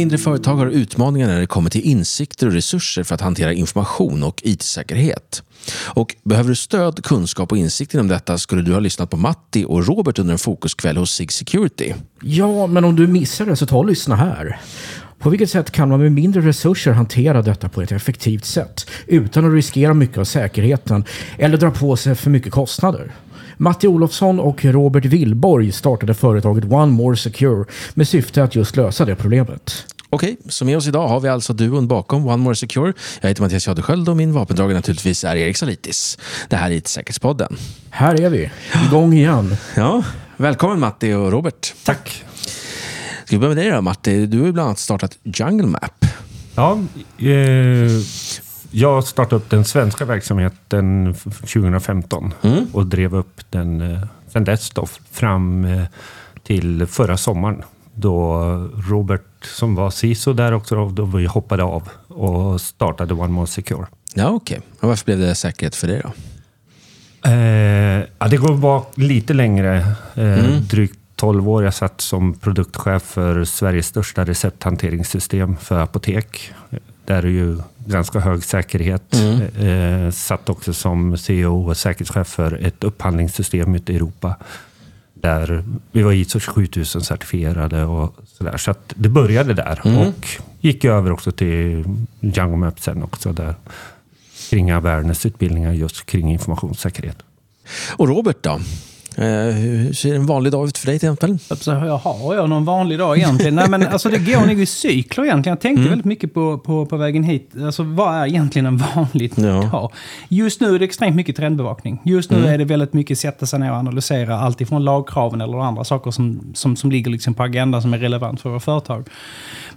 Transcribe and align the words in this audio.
mindre 0.00 0.18
företag 0.18 0.56
har 0.56 0.66
utmaningar 0.66 1.28
när 1.28 1.40
det 1.40 1.46
kommer 1.46 1.70
till 1.70 1.80
insikter 1.80 2.46
och 2.46 2.52
resurser 2.52 3.02
för 3.02 3.14
att 3.14 3.20
hantera 3.20 3.52
information 3.52 4.22
och 4.22 4.40
IT-säkerhet. 4.44 5.42
Och 5.86 6.16
behöver 6.24 6.48
du 6.48 6.56
stöd, 6.56 7.04
kunskap 7.04 7.52
och 7.52 7.58
insikt 7.58 7.94
inom 7.94 8.08
detta 8.08 8.38
skulle 8.38 8.62
du 8.62 8.72
ha 8.72 8.80
lyssnat 8.80 9.10
på 9.10 9.16
Matti 9.16 9.64
och 9.68 9.86
Robert 9.86 10.18
under 10.18 10.32
en 10.32 10.38
fokuskväll 10.38 10.96
hos 10.96 11.10
SIG 11.10 11.32
Security. 11.32 11.92
Ja, 12.22 12.66
men 12.66 12.84
om 12.84 12.96
du 12.96 13.06
missar 13.06 13.46
det 13.46 13.56
så 13.56 13.66
ta 13.66 13.78
och 13.78 13.86
lyssna 13.86 14.16
här. 14.16 14.60
På 15.18 15.30
vilket 15.30 15.50
sätt 15.50 15.70
kan 15.70 15.88
man 15.88 16.00
med 16.00 16.12
mindre 16.12 16.40
resurser 16.40 16.92
hantera 16.92 17.42
detta 17.42 17.68
på 17.68 17.82
ett 17.82 17.92
effektivt 17.92 18.44
sätt 18.44 18.90
utan 19.06 19.44
att 19.44 19.52
riskera 19.52 19.94
mycket 19.94 20.18
av 20.18 20.24
säkerheten 20.24 21.04
eller 21.38 21.56
dra 21.56 21.70
på 21.70 21.96
sig 21.96 22.14
för 22.14 22.30
mycket 22.30 22.52
kostnader? 22.52 23.12
Matti 23.56 23.86
Olofsson 23.86 24.40
och 24.40 24.64
Robert 24.64 25.04
Willborg 25.04 25.72
startade 25.72 26.14
företaget 26.14 26.64
One 26.64 26.92
More 26.92 27.16
Secure 27.16 27.64
med 27.94 28.08
syfte 28.08 28.42
att 28.44 28.54
just 28.54 28.76
lösa 28.76 29.04
det 29.04 29.16
problemet. 29.16 29.86
Okej, 30.12 30.36
så 30.48 30.64
med 30.64 30.76
oss 30.76 30.86
idag 30.86 31.08
har 31.08 31.20
vi 31.20 31.28
alltså 31.28 31.52
duon 31.52 31.88
bakom 31.88 32.26
One 32.26 32.36
More 32.36 32.54
Secure. 32.54 32.92
Jag 33.20 33.28
heter 33.28 33.42
Mattias 33.42 33.66
Jadesköld 33.66 34.08
och 34.08 34.16
min 34.16 34.32
vapendragare 34.32 34.74
naturligtvis 34.74 35.24
är 35.24 35.36
Erik 35.36 35.56
Salitis. 35.56 36.18
Det 36.48 36.56
här 36.56 36.70
är 36.70 36.74
IT-säkerhetspodden. 36.74 37.56
Här 37.90 38.20
är 38.20 38.30
vi, 38.30 38.50
igång 38.86 39.12
igen. 39.12 39.56
Ja, 39.76 40.02
välkommen 40.36 40.80
Matti 40.80 41.12
och 41.12 41.32
Robert. 41.32 41.74
Tack. 41.84 42.24
Ska 43.24 43.36
vi 43.36 43.38
börja 43.38 43.54
med 43.54 43.64
dig 43.64 43.70
då 43.70 43.82
Matti? 43.82 44.26
Du 44.26 44.38
har 44.38 44.46
ju 44.46 44.52
bland 44.52 44.66
annat 44.66 44.78
startat 44.78 45.18
Jungle 45.22 45.66
Map. 45.66 46.04
Ja, 46.54 46.78
eh, 47.18 47.90
jag 48.70 49.04
startade 49.04 49.36
upp 49.36 49.50
den 49.50 49.64
svenska 49.64 50.04
verksamheten 50.04 51.14
2015 51.14 52.34
mm. 52.42 52.66
och 52.72 52.86
drev 52.86 53.14
upp 53.14 53.40
den 53.50 53.80
eh, 53.80 54.06
sen 54.32 54.44
dess 54.44 54.70
då, 54.70 54.86
fram 55.10 55.64
eh, 55.64 55.82
till 56.42 56.86
förra 56.86 57.16
sommaren. 57.16 57.62
Då 58.00 58.42
Robert 58.88 59.44
som 59.44 59.74
var 59.74 59.90
CISO 59.90 60.32
där 60.32 60.52
också, 60.52 60.88
då 60.88 61.04
vi 61.04 61.26
hoppade 61.26 61.62
av 61.62 61.88
och 62.08 62.60
startade 62.60 63.14
One 63.14 63.32
More 63.32 63.46
Secure. 63.46 63.86
Ja, 64.14 64.28
okej. 64.28 64.58
Okay. 64.58 64.68
Och 64.80 64.88
varför 64.88 65.04
blev 65.04 65.18
det 65.18 65.34
säkerhet 65.34 65.76
för 65.76 65.86
dig 65.86 66.02
då? 66.04 66.12
Eh, 67.30 68.04
ja, 68.18 68.28
det 68.30 68.36
går 68.36 68.56
bak 68.56 68.92
lite 68.94 69.34
längre. 69.34 69.76
Eh, 70.14 70.38
mm. 70.38 70.66
Drygt 70.66 70.98
12 71.16 71.48
år. 71.48 71.64
Jag 71.64 71.74
satt 71.74 72.00
som 72.00 72.34
produktchef 72.34 73.02
för 73.02 73.44
Sveriges 73.44 73.86
största 73.86 74.24
recepthanteringssystem 74.24 75.56
för 75.56 75.80
apotek. 75.80 76.52
Där 77.04 77.22
är 77.22 77.28
ju 77.28 77.58
ganska 77.86 78.20
hög 78.20 78.44
säkerhet. 78.44 79.14
Mm. 79.14 80.06
Eh, 80.06 80.10
satt 80.10 80.48
också 80.48 80.72
som 80.72 81.16
CEO 81.16 81.68
och 81.68 81.76
säkerhetschef 81.76 82.28
för 82.28 82.66
ett 82.66 82.84
upphandlingssystem 82.84 83.74
ute 83.74 83.92
i 83.92 83.96
Europa. 83.96 84.36
Där 85.20 85.64
vi 85.92 86.02
var 86.02 86.12
ISO 86.12 86.40
7000 86.40 87.02
certifierade 87.02 87.84
och 87.84 88.16
sådär. 88.26 88.56
Så 88.56 88.70
att 88.70 88.94
det 88.96 89.08
började 89.08 89.54
där. 89.54 89.80
Mm. 89.84 89.98
Och 89.98 90.26
gick 90.60 90.84
över 90.84 91.12
också 91.12 91.32
till 91.32 91.84
Django 92.20 92.56
Map 92.56 92.80
sen 92.80 93.02
också. 93.02 93.32
Där 93.32 93.54
kring 94.50 94.70
awareness-utbildningar 94.70 95.72
just 95.72 96.06
kring 96.06 96.32
informationssäkerhet. 96.32 97.16
Och 97.96 98.08
Robert 98.08 98.42
då? 98.42 98.60
Eh, 99.20 99.54
hur 99.54 99.92
ser 99.92 100.14
en 100.14 100.26
vanlig 100.26 100.52
dag 100.52 100.68
ut 100.68 100.78
för 100.78 100.86
dig 100.86 100.98
till 100.98 101.08
exempel? 101.08 101.38
har 102.02 102.34
jag 102.34 102.48
någon 102.48 102.64
vanlig 102.64 102.98
dag 102.98 103.18
egentligen? 103.18 103.54
Nej, 103.54 103.70
men 103.70 103.86
alltså 103.86 104.08
det 104.08 104.18
går 104.18 104.46
nog 104.46 104.60
i 104.60 104.66
cykler 104.66 105.24
egentligen. 105.24 105.52
Jag 105.52 105.60
tänkte 105.60 105.80
mm. 105.80 105.90
väldigt 105.90 106.04
mycket 106.04 106.34
på, 106.34 106.58
på, 106.58 106.86
på 106.86 106.96
vägen 106.96 107.22
hit. 107.22 107.52
Alltså 107.64 107.82
vad 107.82 108.14
är 108.14 108.26
egentligen 108.26 108.66
en 108.66 108.76
vanlig 108.76 109.32
ja. 109.36 109.68
dag? 109.72 109.92
Just 110.28 110.60
nu 110.60 110.74
är 110.74 110.78
det 110.78 110.84
extremt 110.84 111.16
mycket 111.16 111.36
trendbevakning. 111.36 112.00
Just 112.04 112.30
nu 112.30 112.38
mm. 112.38 112.50
är 112.50 112.58
det 112.58 112.64
väldigt 112.64 112.92
mycket 112.92 113.18
sätta 113.18 113.46
sig 113.46 113.58
ner 113.60 113.70
och 113.70 113.76
analysera 113.76 114.38
allt 114.38 114.60
ifrån 114.60 114.84
lagkraven 114.84 115.40
eller 115.40 115.58
andra 115.58 115.84
saker 115.84 116.10
som, 116.10 116.40
som, 116.54 116.76
som 116.76 116.90
ligger 116.90 117.10
liksom 117.10 117.34
på 117.34 117.42
agendan 117.42 117.82
som 117.82 117.94
är 117.94 117.98
relevant 117.98 118.40
för 118.40 118.48
våra 118.48 118.60
företag. 118.60 119.08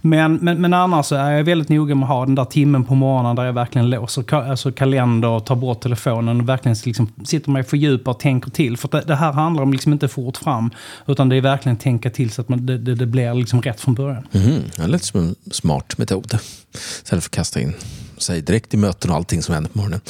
Men, 0.06 0.36
men, 0.36 0.62
men 0.62 0.74
annars 0.74 1.12
är 1.12 1.32
jag 1.32 1.44
väldigt 1.44 1.70
noga 1.70 1.96
med 1.96 2.04
att 2.04 2.10
ha 2.10 2.26
den 2.26 2.36
där 2.36 2.46
timmen 2.46 2.84
på 2.84 2.96
morgonen 2.96 3.36
där 3.36 3.44
jag 3.44 3.54
verkligen 3.54 3.90
låser 3.90 4.24
ka 4.24 4.44
alltså 4.44 4.72
kalender 4.72 5.28
och 5.28 5.46
tar 5.46 5.56
bort 5.56 5.82
telefonen 5.82 6.42
och 6.42 6.50
verkligen 6.50 6.78
liksom 6.86 7.14
sitter 7.26 7.52
mig 7.52 7.60
och 7.60 7.68
fördjupar 7.68 8.12
och 8.12 8.20
tänker 8.20 8.52
till. 8.52 8.78
För 8.78 8.88
det, 8.92 9.02
det, 9.02 9.16
här 9.16 9.32
handlar 9.32 9.64
om 9.64 9.72
liksom 9.72 9.94
inte 9.94 10.08
fort 10.08 10.38
fram, 10.38 10.72
utan 11.08 11.30
det 11.30 11.36
är 11.36 11.42
verkligen 11.42 11.78
tänka 11.78 12.10
till 12.10 12.32
så 12.32 12.42
att 12.42 12.50
man, 12.50 12.66
det, 12.66 12.78
det, 12.78 12.96
det 12.96 13.06
blir 13.06 13.34
liksom 13.34 13.62
rätt 13.62 13.82
från 13.82 13.94
början. 13.94 14.28
Mm, 14.32 14.62
det 14.76 14.88
lät 14.88 15.04
som 15.04 15.20
en 15.20 15.36
smart 15.52 15.98
metod. 15.98 16.38
Istället 16.74 17.24
för 17.24 17.30
att 17.30 17.32
kasta 17.32 17.62
in 17.62 17.74
sig 18.18 18.42
direkt 18.42 18.74
i 18.74 18.78
möten 18.78 19.12
och 19.12 19.18
allting 19.18 19.44
som 19.44 19.54
händer 19.54 19.72
på 19.72 19.78
morgonen. 19.78 20.02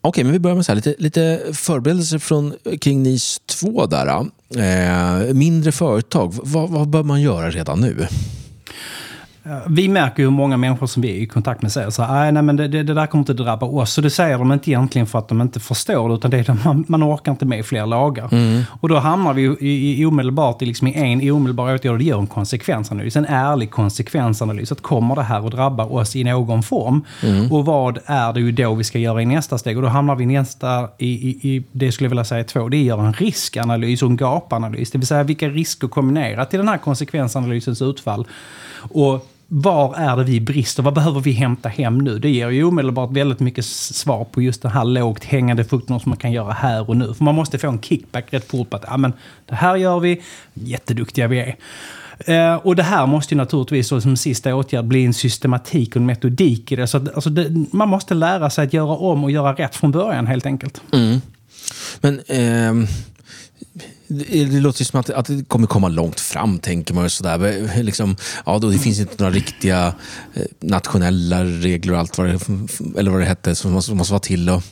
Okej, 0.00 0.24
men 0.24 0.32
vi 0.32 0.38
börjar 0.38 0.56
med 0.56 0.66
så 0.66 0.72
här, 0.72 0.76
lite, 0.76 0.94
lite 0.98 1.40
förberedelser 1.52 2.18
från, 2.18 2.54
kring 2.80 3.02
NIS 3.02 3.40
2. 3.46 3.86
Där, 3.86 4.26
eh, 4.56 5.34
mindre 5.34 5.72
företag, 5.72 6.34
vad, 6.42 6.70
vad 6.70 6.88
bör 6.88 7.02
man 7.02 7.20
göra 7.22 7.50
redan 7.50 7.80
nu? 7.80 8.06
Vi 9.66 9.88
märker 9.88 10.22
ju 10.22 10.24
hur 10.24 10.36
många 10.36 10.56
människor 10.56 10.86
som 10.86 11.02
vi 11.02 11.10
är 11.10 11.20
i 11.20 11.26
kontakt 11.26 11.62
med 11.62 11.72
säger 11.72 11.90
så 11.90 12.02
här, 12.02 12.32
nej 12.32 12.42
men 12.42 12.56
det, 12.56 12.68
det, 12.68 12.82
det, 12.82 12.94
där 12.94 13.06
kommer 13.06 13.22
inte 13.22 13.32
drabba 13.32 13.66
oss. 13.66 13.92
Så 13.92 14.00
det 14.00 14.10
säger 14.10 14.38
de 14.38 14.52
inte 14.52 14.70
egentligen 14.70 15.06
för 15.06 15.18
att 15.18 15.28
de 15.28 15.40
inte 15.40 15.60
förstår 15.60 16.08
det, 16.08 16.14
utan 16.14 16.30
det 16.30 16.38
är 16.38 16.50
att 16.50 16.64
man, 16.64 16.84
man 16.88 17.04
orkar 17.04 17.32
inte 17.32 17.46
med 17.46 17.66
fler 17.66 17.86
lagar. 17.86 18.28
Mm. 18.32 18.62
Och 18.80 18.88
då 18.88 18.98
hamnar 18.98 19.32
vi 19.32 19.42
i, 19.42 20.02
i 20.02 20.06
omedelbart 20.06 20.62
i, 20.62 20.66
liksom 20.66 20.88
i 20.88 20.94
en 20.94 21.30
omedelbar 21.30 21.74
åtgärd, 21.74 21.98
det 21.98 22.04
gör 22.04 22.18
en 22.18 22.26
konsekvensanalys. 22.26 23.16
En 23.16 23.24
ärlig 23.24 23.70
konsekvensanalys. 23.70 24.72
Att 24.72 24.80
kommer 24.80 25.14
det 25.14 25.22
här 25.22 25.46
att 25.46 25.52
drabba 25.52 25.84
oss 25.84 26.16
i 26.16 26.24
någon 26.24 26.62
form? 26.62 27.04
Mm. 27.22 27.52
Och 27.52 27.64
vad 27.64 27.98
är 28.06 28.32
det 28.32 28.40
ju 28.40 28.52
då 28.52 28.74
vi 28.74 28.84
ska 28.84 28.98
göra 28.98 29.22
i 29.22 29.26
nästa 29.26 29.58
steg? 29.58 29.76
Och 29.76 29.82
då 29.82 29.88
hamnar 29.88 30.16
vi 30.16 30.26
nästa 30.26 30.88
i, 30.98 31.08
i, 31.08 31.54
i 31.54 31.64
det 31.72 31.92
skulle 31.92 32.06
jag 32.06 32.10
vilja 32.10 32.24
säga 32.24 32.44
två, 32.44 32.68
det 32.68 32.76
är 32.76 32.80
att 32.80 32.86
göra 32.86 33.06
en 33.06 33.12
riskanalys 33.12 34.02
och 34.02 34.10
en 34.10 34.16
gapanalys. 34.16 34.90
Det 34.90 34.98
vill 34.98 35.06
säga 35.06 35.22
vilka 35.22 35.48
risker 35.48 35.88
kombinerat 35.88 36.50
till 36.50 36.58
den 36.58 36.68
här 36.68 36.78
konsekvensanalysens 36.78 37.82
utfall. 37.82 38.26
Och 38.90 39.28
var 39.54 39.94
är 39.94 40.16
det 40.16 40.24
vi 40.24 40.40
brister? 40.40 40.82
Vad 40.82 40.94
behöver 40.94 41.20
vi 41.20 41.32
hämta 41.32 41.68
hem 41.68 41.98
nu? 41.98 42.18
Det 42.18 42.30
ger 42.30 42.50
ju 42.50 42.64
omedelbart 42.64 43.10
väldigt 43.12 43.40
mycket 43.40 43.64
svar 43.64 44.24
på 44.24 44.42
just 44.42 44.62
den 44.62 44.70
här 44.70 44.84
lågt 44.84 45.24
hängande 45.24 45.64
frukten 45.64 46.00
som 46.00 46.10
man 46.10 46.16
kan 46.16 46.32
göra 46.32 46.52
här 46.52 46.88
och 46.88 46.96
nu. 46.96 47.14
För 47.14 47.24
man 47.24 47.34
måste 47.34 47.58
få 47.58 47.68
en 47.68 47.80
kickback 47.80 48.26
rätt 48.30 48.48
fort 48.48 48.70
på 48.70 48.76
att 48.76 48.84
ja, 48.86 48.96
men, 48.96 49.12
det 49.46 49.54
här 49.54 49.76
gör 49.76 50.00
vi, 50.00 50.22
jätteduktiga 50.54 51.28
vi 51.28 51.38
är. 51.38 51.56
Eh, 52.18 52.54
och 52.54 52.76
det 52.76 52.82
här 52.82 53.06
måste 53.06 53.34
ju 53.34 53.38
naturligtvis 53.38 53.88
som 53.88 54.16
sista 54.16 54.54
åtgärd 54.54 54.84
bli 54.84 55.04
en 55.04 55.14
systematik 55.14 55.88
och 55.88 55.96
en 55.96 56.06
metodik 56.06 56.72
i 56.72 56.76
det. 56.76 56.86
Så 56.86 56.96
att, 56.96 57.14
alltså 57.14 57.30
det, 57.30 57.66
man 57.72 57.88
måste 57.88 58.14
lära 58.14 58.50
sig 58.50 58.64
att 58.64 58.72
göra 58.72 58.96
om 58.96 59.24
och 59.24 59.30
göra 59.30 59.52
rätt 59.52 59.76
från 59.76 59.90
början 59.90 60.26
helt 60.26 60.46
enkelt. 60.46 60.82
Mm. 60.92 61.20
Men... 62.00 62.20
Eh 62.26 62.88
det 64.12 64.60
låter 64.60 64.84
som 64.84 65.00
att, 65.00 65.10
att 65.10 65.26
det 65.26 65.48
kommer 65.48 65.66
komma 65.66 65.88
långt 65.88 66.20
fram, 66.20 66.58
tänker 66.58 66.94
man. 66.94 67.10
Sådär. 67.10 67.82
Liksom, 67.82 68.16
ja, 68.46 68.58
då, 68.58 68.70
det 68.70 68.78
finns 68.78 69.00
inte 69.00 69.14
några 69.18 69.34
riktiga 69.34 69.94
eh, 70.34 70.42
nationella 70.60 71.44
regler 71.44 71.92
och 71.92 71.98
allt 71.98 72.18
vad 72.18 72.26
det, 72.28 72.38
eller 72.98 73.10
vad 73.10 73.20
det 73.20 73.24
hette 73.24 73.54
som 73.54 73.72
måste, 73.72 73.94
måste 73.94 74.12
vara 74.12 74.20
till. 74.20 74.50
Och, 74.50 74.62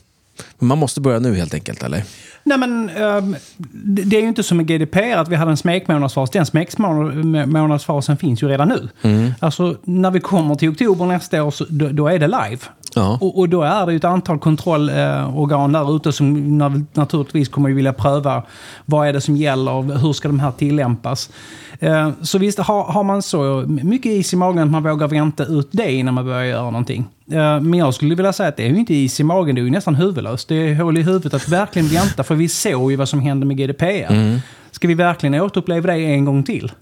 man 0.59 0.79
måste 0.79 1.01
börja 1.01 1.19
nu 1.19 1.35
helt 1.35 1.55
enkelt, 1.55 1.83
eller? 1.83 2.05
Nej, 2.43 2.59
men 2.59 2.91
um, 2.91 3.37
det 3.85 4.17
är 4.17 4.21
ju 4.21 4.29
inte 4.29 4.43
som 4.43 4.57
med 4.57 4.67
GDPR 4.67 5.17
att 5.17 5.29
vi 5.29 5.37
hade 5.37 5.51
en 5.51 5.57
smekmånadsfas. 5.57 6.31
Den 6.31 6.47
smekmånadsfasen 6.47 8.17
finns 8.17 8.43
ju 8.43 8.49
redan 8.49 8.69
nu. 8.69 8.89
Mm. 9.03 9.33
Alltså, 9.41 9.77
när 9.85 10.11
vi 10.11 10.21
kommer 10.21 10.55
till 10.55 10.69
oktober 10.69 11.07
nästa 11.07 11.43
år, 11.43 11.51
så, 11.51 11.67
då, 11.69 11.89
då 11.89 12.09
är 12.09 12.19
det 12.19 12.27
live. 12.27 12.59
Ja. 12.95 13.19
Och, 13.21 13.39
och, 13.39 13.49
då 13.49 13.63
är 13.63 13.87
det 13.87 13.95
ett 13.95 14.05
antal 14.05 14.39
kontrollorgan 14.39 15.73
där 15.73 15.97
ute 15.97 16.13
som 16.13 16.59
naturligtvis 16.93 17.49
kommer 17.49 17.71
att 17.71 17.77
vilja 17.77 17.93
pröva 17.93 18.43
vad 18.85 19.09
är 19.09 19.13
det 19.13 19.21
som 19.21 19.37
gäller, 19.37 19.99
hur 19.99 20.13
ska 20.13 20.29
de 20.29 20.41
här 20.41 20.51
tillämpas. 20.51 21.31
Eh, 21.79 22.11
så 22.23 22.39
visst, 22.39 22.59
har, 22.59 22.85
har 22.85 23.05
man 23.05 23.23
så 23.23 23.65
mycket 23.67 24.13
is 24.13 24.33
i 24.33 24.37
magen 24.37 24.63
att 24.63 24.71
man 24.71 24.83
vågar 24.83 25.09
vänta 25.09 25.45
ut 25.45 25.69
det 25.73 25.93
innan 25.93 26.15
man 26.15 26.25
börjar 26.25 26.45
göra 26.45 26.65
någonting. 26.65 27.05
Eh, 27.33 27.61
men 27.61 27.75
jag 27.75 27.95
skulle 27.95 28.15
vilja 28.15 28.33
säga 28.33 28.49
att 28.49 28.57
det 28.57 28.67
är 28.67 28.69
ju 28.69 28.79
inte 28.79 28.95
is 28.95 29.21
i 29.21 29.25
magen, 29.25 29.55
det 29.55 29.61
är 29.61 29.65
ju 29.65 29.71
nästan 29.71 29.95
huvudlöst. 29.95 30.49
Det 30.49 30.55
är 30.55 30.75
hål 30.75 30.99
i 30.99 31.03
huvudet 31.03 31.35
att 31.35 31.49
verkligen 31.49 31.89
vänta, 31.89 32.25
för 32.25 32.35
vi 32.35 32.49
såg 32.49 32.91
ju 32.91 32.97
vad 32.97 33.09
som 33.09 33.21
hände 33.21 33.47
med 33.47 33.57
GDPR. 33.57 34.13
Mm. 34.13 34.39
Ska 34.71 34.89
vi 34.89 34.95
verkligen 34.95 35.41
återuppleva 35.41 35.93
det 35.93 36.05
en 36.05 36.25
gång 36.25 36.43
till? 36.43 36.73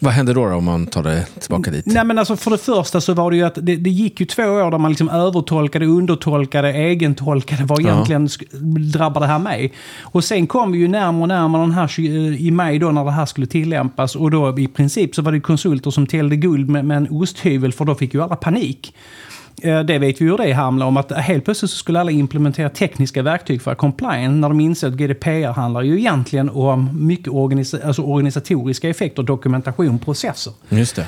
Vad 0.00 0.12
händer 0.12 0.34
då, 0.34 0.48
då, 0.48 0.54
om 0.54 0.64
man 0.64 0.86
tar 0.86 1.02
det 1.02 1.26
tillbaka 1.40 1.70
dit? 1.70 1.86
Nej, 1.86 2.04
men 2.04 2.18
alltså 2.18 2.36
för 2.36 2.50
det 2.50 2.58
första 2.58 3.00
så 3.00 3.14
var 3.14 3.30
det 3.30 3.36
ju 3.36 3.42
att 3.42 3.54
det, 3.54 3.76
det 3.76 3.90
gick 3.90 4.20
ju 4.20 4.26
två 4.26 4.42
år 4.42 4.70
där 4.70 4.78
man 4.78 4.90
liksom 4.90 5.08
övertolkade, 5.08 5.86
undertolkade, 5.86 6.72
egentolkade 6.72 7.64
vad 7.64 7.80
egentligen 7.80 8.28
ja. 8.52 8.58
drabbar 8.98 9.20
det 9.20 9.26
här 9.26 9.38
mig. 9.38 9.72
Och 10.00 10.24
sen 10.24 10.46
kom 10.46 10.72
vi 10.72 10.78
ju 10.78 10.88
närmare 10.88 11.22
och 11.22 11.28
närmare 11.28 11.62
den 11.62 11.72
här 11.72 12.00
i 12.40 12.50
maj 12.50 12.78
då 12.78 12.90
när 12.90 13.04
det 13.04 13.10
här 13.10 13.26
skulle 13.26 13.46
tillämpas 13.46 14.16
och 14.16 14.30
då 14.30 14.58
i 14.58 14.68
princip 14.68 15.14
så 15.14 15.22
var 15.22 15.32
det 15.32 15.40
konsulter 15.40 15.90
som 15.90 16.06
täljde 16.06 16.36
guld 16.36 16.68
med, 16.68 16.84
med 16.84 16.96
en 16.96 17.08
osthyvel 17.10 17.72
för 17.72 17.84
då 17.84 17.94
fick 17.94 18.14
ju 18.14 18.22
alla 18.22 18.36
panik. 18.36 18.94
Eh, 19.62 19.80
det 19.80 19.98
vet 19.98 20.20
vi 20.20 20.24
ju 20.24 20.30
hur 20.30 20.38
det 20.38 20.52
handlar 20.52 20.86
om. 20.86 20.96
Att 20.96 21.12
helt 21.12 21.44
plötsligt 21.44 21.70
så 21.70 21.76
skulle 21.76 22.00
alla 22.00 22.10
implementera 22.10 22.68
tekniska 22.68 23.22
verktyg 23.22 23.62
för 23.62 23.74
compliance 23.74 24.36
när 24.36 24.48
de 24.48 24.60
inser 24.60 24.88
att 24.88 24.94
GDPR 24.94 25.52
handlar 25.52 25.82
ju 25.82 25.98
egentligen 25.98 26.50
om 26.50 27.06
mycket 27.06 27.28
organisa 27.28 27.78
alltså 27.84 28.02
organisatoriska 28.02 28.88
effekter, 28.88 29.22
dokumentation, 29.22 29.98
processer. 29.98 30.52
Just 30.68 30.96
det. 30.96 31.06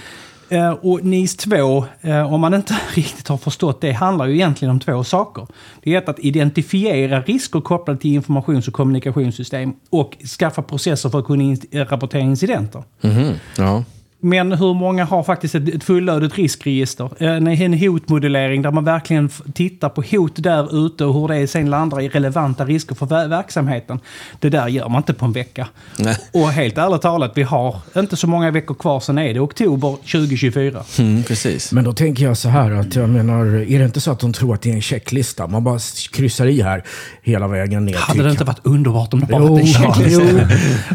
Uh, 0.52 0.70
och 0.70 1.05
NIS 1.05 1.37
2, 1.37 1.85
uh, 2.05 2.32
om 2.35 2.41
man 2.41 2.55
inte 2.55 2.76
riktigt 2.94 3.29
har 3.29 3.37
förstått 3.37 3.81
det, 3.81 3.93
handlar 3.93 4.26
ju 4.26 4.35
egentligen 4.35 4.70
om 4.70 4.81
två 4.81 5.05
saker. 5.05 5.46
Det 5.82 5.94
är 5.94 6.11
att 6.11 6.19
identifiera 6.19 7.20
risker 7.20 7.61
kopplade 7.61 8.00
till 8.00 8.14
informations 8.14 8.69
och 8.69 8.75
kommunikationssystem 8.75 9.73
och 9.91 10.17
skaffa 10.38 10.62
processer 10.62 11.08
för 11.08 11.19
att 11.19 11.26
kunna 11.26 11.56
rapportera 11.73 12.23
incidenter. 12.23 12.82
Mm 13.03 13.17
-hmm. 13.17 13.35
ja. 13.56 13.85
Men 14.22 14.52
hur 14.52 14.75
många 14.75 15.05
har 15.05 15.22
faktiskt 15.22 15.55
ett, 15.55 15.69
ett 15.75 15.84
fullödigt 15.84 16.38
riskregister? 16.38 17.11
En, 17.19 17.46
en 17.46 17.75
hotmodellering 17.81 18.62
där 18.62 18.70
man 18.70 18.84
verkligen 18.84 19.28
tittar 19.55 19.88
på 19.88 20.02
hot 20.11 20.32
där 20.37 20.87
ute 20.87 21.05
och 21.05 21.14
hur 21.14 21.28
det 21.28 21.46
sen 21.46 21.70
landar 21.70 22.00
i 22.00 22.08
relevanta 22.08 22.64
risker 22.64 22.94
för 22.94 23.06
ver- 23.06 23.28
verksamheten. 23.28 24.00
Det 24.40 24.49
där 24.49 24.69
gör 24.69 24.88
man 24.88 24.96
inte 24.96 25.14
på 25.14 25.25
en 25.25 25.32
vecka. 25.32 25.69
Nej. 25.96 26.17
Och 26.32 26.49
helt 26.50 26.78
ärligt 26.78 27.02
talat, 27.02 27.32
vi 27.34 27.43
har 27.43 27.76
inte 27.96 28.17
så 28.17 28.26
många 28.26 28.50
veckor 28.50 28.75
kvar, 28.75 29.00
sen 29.00 29.19
är 29.19 29.34
det 29.34 29.40
oktober 29.40 29.90
2024. 29.96 30.82
Mm, 30.99 31.22
precis. 31.22 31.72
Men 31.72 31.84
då 31.84 31.93
tänker 31.93 32.25
jag 32.25 32.37
så 32.37 32.49
här 32.49 32.70
att 32.70 32.94
jag 32.96 33.08
menar, 33.08 33.46
är 33.46 33.78
det 33.78 33.84
inte 33.84 34.00
så 34.00 34.11
att 34.11 34.20
de 34.20 34.32
tror 34.32 34.55
att 34.55 34.62
det 34.62 34.70
är 34.70 34.75
en 34.75 34.82
checklista? 34.82 35.46
Man 35.46 35.64
bara 35.64 35.78
kryssar 36.12 36.46
i 36.46 36.62
här 36.62 36.84
hela 37.22 37.49
vägen 37.49 37.84
ner 37.84 37.94
Hade 37.94 38.22
det 38.22 38.31
inte 38.31 38.44
varit 38.44 38.61
underbart 38.67 39.14
om 39.14 39.20
det 39.20 39.26
bara 39.26 39.43
Jo, 39.43 39.49
var 39.52 39.61
en 39.61 39.67
checklista? 39.94 40.22
jo. 40.31 40.38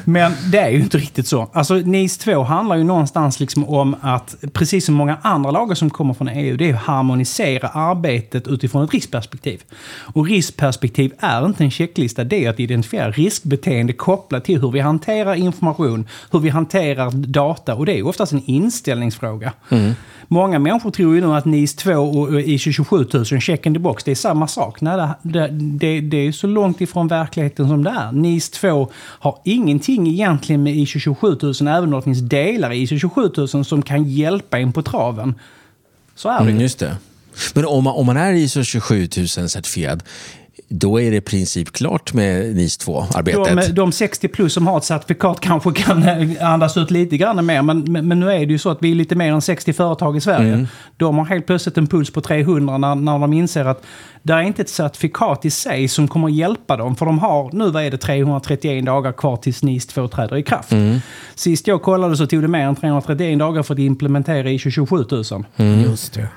Men 0.06 0.32
det 0.52 0.58
är 0.60 0.70
ju 0.70 0.80
inte 0.80 0.98
riktigt 0.98 1.28
så. 1.28 1.50
Alltså 1.54 1.74
NIS 1.76 2.18
2 2.18 2.44
handlar 2.44 2.76
ju 2.76 2.84
någonstans 2.84 3.15
liksom 3.40 3.70
om 3.70 3.96
att, 4.02 4.36
precis 4.54 4.86
som 4.86 4.96
många 4.96 5.18
andra 5.22 5.52
lagar 5.52 5.76
som 5.76 5.90
kommer 5.90 6.14
från 6.14 6.28
EU, 6.28 6.58
det 6.58 6.70
är 6.70 6.74
att 6.74 6.80
harmonisera 6.80 7.68
arbetet 7.68 8.48
utifrån 8.48 8.84
ett 8.84 8.94
riskperspektiv. 8.94 9.62
Och 10.14 10.26
riskperspektiv 10.26 11.14
är 11.20 11.46
inte 11.46 11.64
en 11.64 11.72
checklista, 11.72 12.24
det 12.24 12.46
är 12.46 12.50
att 12.50 12.60
identifiera 12.60 13.12
riskbeteende 13.12 13.94
kopplat 13.94 14.46
till 14.46 14.62
hur 14.62 14.72
vi 14.72 14.80
hanterar 14.80 15.36
information, 15.36 16.08
hur 16.32 16.40
vi 16.40 16.50
hanterar 16.50 17.12
data 17.12 17.76
och 17.76 17.86
det 17.86 18.00
är 18.00 18.08
oftast 18.08 18.32
en 18.32 18.44
inställningsfråga. 18.46 19.54
Många 20.28 20.60
människor 20.60 20.92
tror 20.92 21.16
ju 21.16 21.22
nu 21.22 21.34
att 21.34 21.46
NIS 21.46 21.76
2 21.76 21.92
och 21.92 22.42
ISO 22.42 22.72
27000, 22.72 23.42
check 23.42 23.66
in 23.66 23.74
the 23.74 23.80
box, 23.80 24.04
det 24.04 24.12
är 24.12 24.16
samma 24.16 24.48
sak. 24.48 24.82
Nej, 24.82 24.98
det, 24.98 25.16
det, 25.22 25.48
det, 25.50 26.02
det 26.02 26.18
är 26.18 26.32
så 26.32 26.48
långt 26.48 26.82
ifrån 26.82 27.08
verkligheten 27.08 27.68
som 27.68 27.84
det 27.84 27.90
är. 27.90 28.12
NIS 28.12 28.50
2 28.50 28.92
har 28.96 29.38
ingenting 29.44 30.08
egentligen 30.08 30.64
med 30.64 30.76
ISO 30.76 31.00
27000, 31.00 31.68
även 31.68 31.94
om 31.94 32.00
det 32.00 32.04
finns 32.04 32.20
delar 32.20 32.72
i 32.72 32.82
ISO 32.82 33.05
27000 33.10 33.66
som 33.66 33.82
kan 33.82 34.04
hjälpa 34.04 34.60
en 34.60 34.74
på 34.74 34.82
traven. 34.82 35.36
Så 36.16 36.30
är 36.30 36.40
det 36.40 36.50
Mm, 36.50 36.62
just 36.62 36.80
det. 36.80 36.98
Men 37.54 37.66
om 37.66 37.84
man, 37.84 37.94
om 37.96 38.06
man 38.06 38.18
är 38.18 38.34
ISO 38.34 38.64
27000 38.64 39.50
certifierad, 39.50 40.04
då 40.68 41.02
är 41.02 41.12
det 41.12 41.18
i 41.18 41.22
princip 41.22 41.72
klart 41.72 42.14
med 42.14 42.56
NIS 42.56 42.80
2-arbetet? 42.80 43.68
De, 43.68 43.74
de 43.74 43.92
60 43.92 44.28
plus 44.28 44.54
som 44.54 44.68
har 44.68 44.78
ett 44.78 44.84
certifikat 44.84 45.40
kanske 45.40 45.72
kan 45.72 46.04
eh, 46.04 46.52
andas 46.54 46.78
ut 46.78 46.92
lite 46.92 47.18
grann 47.18 47.46
mer. 47.46 47.62
Men, 47.62 47.80
men, 47.80 48.08
men 48.08 48.20
nu 48.20 48.32
är 48.32 48.40
det 48.40 48.52
ju 48.52 48.58
så 48.58 48.70
att 48.70 48.78
vi 48.82 48.92
är 48.92 48.96
lite 48.96 49.16
mer 49.16 49.34
än 49.34 49.42
60 49.42 49.74
företag 49.74 50.18
i 50.18 50.22
Sverige. 50.22 50.68
De 50.98 51.18
har 51.18 51.26
helt 51.26 51.48
plötsligt 51.48 51.78
en 51.78 51.88
puls 51.88 52.10
på 52.12 52.22
300 52.22 52.78
när, 52.78 52.96
när 52.96 53.20
de 53.20 53.34
inser 53.34 53.66
att 53.66 53.84
det 54.22 54.34
är 54.34 54.42
inte 54.42 54.62
ett 54.62 54.70
certifikat 54.70 55.46
i 55.46 55.52
sig 55.52 55.88
som 55.88 56.08
kommer 56.08 56.30
hjälpa 56.30 56.78
dem. 56.78 56.96
För 56.96 57.06
de 57.06 57.20
har, 57.20 57.50
nu 57.54 57.72
vad 57.72 57.84
är 57.84 57.92
det, 57.92 57.98
331 57.98 58.86
dagar 58.86 59.12
kvar 59.12 59.38
tills 59.38 59.64
NIS 59.64 59.88
2 59.88 60.08
träder 60.08 60.38
i 60.38 60.44
kraft. 60.44 60.72
Sist 61.36 61.68
jag 61.68 61.82
kollade 61.82 62.18
så 62.18 62.28
tog 62.28 62.42
det 62.42 62.48
mer 62.48 62.68
än 62.68 62.76
331 62.76 63.40
dagar 63.40 63.64
för 63.64 63.74
att 63.74 63.80
implementera 63.80 64.52
ISO 64.52 64.72
27000. 64.72 65.46
Just 65.86 66.14
det. 66.14 66.28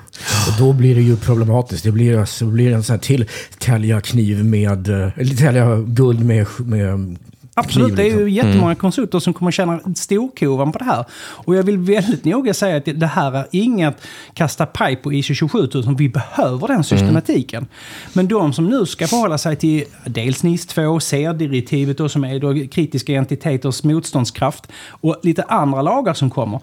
Och 0.47 0.65
då 0.65 0.73
blir 0.73 0.95
det 0.95 1.01
ju 1.01 1.17
problematiskt. 1.17 1.83
Det 1.83 1.91
blir, 1.91 2.19
alltså, 2.19 2.45
det 2.45 2.51
blir 2.51 2.73
en 2.73 2.83
sån 2.83 2.93
här 2.93 2.99
till 2.99 3.25
tälja 3.59 4.01
kniv 4.19 4.45
med... 4.45 4.89
eh, 4.89 5.19
Eller 5.19 5.35
tälja 5.35 5.75
guld 5.87 6.25
med, 6.25 6.47
med 6.59 7.17
Absolut, 7.53 7.95
det 7.95 8.01
är 8.01 8.05
liksom. 8.05 8.21
ju 8.21 8.29
jättemånga 8.29 8.75
konsulter 8.75 9.19
som 9.19 9.33
kommer 9.33 9.51
tjäna 9.51 9.79
storkovan 9.95 10.71
på 10.71 10.79
det 10.79 10.85
här. 10.85 11.05
Och 11.19 11.55
jag 11.55 11.63
vill 11.63 11.77
väldigt 11.77 12.25
noga 12.25 12.53
säga 12.53 12.77
att 12.77 12.85
det 12.85 13.07
här 13.07 13.33
är 13.33 13.45
inget 13.51 14.01
kasta 14.33 14.65
paj 14.65 14.95
på 14.95 15.13
ISO 15.13 15.33
27000. 15.33 15.95
Vi 15.95 16.09
behöver 16.09 16.67
den 16.67 16.83
systematiken. 16.83 17.67
Men 18.13 18.27
de 18.27 18.53
som 18.53 18.69
nu 18.69 18.85
ska 18.85 19.07
förhålla 19.07 19.37
sig 19.37 19.55
till 19.55 19.83
dels 20.05 20.43
NIS 20.43 20.65
2, 20.67 20.99
CER-direktivet 20.99 22.11
som 22.11 22.23
är 22.23 22.39
då 22.39 22.67
kritiska 22.67 23.13
entiteters 23.13 23.83
motståndskraft 23.83 24.67
och 24.89 25.19
lite 25.23 25.43
andra 25.43 25.81
lagar 25.81 26.13
som 26.13 26.29
kommer. 26.29 26.59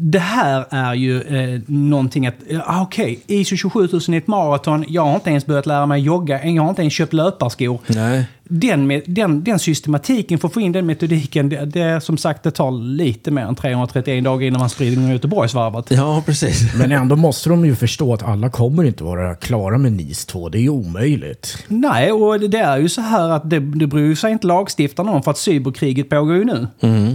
Det 0.00 0.18
här 0.18 0.64
är 0.70 0.94
ju 0.94 1.22
eh, 1.22 1.60
någonting 1.66 2.26
att, 2.26 2.34
ah, 2.64 2.82
okej, 2.82 3.20
ISO 3.26 3.56
27000 3.56 4.14
är 4.14 4.18
ett 4.18 4.26
maraton, 4.26 4.84
jag 4.88 5.04
har 5.04 5.14
inte 5.14 5.30
ens 5.30 5.46
börjat 5.46 5.66
lära 5.66 5.86
mig 5.86 6.00
jogga, 6.00 6.44
jag 6.44 6.62
har 6.62 6.70
inte 6.70 6.82
ens 6.82 6.94
köpt 6.94 7.12
löparskor 7.12 7.80
Nej 7.86 8.24
den, 8.48 9.02
den, 9.06 9.44
den 9.44 9.58
systematiken, 9.58 10.38
för 10.38 10.48
att 10.48 10.54
få 10.54 10.60
in 10.60 10.72
den 10.72 10.86
metodiken, 10.86 11.48
det, 11.48 11.64
det 11.64 12.00
som 12.00 12.16
sagt 12.16 12.42
det 12.42 12.50
tar 12.50 12.70
lite 12.70 13.30
mer 13.30 13.42
än 13.42 13.54
331 13.54 14.24
dagar 14.24 14.46
innan 14.46 14.60
man 14.60 14.70
springer 14.70 15.12
Göteborgsvarvet. 15.12 15.90
Ja, 15.90 16.22
precis. 16.26 16.74
Men 16.78 16.92
ändå 16.92 17.16
måste 17.16 17.48
de 17.48 17.64
ju 17.64 17.76
förstå 17.76 18.14
att 18.14 18.22
alla 18.22 18.50
kommer 18.50 18.84
inte 18.84 19.04
vara 19.04 19.34
klara 19.34 19.78
med 19.78 19.92
NIS 19.92 20.26
2. 20.26 20.48
Det 20.48 20.58
är 20.58 20.62
ju 20.62 20.68
omöjligt. 20.68 21.64
Nej, 21.68 22.12
och 22.12 22.40
det, 22.40 22.58
är 22.58 22.78
ju 22.78 22.88
så 22.88 23.00
här 23.00 23.30
att 23.30 23.50
det, 23.50 23.58
det 23.58 23.86
bryr 23.86 24.14
sig 24.14 24.32
inte 24.32 24.46
lagstiftarna 24.46 25.12
om 25.12 25.22
för 25.22 25.30
att 25.30 25.38
cyberkriget 25.38 26.08
pågår 26.08 26.36
ju 26.36 26.44
nu. 26.44 26.66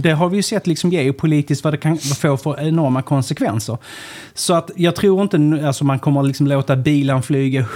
Det 0.02 0.10
har 0.10 0.28
vi 0.28 0.36
ju 0.36 0.42
sett 0.42 0.66
liksom 0.66 0.90
geopolitiskt 0.90 1.64
vad 1.64 1.72
det 1.72 1.78
kan 1.78 1.98
få 1.98 2.36
för 2.36 2.60
enorma 2.60 3.02
konsekvenser. 3.02 3.78
Så 4.34 4.54
att 4.54 4.70
jag 4.76 4.96
tror 4.96 5.22
inte 5.22 5.66
alltså 5.66 5.84
man 5.84 5.98
kommer 5.98 6.22
liksom 6.22 6.46
låta 6.46 6.76
bilen 6.76 7.22
flyga 7.22 7.66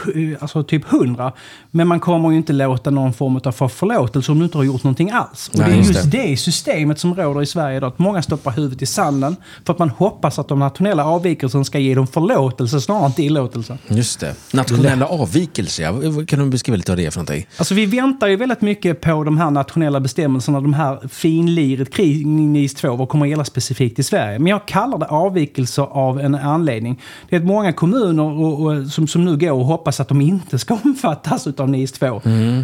alltså 0.41 0.63
typ 0.63 0.93
100. 0.93 1.33
Men 1.71 1.89
man 1.89 2.01
kommer 2.01 2.31
ju 2.31 2.37
inte 2.37 2.53
låta 2.53 2.91
någon 2.91 3.13
form 3.13 3.41
av 3.45 3.48
för 3.53 3.69
förlåtelse 3.69 4.33
om 4.33 4.39
du 4.39 4.45
inte 4.45 4.59
har 4.59 4.65
gjort 4.65 4.85
någonting 4.85 5.11
alls. 5.11 5.49
Och 5.53 5.59
Nej, 5.59 5.69
det 5.69 5.75
är 5.75 5.77
just 5.77 5.95
just 5.95 6.11
det. 6.11 6.19
det 6.19 6.37
systemet 6.37 6.99
som 6.99 7.15
råder 7.15 7.43
i 7.43 7.47
Sverige 7.47 7.77
idag. 7.77 7.89
Att 7.89 7.99
många 7.99 8.23
stoppar 8.23 8.53
huvudet 8.53 8.83
i 8.83 8.87
sanden 8.87 9.37
för 9.65 9.73
att 9.73 9.79
man 9.79 9.91
hoppas 9.91 10.39
att 10.39 10.49
de 10.49 10.59
nationella 10.59 11.05
avvikelserna 11.05 11.65
ska 11.65 11.79
ge 11.79 11.95
dem 11.95 12.07
förlåtelse 12.07 12.81
snarare 12.81 13.07
än 13.07 13.13
tillåtelse. 13.13 13.79
Just 13.89 14.21
det. 14.21 14.35
Nationella 14.53 15.07
avvikelser, 15.07 15.83
ja. 15.83 16.25
Kan 16.27 16.39
du 16.39 16.47
beskriva 16.51 16.77
lite 16.77 16.93
av 16.93 16.97
det 16.97 17.11
för 17.11 17.19
någonting? 17.19 17.47
Alltså 17.57 17.75
vi 17.75 17.87
väntar 17.87 18.27
ju 18.29 18.37
väldigt 18.37 18.61
mycket 18.61 19.01
på 19.01 19.25
de 19.25 19.39
här 19.39 19.51
nationella 19.51 20.01
bestämmelserna, 20.01 20.61
de 20.61 20.75
här 20.75 21.09
finliret 21.09 21.95
kring 21.95 22.53
NIS 22.53 22.75
2, 22.75 22.97
vad 22.97 23.09
kommer 23.09 23.27
att 23.27 23.31
gälla 23.31 23.45
specifikt 23.45 23.99
i 23.99 24.03
Sverige. 24.03 24.39
Men 24.39 24.47
jag 24.47 24.67
kallar 24.67 24.99
det 24.99 25.07
avvikelser 25.07 25.83
av 25.83 26.21
en 26.21 26.35
anledning. 26.35 27.01
Det 27.29 27.37
är 27.37 27.41
att 27.41 27.47
många 27.47 27.73
kommuner 27.73 28.23
och, 28.23 28.63
och, 28.63 28.87
som, 28.87 29.09
som 29.09 29.25
nu 29.25 29.37
går 29.37 29.51
och 29.51 29.65
hoppas 29.65 30.01
att 30.01 30.09
de 30.09 30.21
inte 30.21 30.59
ska 30.59 30.79
omfattas 30.85 31.47
av 31.47 31.69
NIS 31.71 31.93
2. 31.93 32.23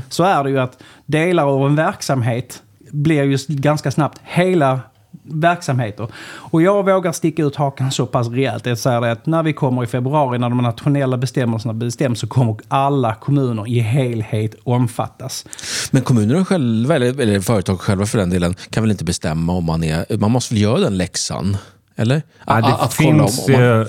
Så 0.08 0.24
är 0.24 0.44
det 0.44 0.50
ju 0.50 0.58
att 0.58 0.73
delar 1.06 1.46
av 1.46 1.66
en 1.66 1.76
verksamhet 1.76 2.62
blir 2.90 3.22
ju 3.22 3.38
ganska 3.48 3.90
snabbt 3.90 4.20
hela 4.24 4.80
verksamheter. 5.22 6.08
Och 6.24 6.62
jag 6.62 6.84
vågar 6.84 7.12
sticka 7.12 7.42
ut 7.42 7.56
hakan 7.56 7.92
så 7.92 8.06
pass 8.06 8.28
rejält. 8.28 8.66
Jag 8.66 8.78
säger 8.78 9.00
det 9.00 9.12
att 9.12 9.26
när 9.26 9.42
vi 9.42 9.52
kommer 9.52 9.84
i 9.84 9.86
februari, 9.86 10.38
när 10.38 10.48
de 10.48 10.58
nationella 10.58 11.16
bestämmelserna 11.16 11.74
bestäms, 11.74 12.20
så 12.20 12.26
kommer 12.26 12.56
alla 12.68 13.14
kommuner 13.14 13.68
i 13.68 13.80
helhet 13.80 14.54
omfattas. 14.64 15.46
Men 15.90 16.02
kommunerna 16.02 16.44
själva, 16.44 16.96
eller, 16.96 17.20
eller 17.20 17.40
företag 17.40 17.80
själva 17.80 18.06
för 18.06 18.18
den 18.18 18.30
delen, 18.30 18.54
kan 18.70 18.82
väl 18.82 18.90
inte 18.90 19.04
bestämma 19.04 19.52
om 19.52 19.64
man 19.64 19.84
är... 19.84 20.16
Man 20.18 20.30
måste 20.30 20.54
väl 20.54 20.62
göra 20.62 20.80
den 20.80 20.96
läxan? 20.96 21.56
Eller? 21.96 22.22
Ja, 22.46 22.54
det 22.60 22.66
Att- 22.66 22.80
att 22.80 22.96
kolla 22.96 23.10
om- 23.22 23.28
finns 23.28 23.48
om 23.48 23.52
man- 23.52 23.86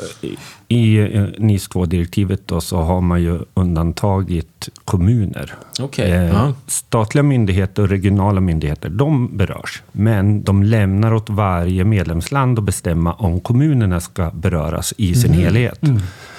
i 0.67 0.97
NIS 1.37 1.67
2-direktivet 1.69 2.41
då, 2.47 2.61
så 2.61 2.77
har 2.77 3.01
man 3.01 3.21
ju 3.21 3.39
undantagit 3.53 4.69
kommuner. 4.85 5.53
Okej, 5.79 6.11
Eh, 6.11 6.23
ja. 6.25 6.53
Statliga 6.67 7.23
myndigheter 7.23 7.83
och 7.83 7.89
regionala 7.89 8.41
myndigheter, 8.41 8.89
de 8.89 9.37
berörs. 9.37 9.83
Men 9.91 10.43
de 10.43 10.63
lämnar 10.63 11.13
åt 11.13 11.29
varje 11.29 11.83
medlemsland 11.83 12.59
att 12.59 12.65
bestämma 12.65 13.13
om 13.13 13.39
kommunerna 13.39 13.99
ska 13.99 14.31
beröras 14.33 14.93
i 14.97 15.15
sin 15.15 15.31
Mhm. 15.31 15.39
helhet. 15.39 15.79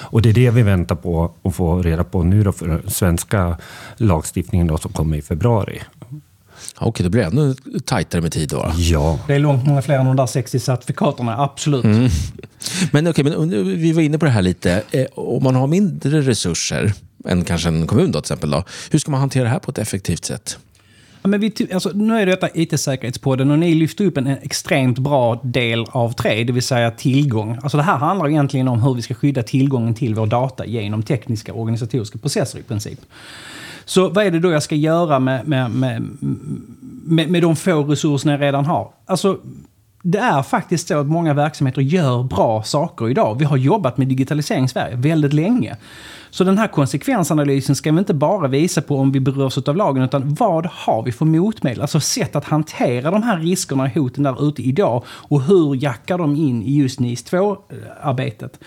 Och 0.01 0.23
det 0.23 0.29
är 0.29 0.33
det 0.35 0.51
vi 0.51 0.63
väntar 0.63 0.95
på 0.97 1.31
att 1.43 1.55
få 1.57 1.83
reda 1.83 2.05
på 2.05 2.23
nu 2.23 2.43
då 2.43 2.53
för 2.53 2.69
den 2.69 2.91
svenska 2.91 3.57
lagstiftningen 3.97 4.67
då, 4.67 4.79
som 4.79 4.93
kommer 4.93 5.17
i 5.17 5.23
februari. 5.23 5.81
Okej, 6.79 7.05
då 7.05 7.11
blir 7.11 7.21
det 7.23 7.27
ännu 7.27 7.55
tajtare 7.85 8.21
med 8.21 8.33
tid 8.33 8.49
då. 8.49 8.73
Ja. 8.77 9.19
Det 9.27 9.35
är 9.35 9.39
långt 9.39 9.67
många 9.67 9.83
fler 9.83 9.99
än 9.99 10.07
de 10.07 10.17
där 10.17 10.27
60 10.27 10.61
certifikaterna, 10.61 11.39
absolut. 11.39 11.85
Men 12.93 13.07
okej, 13.09 13.25
men 13.25 13.51
vi 13.79 13.93
var 13.93 14.03
inne 14.03 14.19
på 14.19 14.25
det 14.25 14.31
här 14.31 14.43
lite. 14.43 14.83
Eh, 14.91 15.07
Om 15.15 15.43
man 15.45 15.55
har 15.55 15.67
mindre 15.67 16.21
resurser 16.21 16.93
än 17.29 17.45
kanske 17.45 17.69
en 17.69 17.87
kommun 17.87 18.13
då, 18.13 18.21
till 18.21 18.25
exempel. 18.33 18.51
Då, 18.51 18.65
hur 18.91 18.99
ska 18.99 19.11
man 19.11 19.21
hantera 19.21 19.45
det 19.45 19.51
här 19.51 19.59
på 19.59 19.71
ett 19.71 19.79
effektivt 19.79 20.25
sätt? 20.25 20.59
Ja, 21.23 21.29
men 21.29 21.41
vi, 21.41 21.53
alltså, 21.75 21.91
nu 21.95 22.15
är 22.19 22.27
det 22.27 22.33
detta 22.33 22.49
IT-säkerhetspodden 22.55 23.51
och 23.51 23.59
ni 23.59 23.75
lyfter 23.75 24.05
upp 24.05 24.17
en, 24.17 24.27
en 24.27 24.39
extremt 24.43 24.99
bra 24.99 25.41
del 25.43 25.85
av 25.91 26.13
tre, 26.13 26.45
det 26.45 26.53
vill 26.53 26.63
säga 26.63 26.91
tillgång. 26.91 27.59
Alltså 27.63 27.77
det 27.77 27.83
här 27.83 27.97
handlar 27.97 28.29
egentligen 28.29 28.69
om 28.69 28.83
hur 28.83 28.95
vi 28.95 29.03
ska 29.03 29.15
skydda 29.15 29.43
tillgången 29.43 29.95
till 29.95 30.15
vår 30.15 30.27
data 30.27 30.67
genom 30.67 31.03
tekniska 31.03 31.53
organisatoriska 31.53 32.19
processer 32.19 32.59
i 32.59 32.63
princip. 32.63 33.01
Så 33.88 34.09
vad 34.09 34.26
är 34.26 34.31
det 34.31 34.38
då 34.38 34.50
jag 34.50 34.62
ska 34.62 34.75
göra 34.75 35.19
med, 35.19 35.49
med, 35.49 35.71
med, 35.71 36.02
med, 37.05 37.31
med 37.31 37.43
de 37.43 37.57
få 37.57 37.83
resurserna 37.83 38.33
jag 38.33 38.40
redan 38.40 38.64
har? 38.64 38.93
Alltså, 39.07 39.38
det 40.02 40.19
är 40.19 40.43
faktiskt 40.43 40.88
så 40.88 40.99
att 40.99 41.07
många 41.07 41.35
verksamheter 41.35 41.83
gör 41.83 42.23
bra 42.23 42.62
saker 42.62 43.09
idag. 43.09 43.38
Vi 43.38 43.45
har 43.45 43.57
jobbat 43.57 43.99
med 43.99 44.09
digitalisering 44.09 44.64
i 44.64 44.69
Sverige 44.69 44.97
väldigt 44.97 45.33
länge. 45.33 45.76
Så 46.31 46.45
den 46.45 46.59
här 46.59 46.66
konsekvensanalysen 46.69 47.76
ska 47.76 47.93
vi 47.93 47.99
inte 47.99 48.14
bara 48.14 48.49
visa 48.49 48.83
på 48.83 48.99
om 48.99 49.12
vi 49.12 49.21
berörs 49.21 49.59
av 49.59 49.76
lagen, 49.76 50.02
utan 50.02 50.35
vad 50.35 50.66
har 50.66 51.02
vi 51.02 51.12
för 51.12 51.25
motmedel? 51.25 51.81
Alltså 51.81 52.00
sätt 52.00 52.37
att 52.37 52.45
hantera 52.45 53.11
de 53.11 53.23
här 53.23 53.38
riskerna 53.38 53.83
och 53.83 53.90
hoten 53.90 54.23
där 54.23 54.49
ute 54.49 54.62
idag 54.62 55.05
och 55.09 55.43
hur 55.43 55.75
jackar 55.75 56.19
de 56.19 56.37
in 56.37 56.62
i 56.62 56.76
just 56.76 57.00
NIS 57.00 57.25
2-arbetet? 57.25 58.59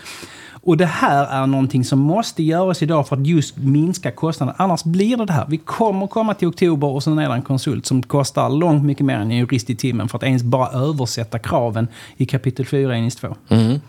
Och 0.64 0.78
det 0.78 0.86
här 0.86 1.44
är 1.44 1.48
någonting 1.48 1.86
som 1.86 2.00
måste 2.00 2.44
göras 2.44 2.84
idag 2.84 3.08
för 3.08 3.16
att 3.16 3.28
just 3.28 3.58
minska 3.58 4.12
kostnaden. 4.12 4.56
Annars 4.58 4.84
blir 4.84 5.18
det 5.18 5.26
det 5.26 5.34
här. 5.34 5.46
Vi 5.50 5.58
kommer 5.58 6.08
komma 6.08 6.34
till 6.34 6.48
oktober 6.48 6.88
och 6.88 7.04
sen 7.04 7.20
är 7.20 7.30
det 7.30 7.36
en 7.36 7.42
konsult 7.42 7.86
som 7.86 8.04
kostar 8.04 8.50
långt 8.50 8.84
mycket 8.84 9.06
mer 9.06 9.16
än 9.16 9.32
en 9.32 9.38
jurist 9.38 9.70
i 9.70 9.76
timmen 9.76 10.10
för 10.10 10.18
att 10.18 10.24
ens 10.24 10.44
bara 10.44 10.70
översätta 10.70 11.40
kraven 11.40 11.88
i 12.18 12.26
kapitel 12.26 12.66
4 12.66 12.98
i 12.98 13.02
NIS 13.02 13.16
2. 13.16 13.36
Mm. 13.50 13.80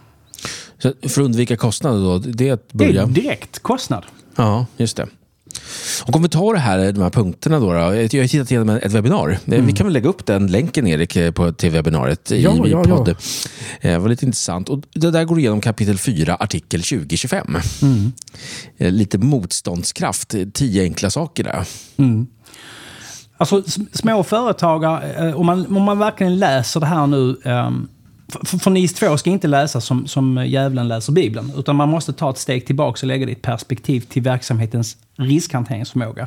Så 0.79 0.93
för 1.01 1.09
att 1.09 1.19
undvika 1.19 1.57
kostnader 1.57 2.01
då, 2.01 2.19
det 2.19 2.49
är 2.49 2.53
att 2.53 2.69
Det 2.69 2.87
börja... 2.87 3.03
är 3.03 3.07
direkt 3.07 3.59
kostnad. 3.59 4.05
Ja, 4.37 4.67
just 4.77 4.97
det. 4.97 5.07
Och 6.07 6.17
om 6.17 6.23
vi 6.23 6.29
tar 6.29 6.55
det 6.55 6.61
här, 6.61 6.93
de 6.93 7.03
här 7.03 7.11
punkterna 7.11 7.61
då. 7.61 7.67
då 7.67 7.79
jag 7.79 7.83
har 8.23 8.29
tittat 8.29 8.51
igenom 8.51 8.69
ett 8.83 8.93
webbinar. 8.93 9.39
Mm. 9.47 9.67
Vi 9.67 9.73
kan 9.73 9.87
väl 9.87 9.93
lägga 9.95 10.09
upp 10.09 10.27
den 10.27 10.47
länken 10.47 10.87
Erik 10.87 11.35
på, 11.35 11.53
till 11.53 11.71
webbinariet 11.71 12.33
i 12.33 12.43
Ja, 12.43 12.55
min 12.55 12.71
ja, 12.71 12.85
ja. 12.89 12.97
podd. 12.97 13.09
Eh, 13.09 13.15
Det 13.81 13.99
var 13.99 14.09
lite 14.09 14.27
intressant. 14.27 14.69
Och 14.69 14.83
det 14.95 15.11
där 15.11 15.25
går 15.25 15.39
igenom 15.39 15.61
kapitel 15.61 15.99
4, 15.99 16.37
artikel 16.41 16.83
2025. 16.83 17.57
Mm. 17.83 18.13
Eh, 18.79 18.91
Lite 18.93 19.19
motståndskraft, 19.19 20.35
eh, 20.35 20.45
tio 20.55 20.83
enkla 20.83 21.11
saker 21.11 21.45
där. 21.45 21.65
Alltså 23.37 23.63
s- 23.67 23.79
små 23.93 24.23
företagare, 24.23 25.29
eh, 25.29 25.35
om 25.41 25.47
man, 25.47 25.77
om 25.77 25.83
man 25.83 25.99
verkligen 25.99 26.39
läser 26.39 26.81
det 26.81 26.87
här 26.87 27.07
nu. 27.07 27.37
ehm, 27.45 27.89
för, 28.45 28.59
för 28.59 28.71
NIS 28.71 28.95
2 28.95 29.17
ska 29.17 29.31
inte 29.31 29.49
läsas 29.49 29.85
som, 29.85 30.07
som 30.07 30.47
djävulen 30.47 30.89
läser 30.89 31.13
Bibeln. 31.13 31.53
Utan 31.57 31.77
man 31.77 31.89
måste 31.89 32.13
ta 32.13 32.31
ett 32.31 32.39
steg 32.39 32.67
tillbaka 32.67 32.99
och 33.03 33.07
lägga 33.09 33.27
det 33.27 33.33
i 33.33 33.35
ett 33.35 33.43
perspektiv 33.43 34.01
till 34.01 34.23
verksamhetens 34.23 34.97
riskhanteringsförmåga. 35.17 36.27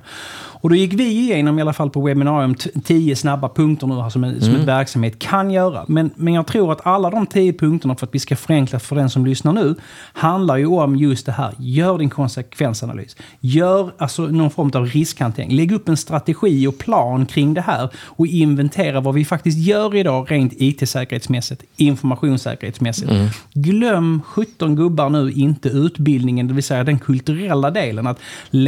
Och 0.63 0.69
då 0.69 0.75
gick 0.75 0.93
vi 0.93 1.07
igenom, 1.07 1.59
i 1.59 1.61
alla 1.61 1.73
fall 1.73 1.89
på 1.89 2.01
webbinarium, 2.01 2.55
tio 2.83 3.15
snabba 3.15 3.49
punkter 3.49 3.87
nu 3.87 4.01
här 4.01 4.09
som, 4.09 4.23
en, 4.23 4.41
som 4.41 4.55
en 4.55 4.65
verksamhet 4.65 5.19
kan 5.19 5.51
göra. 5.51 5.85
Men, 5.87 6.11
men 6.15 6.33
jag 6.33 6.47
tror 6.47 6.71
att 6.71 6.87
alla 6.87 7.09
de 7.09 7.25
tio 7.27 7.53
punkterna, 7.53 7.95
för 7.95 8.07
att 8.07 8.15
vi 8.15 8.19
ska 8.19 8.35
förenkla 8.35 8.79
för 8.79 8.95
den 8.95 9.09
som 9.09 9.25
lyssnar 9.25 9.53
nu, 9.53 9.75
handlar 10.13 10.57
ju 10.57 10.65
om 10.65 10.95
just 10.95 11.25
det 11.25 11.31
här. 11.31 11.53
Gör 11.57 11.97
din 11.97 12.09
konsekvensanalys. 12.09 13.15
Gör 13.39 13.91
alltså 13.97 14.21
någon 14.21 14.51
form 14.51 14.71
av 14.73 14.85
riskhantering. 14.85 15.51
Lägg 15.51 15.71
upp 15.71 15.89
en 15.89 15.97
strategi 15.97 16.67
och 16.67 16.77
plan 16.77 17.25
kring 17.25 17.53
det 17.53 17.61
här 17.61 17.89
och 17.95 18.27
inventera 18.27 18.99
vad 18.99 19.13
vi 19.13 19.25
faktiskt 19.25 19.57
gör 19.57 19.95
idag 19.95 20.31
rent 20.31 20.53
IT-säkerhetsmässigt, 20.55 21.63
informationssäkerhetsmässigt. 21.77 23.11
Glöm 23.53 24.21
17 24.25 24.75
gubbar 24.75 25.09
nu 25.09 25.31
inte 25.31 25.69
utbildningen, 25.69 26.47
det 26.47 26.53
vill 26.53 26.63
säga 26.63 26.83
den 26.83 26.99
kulturella 26.99 27.71
delen. 27.71 28.07
Att 28.07 28.19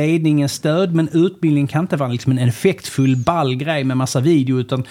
ledningens 0.05 0.53
stöd, 0.53 0.95
men 0.95 1.09
utbildning 1.11 1.67
kan 1.67 1.81
inte 1.81 1.97
vara 1.97 2.09
liksom 2.09 2.31
en 2.31 2.49
effektfull 2.49 3.15
ball 3.15 3.55
grej 3.55 3.83
med 3.83 3.97
massa 3.97 4.19
video, 4.19 4.59
utan 4.59 4.83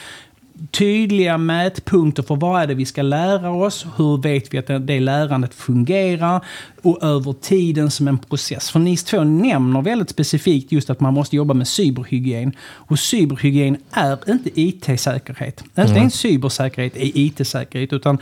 tydliga 0.70 1.38
mätpunkter 1.38 2.22
för 2.22 2.36
vad 2.36 2.62
är 2.62 2.66
det 2.66 2.74
vi 2.74 2.86
ska 2.86 3.02
lära 3.02 3.50
oss, 3.50 3.86
hur 3.96 4.22
vet 4.22 4.54
vi 4.54 4.58
att 4.58 4.66
det, 4.66 4.78
det 4.78 5.00
lärandet 5.00 5.54
fungerar 5.54 6.44
och 6.82 7.02
över 7.02 7.32
tiden 7.32 7.90
som 7.90 8.08
en 8.08 8.18
process. 8.18 8.70
För 8.70 8.78
NIS 8.80 9.04
2 9.04 9.24
nämner 9.24 9.82
väldigt 9.82 10.10
specifikt 10.10 10.72
just 10.72 10.90
att 10.90 11.00
man 11.00 11.14
måste 11.14 11.36
jobba 11.36 11.54
med 11.54 11.68
cyberhygien. 11.68 12.52
Och 12.62 12.98
cyberhygien 12.98 13.76
är 13.90 14.30
inte 14.30 14.60
IT-säkerhet. 14.60 15.64
Inte 15.78 15.92
ens 15.92 16.14
cybersäkerhet 16.14 16.96
är 16.96 17.10
IT-säkerhet, 17.14 17.92
utan 17.92 18.18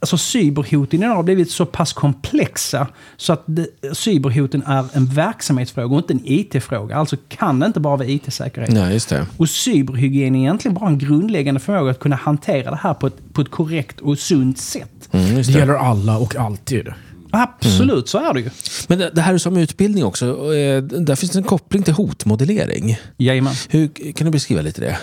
Alltså 0.00 0.18
cyberhoten 0.18 1.02
idag 1.02 1.14
har 1.14 1.22
blivit 1.22 1.50
så 1.50 1.66
pass 1.66 1.92
komplexa 1.92 2.86
så 3.16 3.32
att 3.32 3.42
det, 3.46 3.66
cyberhoten 3.92 4.62
är 4.66 4.84
en 4.92 5.06
verksamhetsfråga 5.06 5.94
och 5.96 5.98
inte 5.98 6.12
en 6.12 6.20
IT-fråga. 6.24 6.96
Alltså 6.96 7.16
kan 7.28 7.58
det 7.60 7.66
inte 7.66 7.80
bara 7.80 7.96
vara 7.96 8.08
IT-säkerhet. 8.08 8.72
Ja, 8.74 8.90
just 8.90 9.08
det. 9.08 9.26
Och 9.36 9.48
cyberhygien 9.48 10.34
är 10.34 10.38
egentligen 10.40 10.74
bara 10.74 10.88
en 10.88 10.98
grundläggande 10.98 11.60
förmåga 11.60 11.90
att 11.90 11.98
kunna 11.98 12.16
hantera 12.16 12.70
det 12.70 12.76
här 12.82 12.94
på 12.94 13.06
ett, 13.06 13.16
på 13.32 13.40
ett 13.40 13.50
korrekt 13.50 14.00
och 14.00 14.18
sunt 14.18 14.58
sätt. 14.58 15.08
Mm, 15.12 15.34
Det 15.34 15.42
det. 15.42 15.52
gäller 15.58 15.74
alla 15.74 16.18
och 16.18 16.36
alltid. 16.36 16.88
Absolut, 17.30 18.08
så 18.08 18.18
är 18.18 18.34
det 18.34 18.40
ju. 18.40 18.50
Men 18.88 18.98
det, 18.98 19.10
det 19.14 19.20
här 19.20 19.34
är 19.34 19.38
som 19.38 19.56
utbildning 19.56 20.04
också. 20.04 20.26
eh, 20.54 20.82
Där 20.82 21.16
finns 21.16 21.32
det 21.32 21.38
en 21.38 21.42
koppling 21.44 21.82
till 21.82 21.94
hotmodellering. 21.94 22.96
Jajamän. 23.16 23.54
Hur, 23.68 24.12
kan 24.12 24.24
du 24.24 24.30
beskriva 24.30 24.62
lite 24.62 24.80
det? 24.80 24.98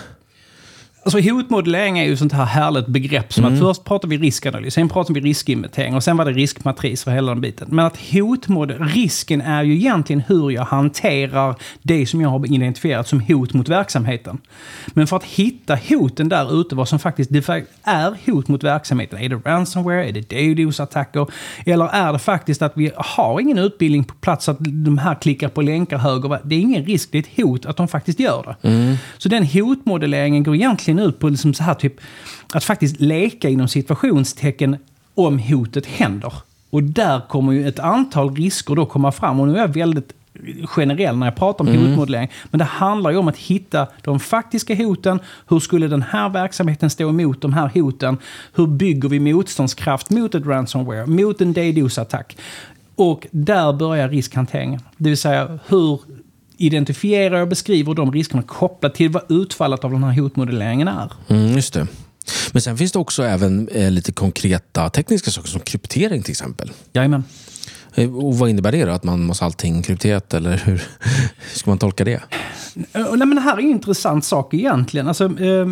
Alltså 1.05 1.19
hotmodellering 1.19 1.99
är 1.99 2.03
ju 2.03 2.17
sånt 2.17 2.33
här 2.33 2.45
härligt 2.45 2.87
begrepp 2.87 3.33
som 3.33 3.45
att 3.45 3.59
först 3.59 3.83
pratar 3.83 4.07
vi 4.07 4.17
riskanalys, 4.17 4.73
sen 4.73 4.89
pratar 4.89 5.13
vi 5.13 5.19
riskinventering 5.19 5.95
och 5.95 6.03
sen 6.03 6.17
var 6.17 6.25
det 6.25 6.31
riskmatris 6.31 7.03
för 7.03 7.11
hela 7.11 7.31
den 7.31 7.41
biten. 7.41 7.67
Men 7.71 7.85
att 7.85 7.97
hotmodell, 8.11 8.83
risken 8.83 9.41
är 9.41 9.63
ju 9.63 9.73
egentligen 9.75 10.23
hur 10.27 10.51
jag 10.51 10.63
hanterar 10.63 11.55
det 11.81 12.05
som 12.05 12.21
jag 12.21 12.29
har 12.29 12.53
identifierat 12.53 13.07
som 13.07 13.19
hot 13.21 13.53
mot 13.53 13.69
verksamheten. 13.69 14.37
Men 14.87 15.07
för 15.07 15.17
att 15.17 15.23
hitta 15.23 15.77
hoten 15.89 16.29
där 16.29 16.61
ute, 16.61 16.75
vad 16.75 16.87
som 16.87 16.99
faktiskt 16.99 17.31
är 17.83 18.31
hot 18.31 18.47
mot 18.47 18.63
verksamheten. 18.63 19.19
Är 19.19 19.29
det 19.29 19.35
ransomware? 19.35 20.09
Är 20.09 20.11
det 20.11 20.21
DDoS-attacker? 20.21 21.31
Eller 21.65 21.85
är 21.85 22.13
det 22.13 22.19
faktiskt 22.19 22.61
att 22.61 22.73
vi 22.75 22.91
har 22.95 23.39
ingen 23.39 23.57
utbildning 23.57 24.03
på 24.03 24.13
plats 24.13 24.45
så 24.45 24.51
att 24.51 24.57
de 24.59 24.97
här 24.97 25.15
klickar 25.15 25.47
på 25.49 25.61
länkar 25.61 25.97
höger? 25.97 26.39
Det 26.43 26.55
är 26.55 26.59
ingen 26.59 26.85
risk, 26.85 27.11
det 27.11 27.17
är 27.17 27.21
ett 27.21 27.45
hot 27.45 27.65
att 27.65 27.77
de 27.77 27.87
faktiskt 27.87 28.19
gör 28.19 28.55
det. 28.61 28.97
Så 29.17 29.29
den 29.29 29.47
hotmodelleringen 29.47 30.43
går 30.43 30.55
egentligen 30.55 30.92
ut 30.99 31.19
på 31.19 31.29
liksom 31.29 31.53
så 31.53 31.63
här 31.63 31.73
typ 31.73 31.93
att 32.53 32.63
faktiskt 32.63 32.99
leka 32.99 33.49
inom 33.49 33.67
situationstecken 33.67 34.77
om 35.15 35.39
hotet 35.39 35.85
händer. 35.85 36.33
Och 36.69 36.83
där 36.83 37.21
kommer 37.29 37.53
ju 37.53 37.67
ett 37.67 37.79
antal 37.79 38.35
risker 38.35 38.75
då 38.75 38.85
komma 38.85 39.11
fram. 39.11 39.39
Och 39.39 39.47
nu 39.47 39.53
är 39.53 39.61
jag 39.61 39.73
väldigt 39.73 40.13
generell 40.65 41.17
när 41.17 41.27
jag 41.27 41.35
pratar 41.35 41.65
om 41.65 41.75
hotmodellering. 41.75 42.31
Men 42.51 42.59
det 42.59 42.65
handlar 42.65 43.11
ju 43.11 43.17
om 43.17 43.27
att 43.27 43.37
hitta 43.37 43.87
de 44.01 44.19
faktiska 44.19 44.75
hoten. 44.75 45.19
Hur 45.47 45.59
skulle 45.59 45.87
den 45.87 46.01
här 46.01 46.29
verksamheten 46.29 46.89
stå 46.89 47.09
emot 47.09 47.41
de 47.41 47.53
här 47.53 47.71
hoten? 47.73 48.17
Hur 48.53 48.67
bygger 48.67 49.09
vi 49.09 49.19
motståndskraft 49.19 50.09
mot 50.09 50.35
ett 50.35 50.45
ransomware, 50.45 51.05
mot 51.05 51.41
en 51.41 51.53
DDoS-attack? 51.53 52.37
Och 52.95 53.27
där 53.31 53.73
börjar 53.73 54.09
riskhanteringen. 54.09 54.79
Det 54.97 55.09
vill 55.09 55.17
säga 55.17 55.59
hur 55.67 55.99
identifierar 56.57 57.41
och 57.41 57.47
beskriver 57.47 57.93
de 57.93 58.11
riskerna 58.11 58.43
kopplat 58.43 58.95
till 58.95 59.09
vad 59.09 59.31
utfallet 59.31 59.83
av 59.83 59.91
den 59.91 60.03
här 60.03 60.21
hotmodelleringen 60.21 60.87
är. 60.87 61.11
Mm, 61.27 61.55
just 61.55 61.73
det. 61.73 61.87
Men 62.51 62.61
sen 62.61 62.77
finns 62.77 62.91
det 62.91 62.99
också 62.99 63.23
även 63.23 63.67
eh, 63.67 63.91
lite 63.91 64.11
konkreta 64.11 64.89
tekniska 64.89 65.31
saker 65.31 65.49
som 65.49 65.61
kryptering 65.61 66.23
till 66.23 66.31
exempel. 66.31 66.71
Jajamän. 66.93 67.23
Eh, 67.95 68.15
Och 68.15 68.37
vad 68.37 68.49
innebär 68.49 68.71
det 68.71 68.85
då? 68.85 68.91
Att 68.91 69.03
man 69.03 69.23
måste 69.23 69.45
allting 69.45 69.81
krypterat 69.83 70.33
eller 70.33 70.57
hur, 70.65 70.81
hur 70.99 71.55
ska 71.55 71.71
man 71.71 71.77
tolka 71.77 72.03
det? 72.03 72.13
Eh, 72.13 72.21
Nej, 72.93 73.27
men 73.27 73.35
det 73.35 73.41
här 73.41 73.53
är 73.57 73.61
en 73.61 73.69
intressant 73.69 74.25
sak 74.25 74.53
egentligen. 74.53 75.07
Alltså, 75.07 75.23
eh, 75.25 75.65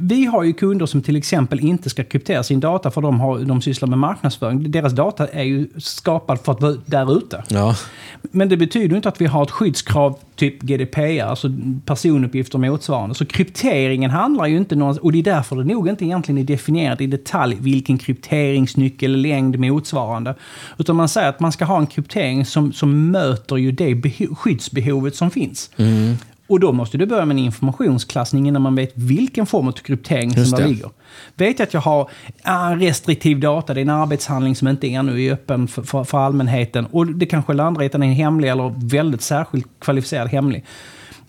vi 0.00 0.24
har 0.26 0.42
ju 0.42 0.52
kunder 0.52 0.86
som 0.86 1.02
till 1.02 1.16
exempel 1.16 1.60
inte 1.60 1.90
ska 1.90 2.04
kryptera 2.04 2.42
sin 2.42 2.60
data 2.60 2.90
för 2.90 3.00
de, 3.00 3.20
har, 3.20 3.38
de 3.38 3.62
sysslar 3.62 3.88
med 3.88 3.98
marknadsföring. 3.98 4.70
Deras 4.70 4.92
data 4.92 5.26
är 5.28 5.42
ju 5.42 5.68
skapad 5.78 6.40
för 6.40 6.52
att 6.52 6.60
vara 6.62 6.76
där 6.86 7.16
ute. 7.18 7.44
Ja, 7.48 7.76
Men 8.22 8.48
det 8.48 8.56
betyder 8.56 8.96
inte 8.96 9.08
att 9.08 9.20
vi 9.20 9.26
har 9.26 9.42
ett 9.42 9.50
skyddskrav 9.50 10.18
typ 10.36 10.62
GDPR, 10.62 11.22
alltså 11.24 11.48
personuppgifter 11.84 12.54
och 12.54 12.60
motsvarande. 12.60 13.14
Så 13.14 13.26
krypteringen 13.26 14.10
handlar 14.10 14.46
ju 14.46 14.56
inte 14.56 14.76
någon, 14.76 14.98
och 14.98 15.12
det 15.12 15.18
är 15.18 15.22
därför 15.22 15.56
det 15.56 15.64
nog 15.64 15.88
inte 15.88 16.04
egentligen 16.04 16.38
är 16.38 16.44
definierat 16.44 17.00
i 17.00 17.06
detalj 17.06 17.56
vilken 17.60 17.98
krypteringsnyckel, 17.98 19.16
längd, 19.16 19.58
motsvarande. 19.58 20.34
Utan 20.78 20.96
man 20.96 21.08
säger 21.08 21.28
att 21.28 21.40
man 21.40 21.49
ska 21.52 21.64
ha 21.64 21.78
en 21.78 21.86
kryptering 21.86 22.44
som, 22.44 22.72
som 22.72 23.10
möter 23.10 23.56
ju 23.56 23.72
det 23.72 23.94
beho- 23.94 24.34
skyddsbehovet 24.34 25.16
som 25.16 25.30
finns. 25.30 25.70
Och 26.46 26.60
då 26.60 26.72
måste 26.72 26.98
du 26.98 27.06
börja 27.06 27.24
med 27.24 27.34
en 27.34 27.44
informationsklassning 27.44 28.48
innan 28.48 28.62
man 28.62 28.74
vet 28.74 28.92
vilken 28.94 29.46
form 29.46 29.68
av 29.68 29.72
kryptering 29.72 30.30
Just 30.30 30.50
som 30.50 30.58
där 30.58 30.64
det. 30.66 30.72
ligger. 30.72 30.90
Vet 31.36 31.58
jag 31.58 31.66
att 31.66 31.74
jag 31.74 31.80
har 31.80 32.10
ah, 32.42 32.70
restriktiv 32.74 33.40
data, 33.40 33.74
det 33.74 33.80
är 33.80 33.82
en 33.82 33.90
arbetshandling 33.90 34.56
som 34.56 34.68
inte 34.68 34.88
ännu 34.92 35.22
är 35.24 35.32
öppen 35.32 35.68
för, 35.68 35.82
för, 35.82 36.04
för 36.04 36.18
allmänheten 36.18 36.86
och 36.86 37.06
det 37.06 37.26
kanske 37.26 37.52
landar 37.52 37.82
i 37.82 37.86
att 37.86 37.92
den 37.92 38.02
är 38.02 38.12
hemlig 38.12 38.48
eller 38.48 38.74
väldigt 38.88 39.22
särskilt 39.22 39.66
kvalificerad 39.80 40.28
hemlig. 40.28 40.64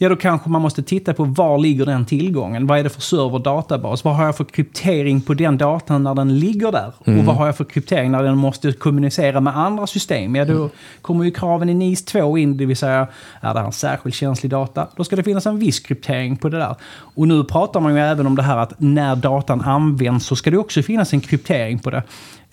Ja, 0.04 0.10
då 0.10 0.16
kanske 0.16 0.50
man 0.50 0.62
måste 0.62 0.84
titta 0.84 1.14
på 1.14 1.24
var 1.24 1.58
ligger 1.58 1.86
den 1.86 2.06
tillgången? 2.06 2.68
Vad 2.68 2.80
är 2.80 2.84
det 2.84 2.90
för 2.90 3.02
server 3.02 3.40
databas? 3.40 4.04
Vad 4.04 4.16
har 4.16 4.26
jag 4.26 4.38
för 4.38 4.44
kryptering 4.44 5.22
på 5.22 5.34
den 5.34 5.58
datan 5.58 6.04
när 6.04 6.16
den 6.16 6.40
ligger 6.40 6.72
där? 6.72 6.92
Och 6.98 7.26
vad 7.26 7.36
har 7.36 7.46
jag 7.46 7.58
för 7.58 7.64
kryptering 7.64 8.12
när 8.12 8.24
den 8.24 8.38
måste 8.38 8.72
kommunicera 8.72 9.42
med 9.42 9.58
andra 9.58 9.88
system? 9.88 10.36
Ja, 10.36 10.46
då 10.46 10.70
kommer 11.02 11.26
ju 11.26 11.32
kraven 11.32 11.70
i 11.70 11.74
NIS 11.74 12.06
2 12.06 12.38
in, 12.38 12.58
det 12.58 12.66
vill 12.66 12.78
säga 12.78 13.08
är 13.42 13.54
det 13.54 13.60
här 13.60 13.66
en 13.66 13.72
särskilt 13.72 14.16
känslig 14.16 14.50
data? 14.50 14.88
Då 14.96 15.04
ska 15.04 15.16
det 15.16 15.24
finnas 15.24 15.46
en 15.46 15.60
viss 15.60 15.80
kryptering 15.80 16.38
på 16.38 16.50
det 16.50 16.58
där. 16.58 16.76
Och 17.16 17.28
nu 17.28 17.44
pratar 17.44 17.80
man 17.80 17.96
ju 17.96 18.02
även 18.02 18.28
om 18.28 18.36
det 18.36 18.44
här 18.44 18.58
att 18.58 18.74
när 18.78 19.16
datan 19.16 19.62
används 19.62 20.26
så 20.26 20.36
ska 20.36 20.52
det 20.52 20.58
också 20.58 20.84
finnas 20.84 21.14
en 21.14 21.22
kryptering 21.22 21.80
på 21.80 21.90
det. 21.90 22.04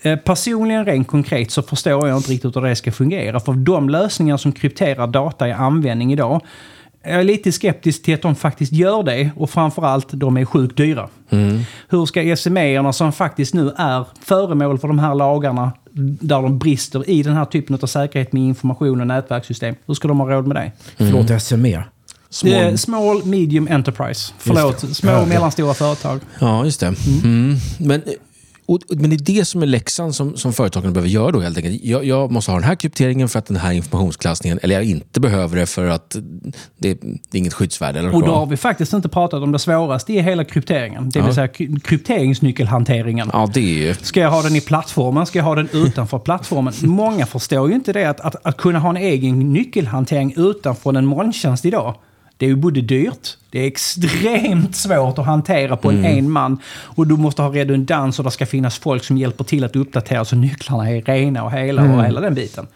Eh, 0.01 0.15
Personligen, 0.15 0.85
rent 0.85 1.07
konkret, 1.07 1.51
så 1.51 1.61
förstår 1.61 2.07
jag 2.07 2.17
inte 2.17 2.31
riktigt 2.31 2.55
hur 2.55 2.61
det 2.61 2.75
ska 2.75 2.91
fungera. 2.91 3.39
För 3.39 3.53
de 3.53 3.89
lösningar 3.89 4.37
som 4.37 4.51
krypterar 4.51 5.07
data 5.07 5.47
i 5.47 5.51
användning 5.51 6.13
idag 6.13 6.41
jag 7.03 7.19
är 7.19 7.23
lite 7.23 7.51
skeptisk 7.51 8.03
till 8.03 8.13
att 8.13 8.21
de 8.21 8.35
faktiskt 8.35 8.71
gör 8.73 9.03
det 9.03 9.31
och 9.35 9.49
framförallt 9.49 10.07
de 10.11 10.37
är 10.37 10.45
sjukt 10.45 10.77
dyra. 10.77 11.09
Hur 11.89 12.05
ska 12.05 12.35
SME-erna 12.35 12.93
som 12.93 13.11
faktiskt 13.11 13.53
nu 13.53 13.71
är 13.77 14.05
föremål 14.23 14.79
för 14.79 14.87
de 14.87 14.99
här 14.99 15.15
lagarna 15.15 15.71
där 16.21 16.41
de 16.41 16.59
brister 16.59 17.09
i 17.09 17.23
den 17.23 17.33
här 17.35 17.45
typen 17.45 17.79
av 17.81 17.87
säkerhet 17.87 18.33
med 18.33 18.43
information 18.43 19.01
och 19.01 19.07
nätverkssystem, 19.07 19.75
hur 19.87 19.93
ska 19.93 20.07
de 20.07 20.19
ha 20.19 20.29
råd 20.29 20.47
med 20.47 20.55
det? 20.57 20.71
Förlåt, 20.97 21.41
SME. 21.41 21.83
small. 22.29 22.53
Eh, 22.53 22.75
Small, 22.75 23.25
medium 23.25 23.67
enterprise. 23.71 24.33
Förlåt, 24.37 24.79
små 24.95 25.21
och 25.21 25.27
mellanstora 25.27 25.73
företag. 25.73 26.19
ja 26.39 26.65
just 26.65 26.79
det. 26.79 26.93
Mm. 27.23 27.55
Men, 27.79 28.01
eh, 28.01 28.11
Och, 28.69 28.79
men 28.89 29.09
det 29.09 29.15
är 29.15 29.35
det 29.35 29.45
som 29.45 29.61
är 29.61 29.65
läxan 29.65 30.13
som, 30.13 30.37
som 30.37 30.53
företagen 30.53 30.93
behöver 30.93 31.09
göra 31.09 31.31
då 31.31 31.39
helt 31.39 31.57
enkelt. 31.57 31.83
Jag, 31.83 32.05
jag, 32.05 32.31
måste 32.31 32.51
ha 32.51 32.59
den 32.59 32.67
här 32.67 32.75
krypteringen 32.75 33.29
för 33.29 33.39
att 33.39 33.45
den 33.45 33.57
här 33.57 33.71
informationsklassningen, 33.71 34.59
eller 34.61 34.75
jag 34.75 34.83
inte 34.83 35.19
behöver 35.19 35.57
det 35.57 35.65
för 35.65 35.85
att 35.85 36.09
det, 36.77 36.93
det 37.01 37.37
är 37.37 37.39
inget 37.39 37.53
skyddsvärde. 37.53 37.99
Eller 37.99 38.15
och 38.15 38.21
då 38.21 38.31
har 38.35 38.45
vi 38.45 38.57
faktiskt 38.57 38.93
inte 38.93 39.09
pratat 39.09 39.43
om 39.43 39.51
det 39.51 39.59
svåraste 39.59 40.13
i 40.13 40.21
hela 40.21 40.43
krypteringen. 40.43 41.09
Det 41.09 41.19
vill 41.19 41.27
Ja. 41.27 41.33
säga 41.35 41.47
kry- 41.47 41.79
krypteringsnyckelhanteringen. 41.79 43.29
Ja, 43.33 43.49
det 43.53 43.59
är 43.59 43.87
ju... 43.87 43.93
Ska 43.93 44.19
jag 44.19 44.31
ha 44.31 44.41
den 44.41 44.55
i 44.55 44.61
plattformen? 44.61 45.25
Ska 45.25 45.39
jag 45.39 45.43
ha 45.45 45.55
den 45.55 45.69
utanför 45.73 46.19
plattformen? 46.19 46.73
Många 46.83 47.25
förstår 47.25 47.69
ju 47.69 47.75
inte 47.75 47.93
det. 47.93 48.09
Att, 48.09 48.19
att, 48.19 48.35
att 48.45 48.57
kunna 48.57 48.79
ha 48.79 48.89
en 48.89 48.97
egen 48.97 49.39
nyckelhantering 49.53 50.33
utanför 50.37 50.97
en 50.97 51.05
molntjänst 51.05 51.65
idag. 51.65 51.95
Det 52.39 52.45
är 52.45 52.49
ju 52.49 52.55
både 52.55 52.81
dyrt, 52.81 53.37
det 53.51 53.59
är 53.59 53.67
extremt 53.67 54.75
svårt 54.75 55.19
att 55.19 55.25
hantera 55.25 55.77
på 55.77 55.91
en 55.91 56.05
en 56.05 56.31
man. 56.31 56.57
Och 56.67 57.07
du 57.07 57.17
måste 57.17 57.41
ha 57.41 57.49
redundans 57.53 58.19
och 58.19 58.25
det 58.25 58.31
ska 58.31 58.45
finnas 58.45 58.77
folk 58.77 59.03
som 59.03 59.17
hjälper 59.17 59.43
till 59.43 59.63
att 59.63 59.75
uppdatera 59.75 60.25
så 60.25 60.35
nycklarna 60.35 60.89
är 60.89 61.01
rena 61.01 61.43
och 61.43 61.51
hela 61.51 61.81
och 61.81 62.05
hela 62.05 62.21
den 62.21 62.33
biten. 62.33 62.67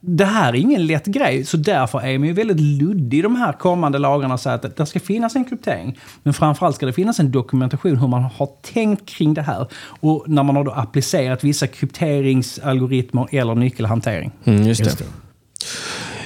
Det 0.00 0.24
här 0.24 0.52
är 0.52 0.56
ingen 0.56 0.86
lätt 0.86 1.06
grej, 1.06 1.44
så 1.44 1.56
därför 1.56 2.00
är 2.00 2.18
man 2.18 2.28
ju 2.28 2.34
väldigt 2.34 2.60
luddig 2.60 3.18
i 3.18 3.22
de 3.22 3.36
här 3.36 3.52
kommande 3.52 3.98
lagarna. 3.98 4.38
Så 4.38 4.50
att 4.50 4.76
det 4.76 4.86
ska 4.86 5.00
finnas 5.00 5.36
en 5.36 5.44
kryptering, 5.44 5.98
men 6.22 6.34
framförallt 6.34 6.76
ska 6.76 6.86
det 6.86 6.92
finnas 6.92 7.20
en 7.20 7.32
dokumentation 7.32 7.96
hur 7.96 8.08
man 8.08 8.22
har 8.22 8.48
tänkt 8.72 9.08
kring 9.08 9.34
det 9.34 9.42
här. 9.42 9.66
Och 10.00 10.24
när 10.26 10.42
man 10.42 10.56
har 10.56 10.64
då 10.64 10.70
applicerat 10.70 11.44
vissa 11.44 11.66
krypteringsalgoritmer 11.66 13.28
eller 13.30 13.54
nyckelhantering. 13.54 14.30
Mm, 14.44 14.66
just 14.66 14.80
det. 14.80 14.84
Just 14.84 14.98
det. 14.98 15.23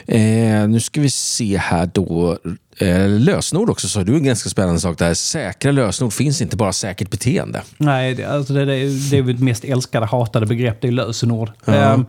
Eh, 0.09 0.69
nu 0.69 0.81
ska 0.81 1.00
vi 1.00 1.11
se 1.11 1.57
här 1.57 1.91
då. 1.95 2.38
Eh, 2.80 3.08
lösenord 3.08 3.70
också, 3.70 3.88
sa 3.88 4.04
du 4.04 4.14
en 4.14 4.25
ganska 4.25 4.49
spännande 4.49 4.80
sak 4.80 4.99
där. 4.99 5.14
Säkra 5.14 5.73
lösenord 5.73 6.12
finns 6.12 6.42
inte, 6.42 6.56
bara 6.56 6.73
säkert 6.73 7.11
beteende. 7.11 7.62
Nej, 7.76 8.14
det, 8.14 8.25
alltså 8.25 8.52
det, 8.52 8.64
det, 8.64 9.11
det 9.11 9.18
är 9.18 9.23
mitt 9.23 9.40
mest 9.40 9.64
älskade, 9.64 10.06
hatade 10.06 10.47
begrepp, 10.47 10.80
det 10.80 10.88
är 10.88 10.92
lösenord. 10.92 11.50
Ja, 11.64 12.04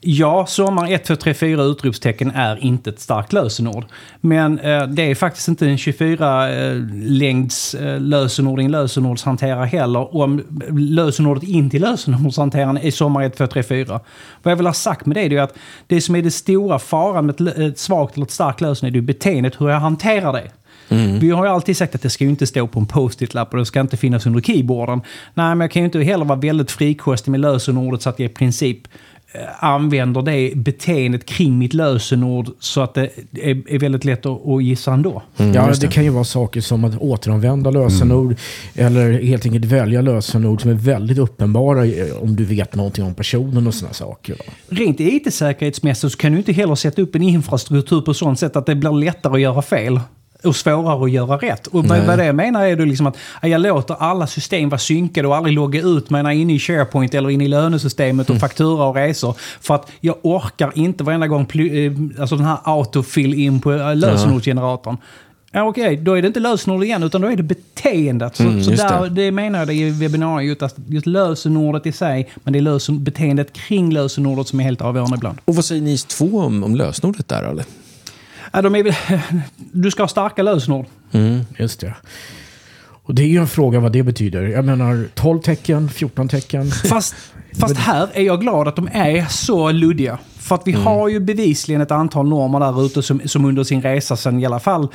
ja 0.00 0.46
sommar 0.46 0.92
1, 0.92 1.04
2, 1.04 1.16
3, 1.16 1.34
4 1.34 1.62
utropstecken 1.62 2.30
är 2.30 2.64
inte 2.64 2.90
ett 2.90 3.00
starkt 3.00 3.32
lösenord. 3.32 3.84
Men 4.20 4.58
eh, 4.58 4.86
det 4.86 5.10
är 5.10 5.14
faktiskt 5.14 5.48
inte 5.48 5.66
en 5.66 5.76
24-längds 5.76 7.74
eh, 7.74 8.00
lösenord 8.00 8.60
i 8.60 8.64
en 8.64 8.70
lösenordshanterare 8.70 9.66
heller. 9.66 10.16
Om 10.16 10.42
lösenordet 10.70 11.42
in 11.42 11.70
till 11.70 11.82
lösenordshanteraren 11.82 12.78
är 12.78 12.90
sommar 12.90 13.22
1, 13.22 13.36
2, 13.36 13.46
3, 13.46 13.62
4. 13.62 14.00
Vad 14.42 14.52
jag 14.52 14.56
vill 14.56 14.66
ha 14.66 14.72
sagt 14.72 15.06
med 15.06 15.16
det 15.16 15.36
är 15.36 15.42
att 15.42 15.54
det 15.86 16.00
som 16.00 16.16
är 16.16 16.22
det 16.22 16.30
stora 16.30 16.78
faran 16.78 17.26
med 17.26 17.40
ett, 17.40 17.58
ett 17.58 17.78
svagt 17.78 18.14
eller 18.14 18.26
ett 18.26 18.30
starkt 18.30 18.60
lösenord 18.60 18.96
är 18.96 19.00
beteendet, 19.00 19.60
hur 19.60 19.68
jag 19.68 19.80
hanterar 19.80 20.11
det. 20.20 20.50
Vi 21.20 21.30
har 21.30 21.44
ju 21.44 21.50
alltid 21.50 21.76
sagt 21.76 21.94
att 21.94 22.02
det 22.02 22.10
ska 22.10 22.24
ju 22.24 22.30
inte 22.30 22.46
stå 22.46 22.66
på 22.66 22.80
en 22.80 22.86
post-it-lapp 22.86 23.52
och 23.52 23.58
det 23.58 23.66
ska 23.66 23.80
inte 23.80 23.96
finnas 23.96 24.26
under 24.26 24.40
keyboarden. 24.40 25.02
Nej, 25.34 25.54
men 25.54 25.60
jag 25.60 25.70
kan 25.70 25.82
ju 25.82 25.86
inte 25.86 26.00
heller 26.00 26.24
vara 26.24 26.38
väldigt 26.38 26.70
frikostig 26.70 27.30
med 27.30 27.40
lösenordet 27.40 28.02
så 28.02 28.08
att 28.08 28.18
jag 28.18 28.30
i 28.30 28.34
princip 28.34 28.78
använder 29.58 30.22
det 30.22 30.52
beteendet 30.56 31.26
kring 31.26 31.58
mitt 31.58 31.74
lösenord 31.74 32.48
så 32.60 32.80
att 32.80 32.94
det 32.94 33.10
är, 33.32 33.72
är 33.74 33.78
väldigt 33.78 34.04
lätt 34.04 34.26
att, 34.26 34.46
att 34.46 34.64
gissa 34.64 34.92
ändå. 34.92 35.22
ja, 35.36 35.44
Mm, 35.44 35.68
just 35.68 35.80
det 35.80 35.86
det. 35.86 35.92
kan 35.92 36.04
ju 36.04 36.10
vara 36.10 36.24
saker 36.24 36.60
som 36.60 36.84
att 36.84 36.96
återanvända 36.98 37.70
lösenord 37.70 38.36
eller 38.74 39.22
helt 39.22 39.46
enkelt 39.46 39.64
välja 39.64 40.00
lösenord 40.02 40.60
som 40.62 40.70
är 40.70 40.74
väldigt 40.74 41.18
uppenbara 41.18 41.86
eh, 41.86 42.16
om 42.22 42.36
du 42.36 42.44
vet 42.44 42.74
någonting 42.74 43.04
om 43.04 43.14
personen 43.14 43.66
och 43.66 43.74
sådana 43.74 43.94
saker. 43.94 44.32
va. 44.32 44.44
Rent 44.68 45.00
IT-säkerhetsmässigt 45.00 46.12
så 46.12 46.18
kan 46.18 46.32
du 46.32 46.38
inte 46.38 46.52
heller 46.52 46.74
sätta 46.74 47.02
upp 47.02 47.14
en 47.14 47.22
infrastruktur 47.22 48.00
på 48.00 48.14
sånt 48.14 48.38
sätt 48.38 48.56
att 48.56 48.66
det 48.66 48.74
blir 48.74 48.92
lättare 48.92 49.34
att 49.34 49.40
göra 49.40 49.62
fel. 49.62 50.00
Och 50.44 50.56
svårare 50.56 51.04
att 51.04 51.10
göra 51.10 51.36
rätt. 51.36 51.66
Och 51.66 51.84
vad, 51.86 51.98
vad 52.06 52.18
det 52.18 52.24
jag 52.24 52.34
menar 52.34 52.64
är 52.64 52.76
då 52.76 52.84
liksom 52.84 53.06
att 53.06 53.16
ja, 53.42 53.48
jag 53.48 53.60
låter 53.60 53.94
alla 53.98 54.26
system 54.26 54.68
vara 54.68 54.78
synkade 54.78 55.28
och 55.28 55.36
aldrig 55.36 55.54
logga 55.54 55.80
ut 55.80 56.10
mig 56.10 56.40
inne 56.40 56.54
i 56.54 56.58
SharePoint 56.58 57.14
eller 57.14 57.30
inne 57.30 57.44
i 57.44 57.48
lönesystemet 57.48 58.30
och 58.30 58.36
faktura 58.36 58.84
och 58.84 58.94
resor. 58.94 59.36
För 59.60 59.74
att 59.74 59.90
jag 60.00 60.16
orkar 60.22 60.72
inte 60.74 61.04
varenda 61.04 61.26
gång 61.26 61.40
eh, 61.54 61.92
alltså 62.20 62.36
den 62.36 62.44
här 62.46 62.58
autofill 62.64 63.34
in 63.34 63.60
på 63.60 63.72
eh, 63.72 63.96
lösenordsgeneratorn. 63.96 64.96
Ja, 65.54 65.62
Okej, 65.64 65.96
då 65.96 66.18
är 66.18 66.22
det 66.22 66.28
inte 66.28 66.40
lösenord 66.40 66.84
igen 66.84 67.02
utan 67.02 67.20
då 67.20 67.28
är 67.28 67.36
det 67.36 67.42
beteendet. 67.42 68.36
Så, 68.36 68.42
Mm, 68.42 68.64
så 68.64 68.70
där, 68.70 69.02
det. 69.02 69.08
det 69.08 69.30
menar 69.30 69.58
jag 69.58 69.68
det 69.68 69.74
i 69.74 69.90
webbinariet, 69.90 70.62
att 70.62 70.74
just 70.88 71.06
lösenordet 71.06 71.86
i 71.86 71.92
sig, 71.92 72.30
men 72.44 72.52
det 72.52 72.58
är 72.58 72.60
lösen, 72.60 73.04
beteendet 73.04 73.52
kring 73.52 73.92
lösenordet 73.92 74.48
som 74.48 74.60
är 74.60 74.64
helt 74.64 74.80
avgörande 74.80 75.16
ibland. 75.16 75.38
Och 75.44 75.54
vad 75.54 75.64
säger 75.64 75.82
NIS 75.82 76.04
2 76.04 76.24
om, 76.38 76.64
om 76.64 76.76
lösenordet 76.76 77.28
där? 77.28 77.42
Eller? 77.42 77.64
Ja, 78.52 78.62
de 78.62 78.74
är, 78.74 78.96
du 79.72 79.90
ska 79.90 80.02
ha 80.02 80.08
starka 80.08 80.42
lösenord. 80.42 80.86
Just 81.58 81.80
det. 81.80 81.94
Och 83.04 83.14
det 83.14 83.22
är 83.22 83.26
ju 83.28 83.38
en 83.38 83.48
fråga 83.48 83.80
vad 83.80 83.92
det 83.92 84.02
betyder. 84.02 84.42
Jag 84.42 84.64
menar 84.64 85.04
12 85.14 85.40
tecken, 85.40 85.88
14 85.88 86.28
tecken. 86.28 86.70
Fast, 86.70 87.14
fast 87.60 87.76
här 87.76 88.08
är 88.12 88.22
jag 88.22 88.40
glad 88.40 88.68
att 88.68 88.76
de 88.76 88.88
är 88.92 89.24
så 89.26 89.70
luddiga. 89.72 90.18
För 90.38 90.54
att 90.54 90.62
vi 90.66 90.72
har 90.72 91.08
ju 91.08 91.20
bevisligen 91.20 91.80
ett 91.80 91.90
antal 91.90 92.28
normer 92.28 92.60
där 92.60 92.86
ute 92.86 93.02
som, 93.02 93.20
som 93.24 93.44
under 93.44 93.64
sin 93.64 93.82
resa 93.82 94.16
sen 94.16 94.40
i 94.40 94.46
alla 94.46 94.60
fall 94.60 94.88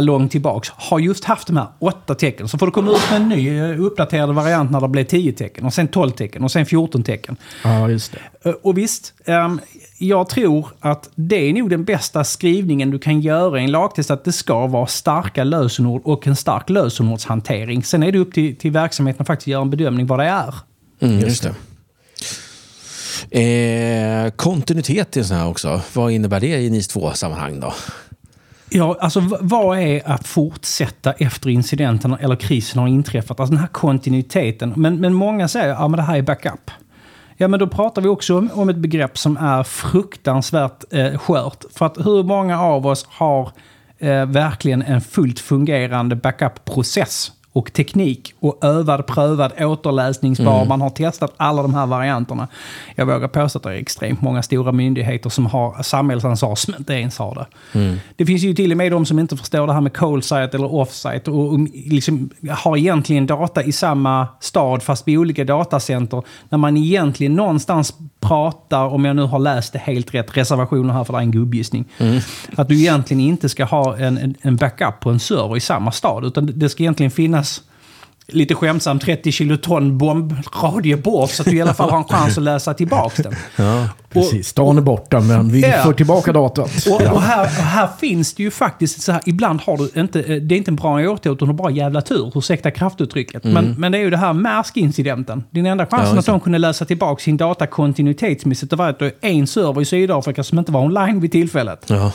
långt 0.00 0.32
tillbaks 0.32 0.68
har 0.76 0.98
just 0.98 1.24
haft 1.24 1.46
de 1.46 1.56
här 1.56 1.66
åtta 1.78 2.14
tecken. 2.14 2.48
Så 2.48 2.58
får 2.58 2.66
det 2.66 2.72
komma 2.72 2.90
ut 2.90 3.10
med 3.10 3.20
en 3.22 3.28
ny 3.28 3.58
eh, 3.58 3.80
uppdaterad 3.84 4.34
variant 4.34 4.70
när 4.70 4.80
det 4.80 4.88
blir 4.88 5.04
10 5.04 5.32
tecken 5.32 5.64
och 5.66 5.74
sen 5.74 5.88
12 5.88 6.10
tecken 6.10 6.44
och 6.44 6.50
sen 6.50 6.66
14 6.66 7.02
tecken. 7.02 7.36
Ja, 7.64 7.88
just 7.88 8.12
det. 8.42 8.48
Eh, 8.50 8.54
Och 8.62 8.78
visst, 8.78 9.12
ehm, 9.24 9.60
jag 10.02 10.28
tror 10.28 10.66
att 10.80 11.10
det 11.14 11.48
är 11.48 11.52
nog 11.52 11.70
den 11.70 11.84
bästa 11.84 12.24
skrivningen 12.24 12.90
du 12.90 12.98
kan 12.98 13.20
göra 13.20 13.60
i 13.60 13.64
en 13.64 13.70
lagtext, 13.70 14.10
att 14.10 14.24
det 14.24 14.32
ska 14.32 14.66
vara 14.66 14.86
starka 14.86 15.44
lösenord 15.44 16.02
och 16.04 16.26
en 16.26 16.36
stark 16.36 16.70
lösenordshantering. 16.70 17.82
Sen 17.84 18.02
är 18.02 18.12
det 18.12 18.18
upp 18.18 18.32
till, 18.32 18.56
till 18.56 18.70
verksamheten 18.70 19.22
att 19.22 19.26
faktiskt 19.26 19.46
göra 19.46 19.62
en 19.62 19.70
bedömning 19.70 20.06
vad 20.06 20.18
det 20.18 20.24
är. 20.24 20.54
Mm, 21.00 21.20
just 21.20 21.42
det. 21.42 21.54
Eh, 23.40 24.30
kontinuitet 24.30 25.16
i 25.16 25.20
en 25.20 25.26
sån 25.26 25.36
här 25.36 25.48
också. 25.48 25.80
Vad 25.92 26.12
innebär 26.12 26.40
det 26.40 26.60
i 26.60 26.70
NIS 26.70 26.96
2-sammanhang 26.96 27.60
då? 27.60 27.74
Ja, 28.70 28.96
alltså 29.00 29.22
vad 29.40 29.78
är 29.78 30.08
att 30.08 30.26
fortsätta 30.26 31.12
efter 31.12 31.50
incidenten 31.50 32.16
eller 32.20 32.36
krisen 32.36 32.80
har 32.80 32.88
inträffat? 32.88 33.40
Alltså 33.40 33.52
den 33.52 33.60
här 33.60 33.68
kontinuiteten. 33.68 34.72
Men, 34.76 35.00
men 35.00 35.14
många 35.14 35.48
säger 35.48 35.68
att 35.68 35.78
ja, 35.78 35.88
men 35.88 35.96
det 35.96 36.02
här 36.02 36.16
är 36.16 36.22
backup. 36.22 36.70
Ja, 37.42 37.48
men 37.48 37.60
då 37.60 37.66
pratar 37.66 38.02
vi 38.02 38.08
också 38.08 38.38
om, 38.38 38.50
om 38.54 38.68
ett 38.68 38.76
begrepp 38.76 39.18
som 39.18 39.36
är 39.36 39.62
fruktansvärt 39.62 40.84
eh, 40.90 41.18
skört. 41.18 41.64
För 41.74 41.86
att 41.86 41.98
hur 41.98 42.22
många 42.22 42.60
av 42.60 42.86
oss 42.86 43.06
har 43.08 43.50
eh, 43.98 44.26
verkligen 44.26 44.82
en 44.82 45.00
fullt 45.00 45.40
fungerande 45.40 46.16
backup-process 46.16 47.32
och 47.52 47.72
teknik 47.72 48.34
och 48.40 48.64
övad, 48.64 49.06
prövad, 49.06 49.52
återläsningsbar. 49.58 50.64
Man 50.64 50.80
har 50.80 50.90
testat 50.90 51.34
alla 51.36 51.62
de 51.62 51.74
här 51.74 51.86
varianterna. 51.86 52.48
Jag 52.94 53.06
vågar 53.06 53.28
påstå 53.28 53.58
att 53.58 53.62
det 53.62 53.70
är 53.70 53.74
extremt 53.74 54.22
många 54.22 54.42
stora 54.42 54.72
myndigheter 54.72 55.30
som 55.30 55.46
har 55.46 55.82
samhällsansvar 55.82 56.54
som 56.54 56.74
inte 56.78 56.92
ens 56.92 57.18
har 57.18 57.34
det. 57.34 57.46
Det 58.16 58.26
finns 58.26 58.42
ju 58.42 58.54
till 58.54 58.70
och 58.70 58.76
med 58.76 58.92
de 58.92 59.06
som 59.06 59.18
inte 59.18 59.36
förstår 59.36 59.66
det 59.66 59.72
här 59.72 59.80
med 59.80 59.96
cold 59.96 60.24
site 60.24 60.50
eller 60.54 60.74
off-site 60.74 61.30
och, 61.30 61.52
och 61.52 61.58
liksom 61.74 62.30
har 62.50 62.76
egentligen 62.76 63.26
data 63.26 63.62
i 63.62 63.72
samma 63.72 64.28
stad 64.40 64.82
fast 64.82 65.08
vid 65.08 65.18
olika 65.18 65.44
datacenter. 65.44 66.22
När 66.48 66.58
man 66.58 66.76
egentligen 66.76 67.34
någonstans 67.34 67.94
pratar, 68.20 68.84
om 68.84 69.04
jag 69.04 69.16
nu 69.16 69.22
har 69.22 69.38
läst 69.38 69.72
det 69.72 69.78
helt 69.78 70.14
rätt, 70.14 70.36
reservationer 70.36 70.94
här 70.94 71.04
för 71.04 71.12
det 71.12 71.18
är 71.18 71.22
en 71.22 71.30
gubbgissning. 71.30 71.84
Att 72.56 72.68
du 72.68 72.78
egentligen 72.78 73.20
inte 73.20 73.48
ska 73.48 73.64
ha 73.64 73.96
en, 73.96 74.34
en, 74.42 74.56
backup 74.56 75.00
på 75.00 75.10
en 75.10 75.20
server 75.20 75.56
i 75.56 75.60
samma 75.60 75.92
stad 75.92 76.24
utan 76.24 76.50
det 76.54 76.68
ska 76.68 76.82
egentligen 76.82 77.10
finnas 77.10 77.39
lite 78.32 78.54
skämtsamt 78.54 79.02
30 79.02 79.32
kiloton 79.32 79.98
bombradie 79.98 80.96
bort 80.96 81.30
så 81.30 81.42
att 81.42 81.48
du 81.48 81.56
i 81.56 81.62
alla 81.62 81.74
fall 81.74 81.90
har 81.90 81.98
en 81.98 82.04
chans 82.04 82.38
att 82.38 82.44
läsa 82.44 82.74
tillbaka 82.74 83.22
den. 83.22 83.34
Precis, 84.12 84.48
stan 84.48 84.76
är 84.78 84.82
borta 84.82 85.20
men 85.20 85.52
vi 85.52 85.60
Ja. 85.60 85.82
får 85.84 85.92
tillbaka 85.92 86.32
datat. 86.32 86.86
Och, 86.90 87.00
och, 87.12 87.22
här, 87.22 87.44
här 87.46 87.88
finns 88.00 88.34
det 88.34 88.42
ju 88.42 88.50
faktiskt 88.50 89.02
så 89.02 89.12
här, 89.12 89.20
ibland 89.26 89.60
har 89.60 89.76
du 89.76 90.00
inte, 90.00 90.20
eh, 90.20 90.36
det 90.42 90.54
är 90.54 90.56
inte 90.56 90.70
en 90.70 90.76
bra 90.76 90.92
åtgärd 91.10 91.32
utan 91.32 91.36
du 91.38 91.46
har 91.46 91.52
bara 91.52 91.70
jävla 91.70 92.00
tur, 92.00 92.32
ursäkta 92.34 92.70
kraftuttrycket. 92.70 93.44
Men, 93.44 93.74
men 93.78 93.92
det 93.92 93.98
är 93.98 94.02
ju 94.02 94.10
det 94.10 94.16
här 94.16 94.32
Maersk-incidenten. 94.32 95.44
Din 95.50 95.66
enda 95.66 95.86
chansen 95.86 96.00
Mm. 96.06 96.14
Ja, 96.14 96.20
att 96.20 96.26
de 96.26 96.40
kunde 96.40 96.58
läsa 96.58 96.84
tillbaka 96.84 97.22
sin 97.22 97.36
data 97.36 97.66
kontinuitetsmässigt 97.66 98.72
var 98.72 98.88
att 98.88 98.98
det 98.98 99.06
är 99.20 99.30
en 99.30 99.46
server 99.46 99.80
i 99.80 99.84
Sydafrika 99.84 100.42
som 100.44 100.58
inte 100.58 100.72
var 100.72 100.80
online 100.80 101.20
vid 101.20 101.32
tillfället. 101.32 101.84
Ja. 101.86 102.12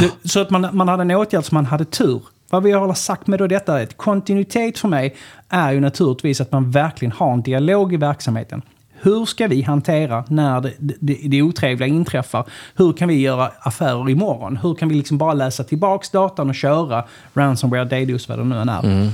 Det, 0.00 0.28
så 0.28 0.40
att 0.40 0.50
man, 0.50 0.68
man 0.72 0.88
hade 0.88 1.02
en 1.02 1.10
åtgärd 1.10 1.44
som 1.44 1.54
man 1.56 1.66
hade 1.66 1.84
tur. 1.84 2.20
Vad 2.50 2.62
vi 2.62 2.72
har 2.72 2.94
sagt 2.94 3.26
med 3.26 3.38
då 3.38 3.46
detta 3.46 3.80
är 3.80 3.82
att 3.82 3.96
kontinuitet 3.96 4.78
för 4.78 4.88
mig 4.88 5.16
är 5.48 5.72
ju 5.72 5.80
naturligtvis 5.80 6.40
att 6.40 6.52
man 6.52 6.70
verkligen 6.70 7.12
har 7.12 7.32
en 7.32 7.42
dialog 7.42 7.94
i 7.94 7.96
verksamheten. 7.96 8.62
Hur 9.00 9.24
ska 9.24 9.46
vi 9.46 9.62
hantera 9.62 10.24
när 10.28 10.60
det, 10.60 10.72
det, 10.78 11.18
det 11.24 11.42
otrevliga 11.42 11.88
inträffar? 11.88 12.44
Hur 12.74 12.92
kan 12.92 13.08
vi 13.08 13.20
göra 13.20 13.50
affärer 13.60 14.10
imorgon? 14.10 14.56
Hur 14.56 14.74
kan 14.74 14.88
vi 14.88 14.94
liksom 14.94 15.18
bara 15.18 15.34
läsa 15.34 15.64
tillbaks 15.64 16.10
datan 16.10 16.48
och 16.48 16.54
köra 16.54 17.04
ransomware, 17.34 17.84
DDoS, 17.84 18.28
vad 18.28 18.38
det 18.38 18.44
nu 18.44 18.56
än 18.56 18.68
är? 18.68 19.10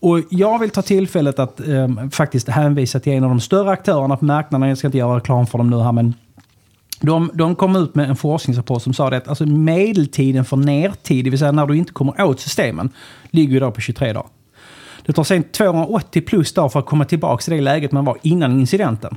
Och 0.00 0.20
jag 0.30 0.58
vill 0.58 0.70
ta 0.70 0.82
tillfället 0.82 1.38
att 1.38 1.60
ehm, 1.60 2.10
faktiskt 2.10 2.48
hänvisa 2.48 3.00
till 3.00 3.12
en 3.12 3.24
av 3.24 3.30
de 3.30 3.40
större 3.40 3.70
aktörerna 3.70 4.16
på 4.16 4.24
marknaden. 4.24 4.68
Jag 4.68 4.78
ska 4.78 4.88
inte 4.88 4.98
göra 4.98 5.16
reklam 5.16 5.46
för 5.46 5.58
dem 5.58 5.70
nu 5.70 5.80
här, 5.80 5.92
men 5.92 6.14
de, 7.00 7.30
de 7.34 7.54
kom 7.54 7.76
ut 7.76 7.94
med 7.94 8.08
en 8.10 8.16
forskningsrapport 8.16 8.82
som 8.82 8.92
sa 8.94 9.10
det 9.10 9.16
att 9.16 9.28
alltså 9.28 9.46
medeltiden 9.46 10.44
för 10.44 10.56
nertid, 10.56 11.24
det 11.24 11.30
vill 11.30 11.38
säga 11.38 11.52
när 11.52 11.66
du 11.66 11.76
inte 11.76 11.92
kommer 11.92 12.22
åt 12.22 12.40
systemen, 12.40 12.90
ligger 13.30 13.56
idag 13.56 13.74
på 13.74 13.80
23 13.80 14.12
dagar. 14.12 14.26
Det 15.06 15.12
tar 15.12 15.24
sen 15.24 15.42
280 15.42 16.22
plus 16.22 16.52
dagar 16.52 16.68
för 16.68 16.78
att 16.78 16.86
komma 16.86 17.04
tillbaka 17.04 17.42
till 17.42 17.52
det 17.52 17.60
läget 17.60 17.92
man 17.92 18.04
var 18.04 18.18
innan 18.22 18.60
incidenten. 18.60 19.16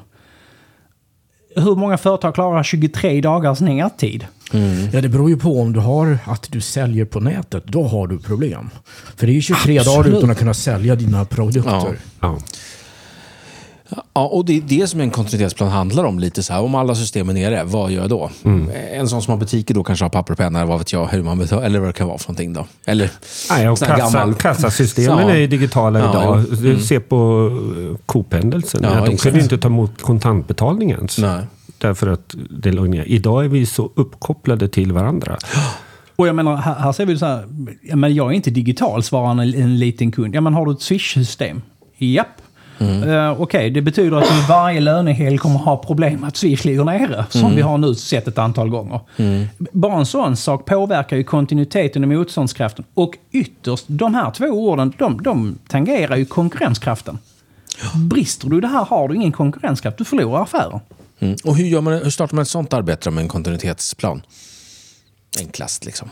Hur 1.56 1.76
många 1.76 1.98
företag 1.98 2.36
klarar 2.36 2.64
23 2.64 3.22
dagars 3.22 3.62
nedtid? 3.62 4.28
Ja, 4.92 5.02
det 5.02 5.10
beror 5.10 5.30
ju 5.30 5.38
på 5.38 5.62
om 5.62 5.74
du 5.74 5.80
har 5.80 6.18
att 6.26 6.48
du 6.52 6.62
säljer 6.62 7.06
på 7.06 7.20
nätet. 7.20 7.64
Då 7.66 7.84
har 7.84 8.08
du 8.08 8.20
problem. 8.20 8.70
För 9.16 9.28
det 9.28 9.32
är 9.32 9.36
ju 9.36 9.42
23 9.42 9.80
dagar 9.80 10.00
Absolut. 10.00 10.18
utan 10.18 10.30
att 10.30 10.40
kunna 10.40 10.54
sälja 10.54 10.96
dina 10.96 11.26
produkter. 11.26 11.72
Ja. 11.72 11.94
Ja. 12.20 12.38
Ja, 14.14 14.26
och 14.28 14.46
det 14.46 14.58
är 14.58 14.62
det 14.62 14.88
som 14.88 15.00
en 15.02 15.12
kontinuitetsplan 15.12 15.70
handlar 15.70 16.04
om. 16.04 16.20
lite 16.20 16.44
så 16.44 16.54
här. 16.54 16.62
Om 16.62 16.76
alla 16.76 16.96
system 16.96 17.30
är 17.30 17.34
nere, 17.34 17.64
vad 17.64 17.92
gör 17.92 18.02
jag 18.02 18.10
då? 18.10 18.30
En 18.94 19.08
sån 19.10 19.22
som 19.22 19.32
har 19.32 19.38
butiker 19.38 19.74
då 19.74 19.84
kanske 19.84 20.06
har 20.06 20.10
papper 20.10 20.32
och 20.34 20.38
penna, 20.38 20.60
eller 20.60 20.70
vad 20.70 20.78
vet 20.80 20.94
jag, 20.94 21.08
hur 21.08 21.24
man 21.24 21.38
betalar, 21.40 21.64
eller 21.64 21.80
vad 21.80 21.90
det 21.90 21.94
kan 21.94 22.08
vara 22.08 22.18
för 22.18 22.28
någonting 22.30 22.54
då. 22.54 22.66
Eller 22.86 23.10
Nej, 23.50 23.70
och 23.70 23.80
kassa, 23.80 23.98
gammal- 23.98 24.34
kassasystemen 24.34 25.28
Ja. 25.28 25.34
är 25.36 25.48
digitala 25.48 26.00
Ja, 26.00 26.10
idag. 26.10 26.46
jo. 26.50 26.56
Du 26.56 26.80
ser 26.80 27.00
på 27.00 27.50
eh, 27.92 27.98
Coop-händelsen. 28.06 28.80
Ja, 28.84 28.90
Ja, 29.00 29.06
de 29.06 29.18
kunde 29.18 29.38
ju 29.38 29.44
inte 29.44 29.58
ta 29.58 29.68
emot 29.68 30.02
kontantbetalning 30.02 30.92
ens. 30.92 31.18
Nej. 31.18 31.40
Därför 31.78 32.08
att 32.08 32.36
det 32.50 32.72
låg 32.72 32.90
ner. 32.90 33.04
Idag 33.08 33.46
är 33.46 33.50
vi 33.50 33.66
så 33.66 33.92
uppkopplade 33.96 34.68
till 34.68 34.92
varandra. 34.92 35.38
Och 36.16 36.28
jag 36.28 36.36
menar, 36.36 36.56
här, 36.56 36.76
här 36.76 36.92
ser 36.92 37.06
vi 37.06 37.18
så 37.18 37.26
här, 37.26 37.46
ja, 37.82 37.96
men 37.96 38.16
jag 38.16 38.28
är 38.32 38.36
inte 38.36 38.50
digital, 38.52 39.04
svarar 39.04 39.32
en, 39.32 39.40
en 39.40 39.80
liten 39.80 40.12
kund. 40.12 40.36
Ja, 40.36 40.42
men 40.42 40.54
har 40.54 40.66
du 40.66 40.72
ett 40.72 40.82
Swish-system? 40.82 41.62
Japp. 41.98 42.28
Eh, 42.80 43.42
Okej, 43.42 43.70
det 43.70 43.82
betyder 43.82 44.18
att 44.18 44.32
vi 44.32 44.46
varje 44.50 44.80
lönehelg 44.80 45.38
kommer 45.38 45.60
ha 45.60 45.78
problem 45.78 46.24
att 46.24 46.38
Swish 46.38 46.66
ligger 46.66 46.84
nere, 46.84 47.26
som 47.30 47.56
vi 47.56 47.62
har 47.62 47.78
nu 47.78 47.96
sett 47.96 48.28
ett 48.28 48.38
antal 48.38 48.70
gånger. 48.70 49.00
Bara 49.72 50.00
en 50.00 50.06
sån 50.06 50.36
sak 50.36 50.66
påverkar 50.66 51.18
ju 51.18 51.24
kontinuiteten 51.24 52.04
och 52.04 52.10
motståndskraften. 52.10 52.86
Och 52.94 53.18
ytterst, 53.32 53.86
de 53.88 54.16
här 54.16 54.32
två 54.32 54.46
orden, 54.46 54.94
de, 54.98 55.22
de 55.22 55.58
tangerar 55.68 56.16
ju 56.16 56.26
konkurrenskraften. 56.26 57.18
Brister 57.96 58.50
du 58.50 58.62
det 58.62 58.68
här 58.68 58.86
har 58.86 59.08
du 59.08 59.16
ingen 59.16 59.32
konkurrenskraft, 59.32 59.98
du 59.98 60.06
förlorar 60.06 60.44
affären. 60.44 60.80
Mm. 61.20 61.36
Och 61.44 61.58
hur, 61.58 61.66
gör 61.66 61.82
man, 61.82 61.94
hur 61.94 62.10
startar 62.10 62.36
man 62.36 62.42
ett 62.42 62.50
sånt 62.50 62.74
arbete 62.74 63.12
med 63.12 63.22
en 63.22 63.28
kontinuitetsplan? 63.28 64.22
Enklast 65.40 65.86
liksom. 65.86 66.10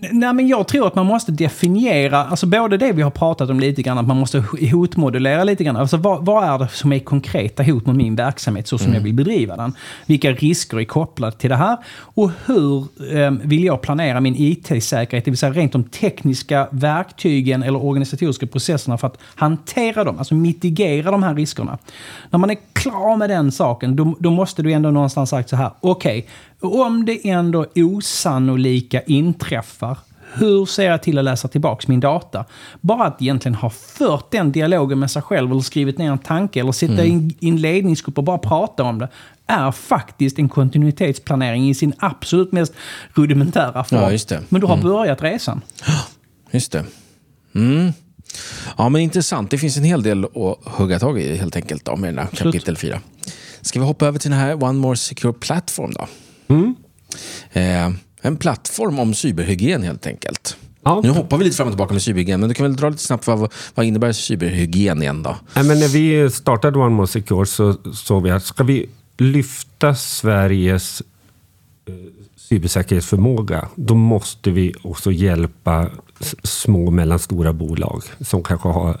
Nej, 0.00 0.34
men 0.34 0.48
jag 0.48 0.68
tror 0.68 0.86
att 0.86 0.94
man 0.94 1.06
måste 1.06 1.32
definiera, 1.32 2.24
alltså 2.24 2.46
både 2.46 2.76
det 2.76 2.92
vi 2.92 3.02
har 3.02 3.10
pratat 3.10 3.50
om 3.50 3.60
lite 3.60 3.82
grann, 3.82 3.98
att 3.98 4.06
man 4.06 4.16
måste 4.16 4.44
hotmodellera 4.72 5.44
lite 5.44 5.64
grann. 5.64 5.76
Alltså 5.76 5.96
vad, 5.96 6.24
vad 6.24 6.44
är 6.44 6.58
det 6.58 6.68
som 6.68 6.92
är 6.92 6.98
konkreta 6.98 7.62
hot 7.62 7.86
mot 7.86 7.96
min 7.96 8.16
verksamhet 8.16 8.68
så 8.68 8.78
som 8.78 8.94
jag 8.94 9.00
vill 9.00 9.14
bedriva 9.14 9.56
den? 9.56 9.74
Vilka 10.06 10.32
risker 10.32 10.80
är 10.80 10.84
kopplade 10.84 11.36
till 11.36 11.50
det 11.50 11.56
här? 11.56 11.76
Och 11.96 12.30
hur 12.46 12.86
eh, 13.12 13.30
vill 13.30 13.64
jag 13.64 13.80
planera 13.80 14.20
min 14.20 14.34
IT-säkerhet, 14.38 15.24
det 15.24 15.30
vill 15.30 15.38
säga 15.38 15.52
rent 15.52 15.72
de 15.72 15.84
tekniska 15.84 16.68
verktygen 16.70 17.62
eller 17.62 17.84
organisatoriska 17.84 18.46
processerna 18.46 18.98
för 18.98 19.06
att 19.06 19.18
hantera 19.34 20.04
dem, 20.04 20.18
alltså 20.18 20.34
mitigera 20.34 21.10
de 21.10 21.22
här 21.22 21.34
riskerna. 21.34 21.78
När 22.30 22.38
man 22.38 22.50
är 22.50 22.56
klar 22.72 23.16
med 23.16 23.30
den 23.30 23.52
saken, 23.52 23.96
då, 23.96 24.16
då 24.18 24.30
måste 24.30 24.62
du 24.62 24.72
ändå 24.72 24.90
någonstans 24.90 25.30
sagt 25.30 25.48
så 25.48 25.56
här, 25.56 25.70
okej, 25.80 26.26
om 26.64 27.04
det 27.04 27.28
ändå 27.28 27.66
osannolika 27.74 29.02
inträffar, 29.02 29.98
hur 30.34 30.66
ser 30.66 30.90
jag 30.90 31.02
till 31.02 31.18
att 31.18 31.24
läsa 31.24 31.48
tillbaka 31.48 31.84
min 31.88 32.00
data? 32.00 32.44
Bara 32.80 33.04
att 33.04 33.22
egentligen 33.22 33.54
ha 33.54 33.70
fört 33.70 34.30
den 34.30 34.52
dialogen 34.52 34.98
med 34.98 35.10
sig 35.10 35.22
själv 35.22 35.50
eller 35.50 35.60
skrivit 35.60 35.98
ner 35.98 36.12
en 36.12 36.18
tanke 36.18 36.60
eller 36.60 36.72
sitta 36.72 37.04
i 37.04 37.36
i 37.40 37.48
en 37.48 37.56
ledningsgrupp 37.56 38.18
och 38.18 38.24
bara 38.24 38.38
prata 38.38 38.82
om 38.82 38.98
det 38.98 39.08
är 39.46 39.72
faktiskt 39.72 40.38
en 40.38 40.48
kontinuitetsplanering 40.48 41.68
i 41.68 41.74
sin 41.74 41.92
absolut 41.98 42.52
mest 42.52 42.72
rudimentära 43.14 43.84
form. 43.84 44.18
Ja. 44.30 44.40
Men 44.48 44.60
du 44.60 44.66
har 44.66 44.76
börjat 44.76 45.22
resan. 45.22 45.60
Just 46.50 46.72
det. 46.72 46.84
Mm. 47.54 47.92
Ja, 48.76 48.88
men 48.88 49.00
intressant. 49.00 49.50
Det 49.50 49.58
finns 49.58 49.76
en 49.76 49.84
hel 49.84 50.02
del 50.02 50.24
att 50.24 50.72
hugga 50.72 50.98
tag 50.98 51.20
i 51.20 51.36
helt 51.36 51.56
enkelt 51.56 51.84
då, 51.84 51.96
med 51.96 52.14
den 52.14 52.18
här 52.18 52.36
kapitel 52.36 52.76
4. 52.76 53.00
Ska 53.60 53.80
vi 53.80 53.86
hoppa 53.86 54.06
över 54.06 54.18
till 54.18 54.30
den 54.30 54.40
här 54.40 54.64
One 54.64 54.72
More 54.72 54.96
Secure 54.96 55.32
Platform 55.32 55.90
då? 55.90 56.06
Eh, 57.52 57.90
en 58.22 58.36
plattform 58.36 58.98
om 58.98 59.14
cyberhygien 59.14 59.82
helt 59.82 60.06
enkelt. 60.06 60.56
Ja. 60.84 61.00
Nu 61.02 61.10
hoppar 61.10 61.38
vi 61.38 61.44
lite 61.44 61.56
fram 61.56 61.66
och 61.66 61.72
tillbaka 61.72 61.92
med 61.92 62.02
cyberhygien, 62.02 62.40
men 62.40 62.48
du 62.48 62.54
kan 62.54 62.66
väl 62.66 62.76
dra 62.76 62.88
lite 62.88 63.02
snabbt 63.02 63.26
vad, 63.26 63.52
vad 63.74 63.86
innebär 63.86 64.12
cyberhygien 64.12 65.02
igen 65.02 65.22
då? 65.22 65.36
Nej, 65.54 65.64
men 65.64 65.80
när 65.80 65.88
vi 65.88 66.30
startade 66.30 66.78
One 66.78 66.94
More 66.94 67.06
Secure 67.06 67.46
så 67.46 67.76
såg 67.94 68.22
vi 68.22 68.30
att 68.30 68.44
ska 68.44 68.64
vi 68.64 68.88
lyfta 69.18 69.94
Sveriges 69.94 71.02
eh, 71.86 71.94
cybersäkerhetsförmåga, 72.36 73.68
då 73.74 73.94
måste 73.94 74.50
vi 74.50 74.74
också 74.82 75.12
hjälpa 75.12 75.90
små 76.42 76.86
och 76.86 76.92
mellanstora 76.92 77.52
bolag 77.52 78.02
som 78.20 78.42
kanske 78.42 78.68
har 78.68 79.00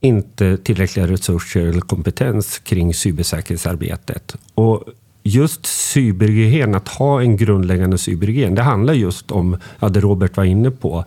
inte 0.00 0.56
tillräckliga 0.56 1.06
resurser 1.06 1.60
eller 1.60 1.80
kompetens 1.80 2.58
kring 2.58 2.94
cybersäkerhetsarbetet. 2.94 4.36
Och 4.54 4.84
just 5.24 5.66
cyberhygien, 5.66 6.74
att 6.74 6.88
ha 6.88 7.20
en 7.20 7.36
grundläggande 7.36 7.98
cyberhygien, 7.98 8.54
det 8.54 8.62
handlar 8.62 8.94
just 8.94 9.30
om, 9.30 9.56
ja, 9.80 9.88
det 9.88 10.00
Robert 10.00 10.36
var 10.36 10.44
inne 10.44 10.70
på, 10.70 11.04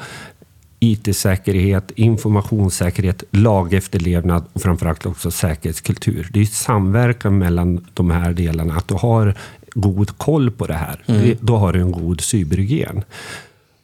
IT-säkerhet, 0.80 1.91
informationssäkerhet, 1.95 3.23
lagefterlevnad 3.32 4.45
och 4.53 4.62
framförallt 4.62 5.06
också 5.06 5.32
säkerhetskultur. 5.32 6.30
Det 6.34 6.41
är 6.41 6.45
samverkan 6.45 7.38
mellan 7.38 7.86
de 7.93 8.12
här 8.12 8.34
delarna. 8.34 8.75
Att 8.75 8.88
du 8.88 8.93
har 8.93 9.36
god 9.73 10.17
koll 10.17 10.51
på 10.51 10.67
det 10.67 10.73
här, 10.73 11.03
det, 11.06 11.38
då 11.41 11.58
har 11.58 11.73
du 11.73 11.82
en 11.82 11.91
god 11.91 12.21
cyberhygien. 12.21 13.03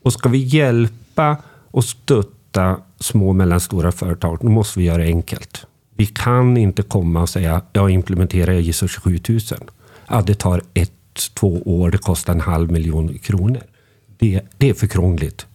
Och 0.03 0.13
ska 0.13 0.29
vi 0.29 0.37
hjälpa 0.37 1.37
och 1.71 1.83
stötta 1.83 2.77
små 2.99 3.29
och 3.29 3.35
mellanstora 3.35 3.91
företag, 3.91 4.37
då 4.41 4.49
måste 4.49 4.79
vi 4.79 4.85
göra 4.85 4.97
det 4.97 5.07
enkelt. 5.07 5.65
Vi 5.95 6.05
kan 6.05 6.57
inte 6.57 6.83
komma 6.83 7.21
och 7.21 7.29
säga, 7.29 7.61
jag 7.73 7.91
implementerar 7.91 8.53
ISO 8.53 8.87
27000. 8.87 9.57
Ja, 10.13 10.21
det 10.21 10.33
tar 10.33 10.61
ett, 10.73 10.91
två 11.33 11.61
år, 11.65 11.91
det 11.91 11.97
kostar 11.97 12.33
en 12.33 12.41
halv 12.41 12.71
miljon 12.71 13.17
kronor. 13.17 13.61
Det, 14.17 14.41
det 14.57 14.69
är 14.69 14.73
för 14.73 14.87
krångligt. 14.87 15.45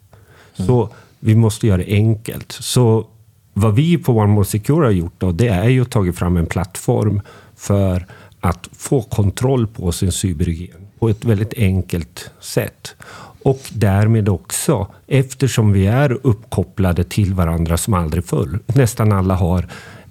Så 0.53 0.89
vi 1.21 1.35
måste 1.35 1.67
göra 1.67 1.77
det 1.77 1.93
enkelt. 1.93 2.53
Så 2.53 3.07
vad 3.55 3.75
vi 3.75 3.99
på 3.99 4.13
One 4.13 4.33
More 4.33 4.45
Secure 4.45 4.85
har 4.85 4.91
gjort 4.91 5.15
då, 5.19 5.33
det 5.33 5.49
är 5.49 5.69
ju 5.69 5.83
att 5.83 5.91
tagit 5.91 6.19
fram 6.19 6.37
en 6.37 6.47
plattform 6.47 7.21
för 7.57 8.07
att 8.41 8.69
få 8.73 9.03
kontroll 9.03 9.67
på 9.67 9.93
sin 9.93 10.13
cyberhygien 10.13 10.87
på 10.99 11.09
ett 11.09 11.25
väldigt 11.25 11.55
enkelt 11.57 12.31
sätt. 12.41 12.95
Och 13.43 13.61
därmed 13.73 14.29
också, 14.29 14.87
eftersom 15.07 15.73
vi 15.73 15.87
är 15.87 16.19
uppkopplade 16.23 17.05
till 17.05 17.35
varandra 17.35 17.77
som 17.77 17.95
aldrig 17.95 18.25
förr. 18.25 18.59
Nästan 18.67 19.13
alla 19.13 19.35
har 19.35 19.69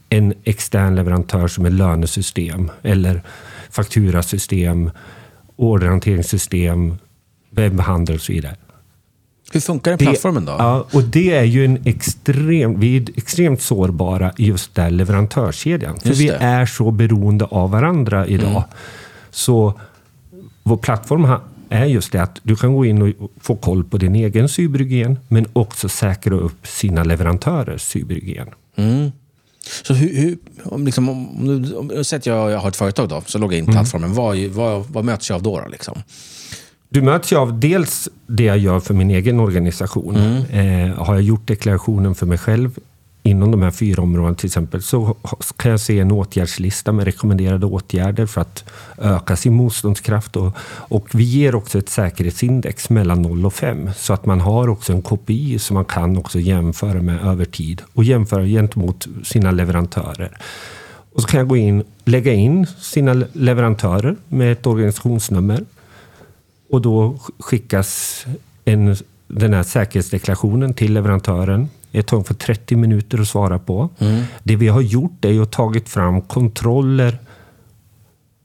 en 0.10 0.34
extern 0.44 0.96
leverantör 0.96 1.48
som 1.48 1.66
är 1.66 1.70
lönesystem 1.70 2.72
eller 2.82 3.24
fakturasystem, 3.70 4.92
orderhanteringssystem, 5.56 6.98
webbhandel 7.50 8.16
och 8.16 8.22
så 8.22 8.32
vidare. 8.34 8.56
Hur 9.52 9.60
funkar 9.60 9.92
den 9.92 9.98
plattformen 9.98 10.46
då? 10.46 10.56
Ja, 10.60 10.88
och 10.94 11.04
det 11.04 11.34
är 11.34 11.44
ju 11.44 11.66
en 11.66 11.82
extrem, 11.86 12.80
vi 12.80 12.98
är 12.98 13.06
extremt 13.16 13.62
sårbara 13.62 14.34
i 14.38 14.46
just 14.46 14.76
där 14.76 14.90
leverantörskedjan. 14.90 16.00
För 16.00 16.08
Just 16.08 16.22
vi 16.22 16.28
det. 16.28 16.36
är 16.36 16.66
så 16.66 16.92
beroende 16.92 17.46
av 17.46 17.72
varandra 17.72 18.28
idag. 18.28 18.50
Mm. 18.50 18.62
Så 19.30 19.80
vår 20.64 20.78
plattform 20.78 21.34
är 21.70 21.86
just 21.86 22.12
det 22.12 22.24
att 22.24 22.40
du 22.44 22.56
kan 22.56 22.74
gå 22.74 22.86
in 22.86 23.02
och 23.02 23.32
få 23.42 23.56
koll 23.56 23.84
på 23.84 23.98
din 23.98 24.16
egen 24.16 24.50
cyberhygien, 24.50 25.20
men 25.28 25.46
också 25.54 25.90
säkra 25.90 26.36
upp 26.36 26.68
sina 26.68 27.04
leverantörers 27.04 27.82
cyberhygien. 27.82 28.48
Mm. 28.76 29.12
Så 29.84 29.94
hur, 29.94 30.16
hur, 30.16 30.38
om, 30.64 30.86
liksom, 30.86 31.10
om, 31.10 31.28
om, 31.50 31.92
om, 31.98 32.04
säg 32.04 32.18
att 32.18 32.26
jag, 32.26 32.52
jag 32.52 32.60
har 32.60 32.70
ett 32.70 32.76
företag 32.76 33.10
då, 33.10 33.24
så 33.26 33.38
loggar 33.38 33.58
jag 33.58 33.60
in 33.60 33.66
Mm. 33.66 33.74
i 33.74 33.78
plattformen. 33.78 34.14
Vad, 34.14 34.38
vad, 34.38 34.86
vad 34.90 35.06
möts 35.06 35.30
jag 35.30 35.36
av 35.36 35.44
då? 35.44 35.60
då 35.60 35.68
liksom? 35.68 35.98
Du 36.90 37.02
möts 37.02 37.32
ju 37.32 37.36
av 37.36 37.60
dels 37.60 38.10
det 38.28 38.44
jag 38.44 38.58
gör 38.58 38.80
för 38.80 38.94
min 38.94 39.10
egen 39.12 39.40
organisation. 39.40 40.16
Eh, 40.16 40.96
har 41.04 41.14
jag 41.14 41.22
gjort 41.24 41.48
deklarationen 41.48 42.16
för 42.16 42.26
mig 42.26 42.38
själv 42.38 42.80
inom 43.28 43.52
de 43.52 43.62
här 43.62 43.72
fyra 43.72 44.02
områdena 44.02 44.36
till 44.36 44.46
exempel 44.46 44.82
så 44.82 45.16
kan 45.56 45.72
jag 45.72 45.80
se 45.80 46.00
en 46.00 46.12
åtgärdslista 46.12 46.92
med 46.92 47.06
rekommenderade 47.06 47.66
åtgärder 47.66 48.26
för 48.26 48.42
att 48.42 48.64
öka 48.98 49.36
sin 49.36 49.54
motståndskraft. 49.54 50.36
Och, 50.36 50.58
och 50.68 51.08
vi 51.14 51.24
ger 51.24 51.56
också 51.56 51.80
ett 51.80 51.90
säkerhetsindex 51.90 52.90
mellan 52.90 53.22
0 53.22 53.46
och 53.46 53.54
5 53.54 53.90
så 53.98 54.14
att 54.14 54.26
man 54.26 54.42
har 54.42 54.70
också 54.70 54.94
en 54.94 55.02
KPI 55.02 55.60
som 55.60 55.74
man 55.74 55.86
kan 55.86 56.18
också 56.18 56.40
jämföra 56.40 57.02
med 57.02 57.26
över 57.26 57.46
tid 57.46 57.82
och 57.94 58.04
jämföra 58.04 58.46
gentemot 58.46 59.08
sina 59.24 59.52
leverantörer. 59.52 60.38
Och 61.14 61.22
så 61.22 61.28
kan 61.28 61.38
jag 61.38 61.48
gå 61.48 61.58
in, 61.58 61.84
lägga 62.06 62.34
in 62.34 62.66
sina 62.80 63.14
leverantörer 63.34 64.16
med 64.28 64.52
ett 64.52 64.68
organisationsnummer 64.68 65.66
och 66.70 66.82
då 66.82 67.20
skickas 67.40 68.26
en, 68.66 68.96
den 69.28 69.54
här 69.54 69.64
säkerhetsdeklarationen 69.64 70.74
till 70.74 70.94
leverantören. 70.94 71.70
Det 71.98 72.04
tar 72.04 72.18
ungefär 72.18 72.36
30 72.36 72.76
minuter 72.76 73.22
att 73.22 73.28
svara 73.28 73.60
på. 73.60 73.90
Det 74.44 74.56
vi 74.56 74.68
har 74.68 74.82
gjort 74.82 75.26
är 75.26 75.42
att 75.42 75.52
tagit 75.52 75.90
fram 75.90 76.22
kontroller 76.22 77.18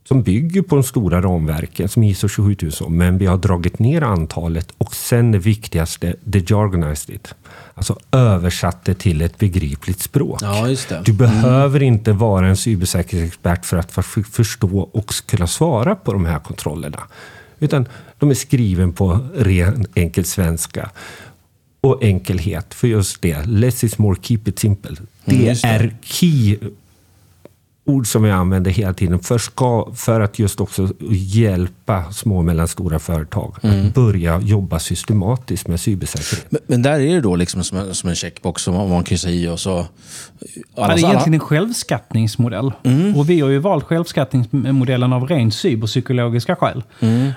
som 0.07 0.23
bygger 0.23 0.61
på 0.61 0.75
de 0.75 0.83
stora 0.83 1.21
ramverken 1.21 1.89
som 1.89 2.03
ISO 2.03 2.27
27000, 2.29 2.97
men 2.97 3.17
vi 3.17 3.25
har 3.25 3.37
dragit 3.37 3.79
ner 3.79 4.01
antalet 4.01 4.71
och 4.77 4.95
sen 4.95 5.31
det 5.31 5.37
viktigaste, 5.37 6.15
dejargonized 6.23 7.15
it. 7.15 7.35
Alltså 7.73 7.97
översatt 8.11 8.85
det 8.85 8.93
till 8.93 9.21
ett 9.21 9.37
begripligt 9.37 9.99
språk. 10.01 10.39
Ja. 10.41 10.67
Du 11.05 11.13
behöver 11.13 11.83
inte 11.83 12.11
vara 12.11 12.47
en 12.47 12.57
cybersäkerhetsexpert 12.57 13.65
för 13.65 13.77
att 13.77 13.91
för- 13.91 14.23
förstå 14.23 14.79
och 14.79 15.13
kunna 15.27 15.47
svara 15.47 15.95
på 15.95 16.13
de 16.13 16.25
här 16.25 16.39
kontrollerna. 16.39 16.99
Utan 17.59 17.87
de 18.19 18.29
är 18.29 18.33
skriven 18.33 18.93
på 18.93 19.19
ren 19.35 19.85
enkel 19.95 20.25
svenska. 20.25 20.89
Och 21.83 22.03
enkelhet, 22.03 22.73
för 22.73 22.87
just 22.87 23.21
det. 23.21 23.45
Less 23.45 23.83
is 23.83 23.97
more, 23.97 24.17
keep 24.21 24.39
it 24.45 24.59
simple. 24.59 24.95
Det 25.25 25.35
Mm, 25.35 25.45
det. 25.45 25.67
är 25.67 25.95
key 26.03 26.57
ord 27.85 28.07
som 28.07 28.23
vi 28.23 28.31
använder 28.31 28.71
hela 28.71 28.93
tiden 28.93 29.19
för, 29.19 29.37
ska, 29.37 29.91
för 29.95 30.21
att 30.21 30.39
just 30.39 30.61
också 30.61 30.89
hjälpa 31.09 32.11
små 32.11 32.37
och 32.37 32.45
mellanstora 32.45 32.99
företag 32.99 33.55
Mm. 33.63 33.87
att 33.87 33.93
börja 33.93 34.39
jobba 34.41 34.79
systematiskt 34.79 35.67
med 35.67 35.79
cybersäkerhet. 35.79 36.45
Men, 36.49 36.61
men 36.67 36.81
där 36.81 36.99
är 36.99 37.15
det 37.15 37.21
då 37.21 37.35
liksom 37.35 37.63
som 37.63 37.77
en, 37.77 37.95
som 37.95 38.09
en 38.09 38.15
checkbox 38.15 38.61
som 38.61 38.89
man 38.89 39.03
kryssar 39.03 39.29
i 39.29 39.47
och 39.47 39.59
så... 39.59 39.85
Ja, 40.75 40.87
det 40.87 40.93
är 40.93 40.97
egentligen 40.97 41.33
en 41.33 41.39
självskattningsmodell. 41.39 42.71
Och 43.15 43.29
vi 43.29 43.39
har 43.41 43.49
ju 43.49 43.59
valt 43.59 43.83
självskattningsmodellen 43.83 45.13
av 45.13 45.27
rent 45.27 45.53
cyberpsykologiska 45.53 46.55
skäl. 46.55 46.83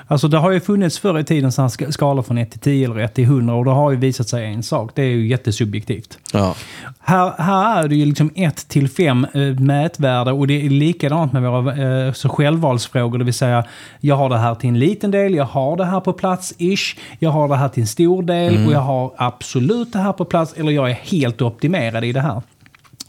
Alltså 0.07 0.29
det 0.29 0.39
har 0.39 0.51
ju 0.51 0.61
funnits 0.61 0.99
förr 0.99 1.19
i 1.19 1.25
tiden 1.25 1.53
så 1.53 1.69
skalor 1.91 2.23
från 2.23 2.39
1 2.39 2.51
till 2.51 2.61
10 2.61 2.91
eller 2.91 3.01
1 3.01 3.15
till 3.15 3.25
100 3.25 3.55
och 3.55 3.65
det 3.65 3.71
har 3.71 3.91
ju 3.91 3.97
visat 3.97 4.29
sig 4.29 4.45
en 4.55 4.63
sak. 4.63 4.91
Det 4.95 5.03
är 5.03 5.07
ju 5.07 5.27
jättesubjektivt. 5.27 6.19
Ja. 6.33 6.55
Här, 6.99 7.33
här 7.39 7.85
är 7.85 7.89
det 7.89 7.97
ju 7.97 8.05
liksom 8.05 8.31
1 8.35 8.69
till 8.69 8.89
5 8.89 9.27
eh, 9.35 9.41
mätvärde 9.41 10.33
och 10.39 10.47
det 10.47 10.67
är 10.67 10.71
likadant 10.71 11.33
med 11.33 11.43
våra 11.43 12.07
eh, 12.07 12.13
så 12.13 12.29
självvalsfrågor. 12.29 13.19
Det 13.19 13.25
vill 13.25 13.35
säga, 13.35 13.65
jag 14.01 14.17
har 14.17 14.29
det 14.29 14.39
här 14.39 14.55
till 14.55 14.69
en 14.69 14.79
liten 14.79 15.11
del, 15.11 15.35
jag 15.35 15.45
har 15.45 15.77
det 15.77 15.85
här 15.85 16.01
på 16.01 16.13
plats, 16.13 16.55
ish. 16.59 16.97
Jag 17.19 17.31
har 17.31 17.49
det 17.49 17.57
här 17.57 17.69
till 17.69 17.81
en 17.81 17.87
stor 17.87 18.23
del 18.23 18.67
och 18.67 18.73
jag 18.73 18.81
har 18.81 19.13
absolut 19.17 19.93
det 19.93 19.99
här 19.99 20.13
på 20.13 20.25
plats 20.25 20.53
eller 20.57 20.73
jag 20.73 20.91
är 20.91 20.95
helt 20.95 21.43
optimerad 21.43 22.05
i 22.05 22.13
det 22.13 22.21
här. 22.21 22.43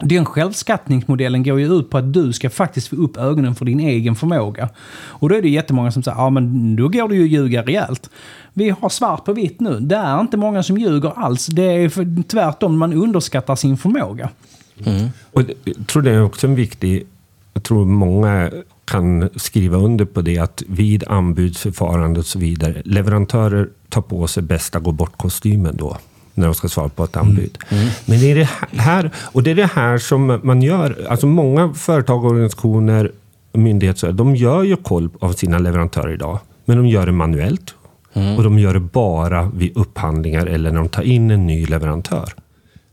Den 0.00 0.24
självskattningsmodellen 0.24 1.42
går 1.42 1.60
ju 1.60 1.74
ut 1.78 1.90
på 1.90 1.98
att 1.98 2.12
du 2.12 2.32
ska 2.32 2.50
faktiskt 2.50 2.88
få 2.88 2.96
upp 2.96 3.16
ögonen 3.16 3.54
för 3.54 3.64
din 3.64 3.80
egen 3.80 4.14
förmåga. 4.14 4.68
Och 4.94 5.28
då 5.28 5.34
är 5.34 5.42
det 5.42 5.48
jättemånga 5.48 5.92
som 5.92 6.02
säger, 6.02 6.18
ja 6.18 6.30
men 6.30 6.76
då 6.76 6.88
går 6.88 7.08
det 7.08 7.14
ju 7.16 7.24
att 7.24 7.30
ljuga 7.30 7.62
rejält. 7.62 8.10
Vi 8.52 8.74
har 8.80 8.88
svart 8.88 9.24
på 9.24 9.32
vitt 9.32 9.60
nu. 9.60 9.80
Det 9.80 9.96
är 9.96 10.20
inte 10.20 10.36
många 10.36 10.62
som 10.62 10.78
ljuger 10.78 11.12
alls. 11.16 11.46
Det 11.46 11.62
är 11.62 11.88
för, 11.88 12.22
tvärtom, 12.22 12.78
man 12.78 12.92
underskattar 12.92 13.56
sin 13.56 13.76
förmåga. 13.76 14.28
Och 15.32 15.44
det- 15.44 15.54
jag 15.64 15.86
tror 15.86 16.02
det 16.02 16.10
är 16.10 16.22
också 16.22 16.46
en 16.46 16.54
viktig... 16.54 17.06
Jag 17.58 17.62
tror 17.64 17.84
många 17.84 18.50
kan 18.84 19.28
skriva 19.36 19.76
under 19.76 20.04
på 20.04 20.20
det 20.20 20.38
att 20.38 20.62
vid 20.66 21.04
anbudsförfarande 21.08 22.20
och 22.20 22.26
så 22.26 22.38
vidare, 22.38 22.82
leverantörer 22.84 23.68
tar 23.88 24.02
på 24.02 24.26
sig 24.26 24.42
bästa 24.42 24.78
gå 24.80 24.92
bort-kostymen 24.92 25.76
då 25.76 25.96
när 26.34 26.44
de 26.44 26.54
ska 26.54 26.68
svara 26.68 26.88
på 26.88 27.04
ett 27.04 27.16
anbud. 27.16 27.58
Men 28.06 28.20
det 28.20 28.30
är 28.30 28.34
det 28.34 28.48
här, 28.80 29.10
och 29.16 29.42
det 29.42 29.50
är 29.50 29.54
det 29.54 29.70
här 29.74 29.98
som 29.98 30.40
man 30.42 30.62
gör. 30.62 31.06
Alltså 31.10 31.26
många 31.26 31.74
företag, 31.74 32.24
organisationer, 32.24 33.12
myndigheter, 33.52 34.12
de 34.12 34.36
gör 34.36 34.62
ju 34.62 34.76
koll 34.76 35.10
av 35.20 35.32
sina 35.32 35.58
leverantörer 35.58 36.12
idag. 36.12 36.38
Men 36.64 36.76
de 36.76 36.86
gör 36.86 37.06
det 37.06 37.12
manuellt. 37.12 37.74
Och 38.36 38.42
de 38.42 38.58
gör 38.58 38.74
det 38.74 38.80
bara 38.80 39.50
vid 39.54 39.76
upphandlingar 39.76 40.46
eller 40.46 40.70
när 40.70 40.78
de 40.78 40.88
tar 40.88 41.02
in 41.02 41.30
en 41.30 41.46
ny 41.46 41.66
leverantör. 41.66 42.34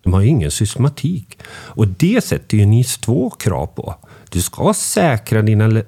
De 0.06 0.14
har 0.14 0.22
ingen 0.22 0.52
systematik. 0.52 1.38
Och 1.48 1.88
det 1.88 2.24
sätter 2.24 2.58
ju 2.58 2.66
NIS 2.66 2.98
2 2.98 3.30
krav 3.30 3.66
på. 3.66 3.96
Du 4.30 4.42
ska 4.42 4.74
säkra 4.74 5.42
dina 5.42 5.68
le 5.68 5.84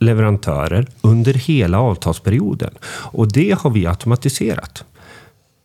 leverantörer 0.00 0.86
under 1.00 1.34
hela 1.34 1.80
avtalsperioden. 1.80 2.70
Och 2.86 3.32
det 3.32 3.58
har 3.58 3.70
vi 3.70 3.86
automatiserat. 3.86 4.84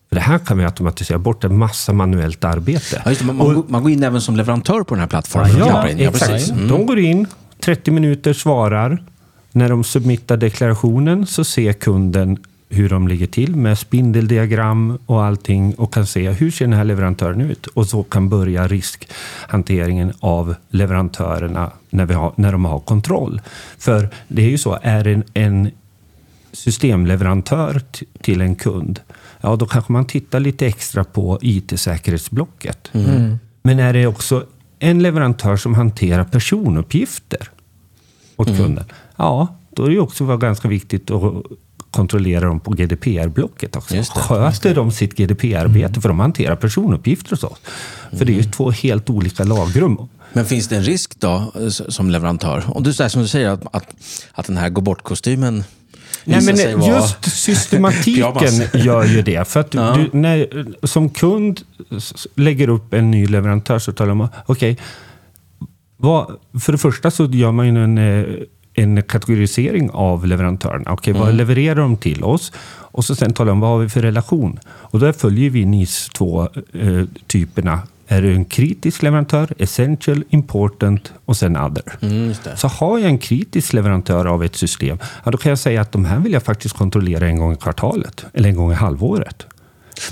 För 0.10 0.16
Det 0.16 0.22
här 0.22 0.38
kan 0.40 0.58
vi 0.58 0.64
automatisera 0.66 1.18
bort 1.18 1.44
en 1.44 1.58
massa 1.58 1.94
manuellt 1.94 2.44
arbete. 2.44 3.02
Ja, 3.06 3.12
det, 3.12 3.24
man, 3.24 3.38
går- 3.38 3.64
man 3.68 3.84
går 3.84 3.92
in 3.92 4.04
även 4.04 4.22
som 4.22 4.36
leverantör 4.36 4.84
på 4.84 4.94
den 4.96 5.00
här 5.00 5.08
plattformen. 5.08 5.62
och 5.62 5.68
Ja, 5.68 5.90
in. 5.90 6.00
exakt. 6.00 6.50
Mm. 6.50 6.68
De 6.68 6.86
går 6.86 7.00
in, 7.00 7.28
30 7.60 7.92
minuter 7.92 8.34
svarar. 8.34 9.04
När 9.52 9.70
de 9.70 9.84
submittar 9.84 10.38
deklarationen 10.38 11.26
så 11.26 11.44
ser 11.44 11.74
kunden 11.74 12.38
hur 12.74 12.90
de 12.90 13.08
ligger 13.08 13.28
till 13.28 13.56
med 13.56 13.78
spindeldiagram 13.80 14.98
och 15.06 15.24
allting 15.24 15.74
och 15.76 15.94
kan 15.94 16.06
se 16.06 16.30
hur 16.32 16.52
ser 16.52 16.66
den 16.66 16.74
här 16.74 16.84
leverantören 16.84 17.42
ut. 17.42 17.68
Och 17.68 17.88
så 17.88 18.04
kan 18.04 18.30
börja 18.30 18.68
riskhanteringen 18.68 20.14
av 20.20 20.56
leverantörerna 20.70 21.72
när, 21.90 22.06
vi 22.06 22.14
har, 22.14 22.34
när 22.36 22.52
de 22.52 22.66
har 22.66 22.80
kontroll. 22.80 23.42
För 23.78 24.10
det 24.28 24.42
är 24.42 24.50
ju 24.50 24.58
så, 24.58 24.80
är 24.82 25.08
en, 25.08 25.24
en 25.34 25.72
systemleverantör 26.52 27.80
t- 27.92 28.06
till 28.22 28.42
en 28.42 28.56
kund, 28.56 29.00
ja 29.42 29.56
då 29.56 29.66
kanske 29.66 29.92
man 29.92 30.06
tittar 30.06 30.40
lite 30.40 30.68
extra 30.68 31.04
på 31.04 31.40
IT-säkerhetsblocket. 31.42 32.90
Men 33.62 33.80
är 33.80 33.94
det 33.94 34.08
också 34.08 34.46
en 34.80 35.04
leverantör 35.04 35.58
som 35.58 35.74
hanterar 35.74 36.24
personuppgifter 36.24 37.50
åt 38.36 38.48
kunden, 38.58 38.86
ja 39.16 39.48
då 39.70 39.86
är 39.86 39.90
det 39.90 40.00
också 40.00 40.24
vara 40.24 40.38
ganska 40.38 40.68
viktigt 40.68 41.12
att 41.12 41.34
kontrollera 41.94 42.46
dem 42.48 42.60
på 42.60 42.72
GDPR-blocket 42.72 43.76
också. 43.76 43.96
Just 43.96 44.14
det, 44.16 44.20
Sköter 44.22 44.76
de 44.76 44.92
sitt 44.92 45.16
GDPR-arbete? 45.18 46.02
För 46.02 46.10
de 46.10 46.20
hanterar 46.20 46.56
personuppgifter 46.56 47.30
hos 47.30 47.44
oss. 47.44 47.58
För 48.18 48.26
det 48.26 48.32
är 48.34 48.38
ju 48.38 48.44
två 48.44 48.72
helt 48.72 49.10
olika 49.10 49.44
lagrum. 49.44 49.98
Men 50.34 50.46
finns 50.46 50.68
det 50.68 50.76
en 50.76 50.84
risk 50.84 51.20
då 51.20 51.52
som 51.70 52.10
leverantör? 52.12 52.64
Om 52.68 52.84
du, 52.84 52.90
här, 53.00 53.08
som 53.10 53.22
du 53.22 53.28
säger 53.28 53.50
att, 53.50 53.76
att, 53.76 53.96
att 54.34 54.46
den 54.46 54.58
här 54.58 54.70
gå 54.70 54.82
bort-kostymen 54.82 55.64
Nej, 56.26 56.42
men 56.46 56.80
vara... 56.80 56.96
just 56.96 57.26
systematiken 57.32 58.54
gör 58.74 59.06
ju 59.06 59.22
det. 59.22 59.48
För 59.48 59.60
att 59.60 59.74
Ja. 59.74 59.98
du, 60.12 60.18
när, 60.20 60.66
som 60.88 61.10
kund 61.10 61.62
lägger 62.36 62.68
upp 62.70 62.94
en 62.94 63.12
ny 63.12 63.28
leverantör 63.28 63.80
så 63.80 63.92
talar 63.92 64.14
man 64.14 64.28
okej, 64.46 64.78
vad- 65.98 66.32
för 66.62 66.72
det 66.72 66.78
första 66.78 67.12
så 67.12 67.26
gör 67.26 67.52
man 67.52 67.68
ju 67.76 67.84
en, 67.84 67.98
eh, 67.98 68.26
en 68.74 69.04
kategorisering 69.04 69.90
av 69.90 70.28
leverantörerna. 70.28 70.92
Okej, 70.92 71.14
vad 71.14 71.34
levererar 71.34 71.76
de 71.76 71.98
till 71.98 72.24
oss? 72.24 72.52
Och 72.94 73.06
så 73.06 73.16
sen 73.16 73.34
talar 73.34 73.50
de 73.50 73.60
vad 73.60 73.70
har 73.70 73.78
vi 73.78 73.90
för 73.90 74.02
relation? 74.02 74.60
Och 74.66 75.00
där 75.00 75.12
följer 75.12 75.50
vi 75.50 75.66
NIS 75.66 76.10
två 76.14 76.50
eh, 76.74 77.04
typerna. 77.28 77.82
Är 78.08 78.22
du 78.22 78.34
en 78.34 78.46
kritisk 78.46 79.02
leverantör, 79.04 79.54
essential, 79.58 80.24
important 80.30 81.14
och 81.26 81.38
sen 81.38 81.58
other. 81.58 81.84
Mm. 82.02 82.34
Så 82.56 82.68
har 82.68 83.00
jag 83.00 83.10
en 83.10 83.18
kritisk 83.18 83.74
leverantör 83.74 84.26
av 84.26 84.44
ett 84.44 84.56
system, 84.56 84.98
ja, 85.24 85.32
då 85.32 85.38
kan 85.38 85.50
jag 85.50 85.60
säga 85.60 85.82
att 85.82 85.92
de 85.92 86.06
här 86.06 86.20
vill 86.20 86.34
jag 86.34 86.44
faktiskt 86.44 86.78
kontrollera 86.78 87.28
en 87.28 87.38
gång 87.38 87.54
i 87.54 87.56
kvartalet 87.56 88.26
eller 88.34 88.50
en 88.50 88.56
gång 88.56 88.72
i 88.72 88.76
halvåret. 88.76 89.48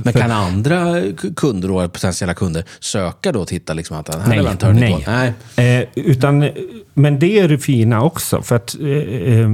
Men 0.03 0.13
kan 0.13 0.31
andra 0.31 1.01
kunder, 1.35 1.67
då, 1.67 1.89
potentiella 1.89 2.33
kunder, 2.33 2.63
söka 2.79 3.31
då 3.31 3.41
och 3.41 3.47
titta 3.47 3.73
liksom 3.73 3.97
att 3.97 4.05
den 4.05 4.21
här 4.21 4.27
Nej, 4.27 4.37
leverantören 4.37 4.75
nej. 4.75 4.93
på? 5.05 5.11
Nej. 5.11 5.81
Eh, 5.81 5.87
utan, 5.95 6.49
men 6.93 7.19
det 7.19 7.39
är 7.39 7.47
det 7.47 7.57
fina 7.57 8.03
också. 8.03 8.41
För 8.41 8.55
att 8.55 8.75
eh, 8.81 8.87
eh, 8.87 9.51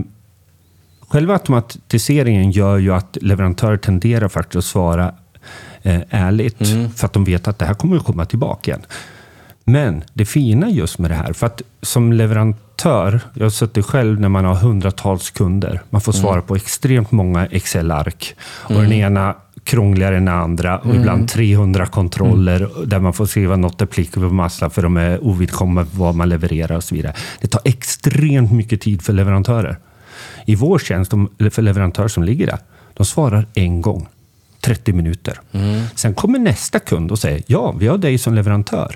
själva 1.07 1.33
automatiseringen 1.33 2.51
gör 2.51 2.77
ju 2.77 2.93
att 2.93 3.17
leverantörer 3.21 3.77
tenderar 3.77 4.27
faktiskt 4.27 4.57
att 4.57 4.65
svara 4.65 5.13
eh, 5.81 6.01
ärligt. 6.09 6.57
För 6.95 7.05
att 7.05 7.13
de 7.13 7.23
vet 7.23 7.47
att 7.47 7.59
det 7.59 7.65
här 7.65 7.73
kommer 7.73 7.97
att 7.97 8.05
komma 8.05 8.25
tillbaka 8.25 8.71
igen. 8.71 8.85
Men 9.63 10.03
det 10.13 10.25
fina 10.25 10.69
just 10.69 10.99
med 10.99 11.11
det 11.11 11.15
här, 11.15 11.33
för 11.33 11.45
att 11.45 11.61
som 11.81 12.13
leverantör, 12.13 13.19
jag 13.33 13.45
har 13.45 13.49
suttit 13.49 13.85
själv 13.85 14.19
när 14.19 14.29
man 14.29 14.45
har 14.45 14.55
hundratals 14.55 15.29
kunder. 15.29 15.81
Man 15.89 16.01
får 16.01 16.11
svara 16.11 16.41
på 16.41 16.55
extremt 16.55 17.11
många 17.11 17.45
Excel-ark. 17.45 18.35
Och 18.39 18.73
den 18.73 18.91
ena 18.91 19.35
krångligare 19.67 20.17
än 20.17 20.27
andra 20.27 20.77
och 20.77 20.95
ibland 20.95 21.27
300 21.27 21.85
kontroller 21.85 22.69
där 22.85 22.99
man 22.99 23.13
får 23.13 23.25
skriva 23.25 23.55
något 23.55 23.81
applicable 23.81 24.29
på 24.29 24.33
massa 24.33 24.69
för 24.69 24.81
de 24.81 24.97
är 24.97 25.23
ovidkommande 25.23 25.91
vad 25.93 26.15
man 26.15 26.29
levererar 26.29 26.75
och 26.75 26.83
så 26.83 26.95
vidare. 26.95 27.13
Det 27.41 27.47
tar 27.47 27.61
extremt 27.65 28.51
mycket 28.51 28.81
tid 28.81 29.01
för 29.01 29.13
leverantörer. 29.13 29.77
I 30.45 30.55
vår 30.55 30.79
tjänst, 30.79 31.11
för 31.51 31.61
leverantörer 31.61 32.07
som 32.07 32.23
ligger 32.23 32.47
där, 32.47 32.59
de 32.93 33.05
svarar 33.05 33.45
en 33.53 33.81
gång. 33.81 34.07
30 34.61 34.93
minuter. 34.93 35.39
Sen 35.95 36.13
kommer 36.13 36.39
nästa 36.39 36.79
kund 36.79 37.11
och 37.11 37.19
säger 37.19 37.43
ja, 37.47 37.75
vi 37.79 37.87
har 37.87 37.97
dig 37.97 38.17
som 38.17 38.33
leverantör. 38.33 38.95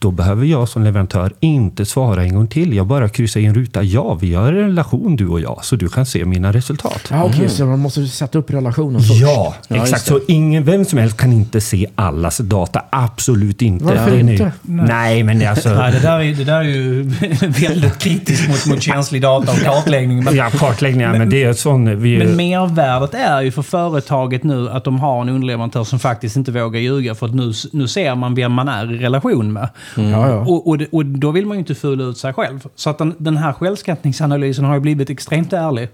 Då 0.00 0.10
behöver 0.10 0.46
jag 0.46 0.68
som 0.68 0.82
leverantör 0.84 1.32
inte 1.40 1.86
svara 1.86 2.22
en 2.22 2.34
gång 2.34 2.46
till. 2.46 2.74
Jag 2.74 2.86
bara 2.86 3.08
kryssar 3.08 3.40
i 3.40 3.44
en 3.46 3.54
ruta. 3.54 3.82
Ja, 3.82 4.14
vi 4.14 4.34
har 4.34 4.48
en 4.48 4.54
relation 4.54 5.16
du 5.16 5.28
och 5.28 5.40
jag, 5.40 5.58
så 5.64 5.76
du 5.76 5.88
kan 5.88 6.06
se 6.06 6.24
mina 6.24 6.52
resultat. 6.52 7.02
Ja, 7.10 7.24
okej, 7.24 7.48
så 7.48 7.66
man 7.66 7.78
måste 7.78 8.06
sätta 8.06 8.38
upp 8.38 8.50
relationen 8.50 9.00
först. 9.00 9.20
Ja, 9.20 9.54
Ja, 9.68 9.76
exakt. 9.82 10.06
Så 10.06 10.20
ingen, 10.28 10.64
vem 10.64 10.84
som 10.84 10.98
helst 10.98 11.16
kan 11.16 11.32
inte 11.32 11.60
se 11.60 11.86
allas 11.94 12.38
data. 12.38 12.82
Absolut 12.90 13.62
inte. 13.62 13.84
Varför 13.84 14.10
Det 14.10 14.18
är 14.18 14.22
ni- 14.22 14.32
inte? 14.32 14.52
Nej, 14.62 15.22
men 15.22 15.38
det 15.38 15.44
är 15.44 15.50
alltså... 15.50 15.68
Nej, 15.74 15.92
det, 15.92 15.98
där 16.00 16.20
är, 16.20 16.34
det 16.34 16.44
där 16.44 16.58
är 16.60 16.62
ju 16.62 17.02
väldigt 17.68 17.98
kritiskt 17.98 18.48
mot, 18.48 18.66
mot 18.66 18.82
känslig 18.82 19.22
data 19.22 19.52
och 19.52 19.58
kartläggning. 19.58 20.24
Men, 20.24 20.36
Ja, 20.36 20.50
kartläggningar, 20.50 21.18
men 21.18 21.30
det 21.30 21.42
är 21.44 21.52
sån... 21.52 22.00
Vi, 22.02 22.18
men 22.18 22.36
mervärdet 22.36 23.14
är 23.14 23.40
ju 23.40 23.50
för 23.52 23.62
företaget 23.62 24.44
nu 24.44 24.70
att 24.70 24.84
de 24.84 25.00
har 25.00 25.22
en 25.22 25.28
underleverantör 25.28 25.84
som 25.84 25.98
faktiskt 25.98 26.36
inte 26.36 26.52
vågar 26.52 26.80
ljuga 26.80 27.14
för 27.14 27.26
att 27.26 27.34
nu, 27.34 27.52
nu 27.72 27.88
ser 27.88 28.14
man 28.14 28.34
vem 28.34 28.52
man 28.52 28.68
är 28.68 28.94
i 28.94 28.98
relation 28.98 29.52
med. 29.52 29.68
Ja, 29.96 30.28
ja. 30.28 30.40
Och, 30.40 30.68
och, 30.68 30.78
och 30.92 31.06
då 31.06 31.30
vill 31.30 31.46
man 31.46 31.56
ju 31.56 31.58
inte 31.58 31.74
fula 31.74 32.04
ut 32.04 32.18
sig 32.18 32.32
själv. 32.32 32.68
Så 32.74 32.90
att 32.90 32.98
den, 32.98 33.14
den 33.18 33.36
här 33.36 33.52
självskattningsanalysen 33.52 34.64
har 34.64 34.74
ju 34.74 34.80
blivit 34.80 35.10
extremt 35.10 35.52
ärlig. 35.52 35.88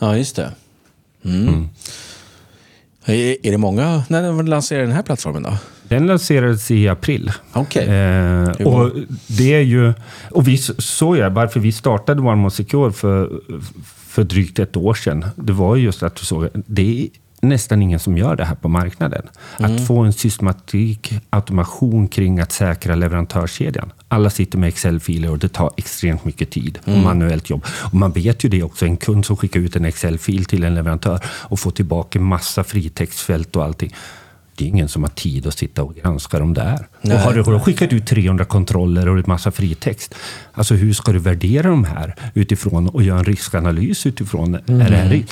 Ja, 0.00 0.16
just 0.16 0.36
det. 0.36 0.50
Mm. 1.24 1.68
Är, 3.04 3.46
är 3.46 3.50
det 3.50 3.58
många... 3.58 4.04
När 4.08 4.42
lanserar 4.42 4.82
den 4.82 4.92
här 4.92 5.02
plattformen 5.02 5.42
då? 5.42 5.56
Den 5.88 6.06
lanserades 6.06 6.70
i 6.70 6.88
april. 6.88 7.32
Okej. 7.52 7.88
Eh, 7.88 8.66
och 8.66 8.90
det 9.26 9.54
är 9.54 9.60
ju... 9.60 9.92
Och 10.30 10.48
vi 10.48 10.58
såg 10.58 11.16
ju 11.16 11.28
varför 11.28 11.60
vi 11.60 11.72
startade 11.72 12.20
One 12.20 12.34
More 12.34 12.50
Secure 12.50 12.92
för, 12.92 13.40
för 14.08 14.24
drygt 14.24 14.58
ett 14.58 14.76
år 14.76 14.94
sedan. 14.94 15.24
Det 15.36 15.52
var 15.52 15.76
ju 15.76 15.84
just 15.84 16.02
att 16.02 16.22
vi 16.22 16.26
såg 16.26 16.48
det 16.52 17.02
är 17.02 17.08
nästan 17.42 17.82
ingen 17.82 17.98
som 17.98 18.18
gör 18.18 18.36
det 18.36 18.44
här 18.44 18.54
på 18.54 18.68
marknaden. 18.68 19.22
Att 19.56 19.86
få 19.86 19.98
en 19.98 20.12
systematik, 20.12 21.14
automation 21.30 22.08
kring 22.08 22.40
att 22.40 22.52
säkra 22.52 22.94
leverantörskedjan. 22.94 23.92
Alla 24.08 24.30
sitter 24.30 24.58
med 24.58 24.68
Excel-filer 24.68 25.30
och 25.30 25.38
det 25.38 25.48
tar 25.48 25.70
extremt 25.76 26.24
mycket 26.24 26.50
tid 26.50 26.78
och 26.84 26.98
manuellt 26.98 27.50
jobb. 27.50 27.64
Och 27.66 27.94
man 27.94 28.12
vet 28.12 28.44
ju 28.44 28.48
det 28.48 28.62
också, 28.62 28.86
en 28.86 28.96
kund 28.96 29.26
som 29.26 29.36
skickar 29.36 29.60
ut 29.60 29.76
en 29.76 29.84
Excel-fil 29.84 30.44
till 30.44 30.64
en 30.64 30.74
leverantör 30.74 31.20
och 31.24 31.60
får 31.60 31.70
tillbaka 31.70 32.20
massa 32.20 32.64
fritextfält 32.64 33.56
och 33.56 33.64
allting. 33.64 33.94
Det 34.56 34.64
är 34.64 34.68
ingen 34.68 34.88
som 34.88 35.02
har 35.02 35.10
tid 35.10 35.46
att 35.46 35.58
sitta 35.58 35.82
och 35.82 35.94
granska 35.94 36.38
dem 36.38 36.54
där. 36.54 36.86
Nej, 37.00 37.16
och 37.16 37.22
har 37.22 37.52
du 37.52 37.60
skickat 37.60 37.92
ut 37.92 38.06
300 38.06 38.44
kontroller 38.44 39.08
och 39.08 39.18
en 39.18 39.24
massa 39.26 39.50
fritext, 39.50 40.14
alltså 40.52 40.74
hur 40.74 40.92
ska 40.92 41.12
du 41.12 41.18
värdera 41.18 41.68
de 41.70 41.84
här 41.84 42.14
utifrån 42.34 42.88
och 42.88 43.02
göra 43.02 43.18
en 43.18 43.24
riskanalys 43.24 44.06
utifrån? 44.06 44.54
Är 44.54 44.60
det 44.66 44.84
här, 44.84 45.24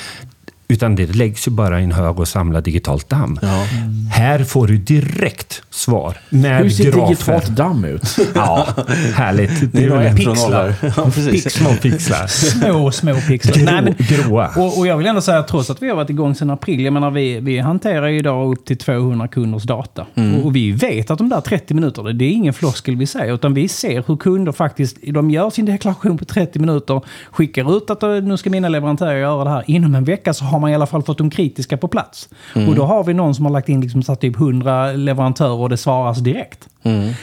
utan 0.70 0.96
det 0.96 1.14
läggs 1.14 1.48
ju 1.48 1.50
bara 1.52 1.80
i 1.80 1.84
en 1.84 1.92
hög 1.92 2.20
och 2.20 2.28
samlad 2.28 2.64
digitalt 2.64 3.08
damm. 3.08 3.38
Ja. 3.42 3.64
Här 4.12 4.44
får 4.44 4.66
du 4.66 4.76
direkt 4.78 5.62
svar 5.70 6.16
med 6.30 6.62
Hur 6.62 6.70
ser 6.70 6.84
grafer. 6.84 7.08
digitalt 7.08 7.46
damm 7.48 7.84
ut? 7.84 8.16
Ja, 8.34 8.66
härligt. 9.14 9.72
Det 9.72 9.84
är 9.84 9.88
från 9.88 10.16
pixlar. 10.16 10.74
Ja. 10.96 11.10
Pix, 11.30 11.54
små 11.54 11.70
pixlar. 11.82 12.26
Små, 12.26 12.90
små 12.90 13.14
pixlar. 13.28 13.54
Grå, 13.54 13.64
Nej, 13.64 13.82
men, 13.82 13.94
gråa. 13.98 14.50
och, 14.56 14.78
och 14.78 14.86
jag 14.86 14.96
vill 14.96 15.06
ändå 15.06 15.20
säga 15.20 15.38
att 15.38 15.48
trots 15.48 15.70
att 15.70 15.82
vi 15.82 15.88
har 15.88 15.96
varit 15.96 16.10
igång 16.10 16.34
sedan 16.34 16.50
april, 16.50 16.80
jag 16.80 16.92
menar 16.92 17.10
vi, 17.10 17.40
vi 17.40 17.58
hanterar 17.58 18.08
ju 18.08 18.18
idag 18.18 18.52
upp 18.52 18.64
till 18.64 18.78
200 18.78 19.28
kunders 19.28 19.62
data. 19.62 20.06
Och, 20.14 20.46
och 20.46 20.56
vi 20.56 20.72
vet 20.72 21.10
att 21.10 21.18
de 21.18 21.28
där 21.28 21.40
30 21.40 21.74
minuterna, 21.74 22.12
det 22.12 22.24
är 22.24 22.30
ingen 22.30 22.54
floskel 22.54 22.96
vi 22.96 23.06
säger, 23.06 23.34
utan 23.34 23.54
vi 23.54 23.68
ser 23.68 24.04
hur 24.06 24.16
kunder 24.16 24.52
faktiskt, 24.52 24.96
de 25.12 25.30
gör 25.30 25.50
sin 25.50 25.64
deklaration 25.66 26.18
på 26.18 26.24
30 26.24 26.58
minuter, 26.58 27.00
skickar 27.30 27.76
ut 27.76 27.90
att 27.90 28.02
nu 28.02 28.36
ska 28.36 28.50
mina 28.50 28.68
leverantörer 28.68 29.16
göra 29.18 29.44
det 29.44 29.50
här. 29.50 29.64
Inom 29.66 29.94
en 29.94 30.04
vecka 30.04 30.34
så 30.34 30.44
har 30.44 30.59
man 30.60 30.70
i 30.70 30.74
alla 30.74 30.86
fall 30.86 31.02
fått 31.02 31.18
de 31.18 31.30
kritiska 31.30 31.76
på 31.76 31.88
plats. 31.88 32.28
Och 32.68 32.74
då 32.74 32.84
har 32.84 33.04
vi 33.04 33.14
någon 33.14 33.34
som 33.34 33.44
har 33.44 33.52
lagt 33.52 33.68
in 33.68 33.80
liksom 33.80 34.02
så 34.02 34.14
typ 34.14 34.36
100 34.36 34.92
leverantörer 34.92 35.60
och 35.60 35.68
det 35.68 35.76
svaras 35.76 36.18
direkt. 36.18 36.68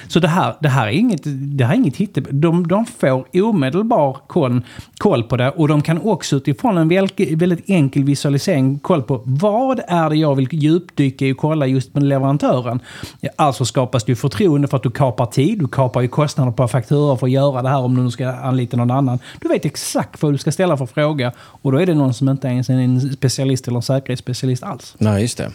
Så 0.08 0.20
det 0.20 0.28
här, 0.28 0.56
det 0.60 0.70
här 0.70 0.88
är 0.88 0.92
inget, 0.92 1.22
det 1.58 1.66
här 1.66 1.74
är 1.74 1.78
inget 1.78 1.98
hitte. 1.98 2.22
De, 2.22 2.68
de 2.68 2.86
får 2.86 3.26
omedelbar 3.34 4.18
koll, 4.28 4.62
koll 4.98 5.24
på 5.24 5.38
det 5.38 5.50
och 5.50 5.68
de 5.68 5.82
kan 5.82 6.02
också 6.02 6.36
utifrån 6.36 6.78
en 6.78 6.90
väldigt, 6.90 7.42
väldigt 7.42 7.70
enkel 7.70 8.04
visualisering 8.04 8.80
koll 8.80 9.04
på 9.04 9.22
vad 9.26 9.80
är 9.88 10.10
det 10.10 10.16
jag 10.16 10.36
vill 10.36 10.48
djupdyka 10.52 11.26
i 11.26 11.34
och 11.34 11.38
kolla 11.38 11.68
just 11.68 11.94
med 11.94 12.04
leverantören. 12.04 12.80
Alltså 13.36 13.66
skapas 13.66 14.04
det 14.04 14.12
ju 14.12 14.16
förtroende 14.16 14.68
för 14.68 14.78
att 14.78 14.84
du 14.84 14.92
kapar 14.92 15.26
tid, 15.26 15.60
du 15.60 15.68
kapar 15.68 16.02
ju 16.02 16.08
kostnader 16.08 16.52
på 16.52 16.68
fakturor 16.68 17.16
för 17.16 17.28
att 17.28 17.32
göra 17.32 17.62
det 17.62 17.70
här 17.70 17.80
om 17.80 17.96
du 17.96 18.02
nu 18.02 18.12
ska 18.12 18.28
anlita 18.28 18.78
någon 18.78 18.92
annan. 18.92 19.20
Du 19.42 19.48
vet 19.48 19.66
exakt 19.66 20.22
vad 20.22 20.34
du 20.34 20.38
ska 20.38 20.52
ställa 20.52 20.78
för 20.78 20.86
fråga 20.86 21.32
och 21.40 21.72
då 21.72 21.78
är 21.78 21.86
det 21.86 21.94
någon 21.94 22.14
som 22.14 22.30
inte 22.30 22.48
ens 22.48 22.70
är 22.70 22.74
en 22.74 23.14
specialist 23.14 23.68
eller 23.68 23.78
en 23.78 23.82
säkerhetsspecialist 23.82 24.64
alls. 24.64 24.96
Nej, 24.98 25.22
just 25.22 25.38
det. 25.38 25.52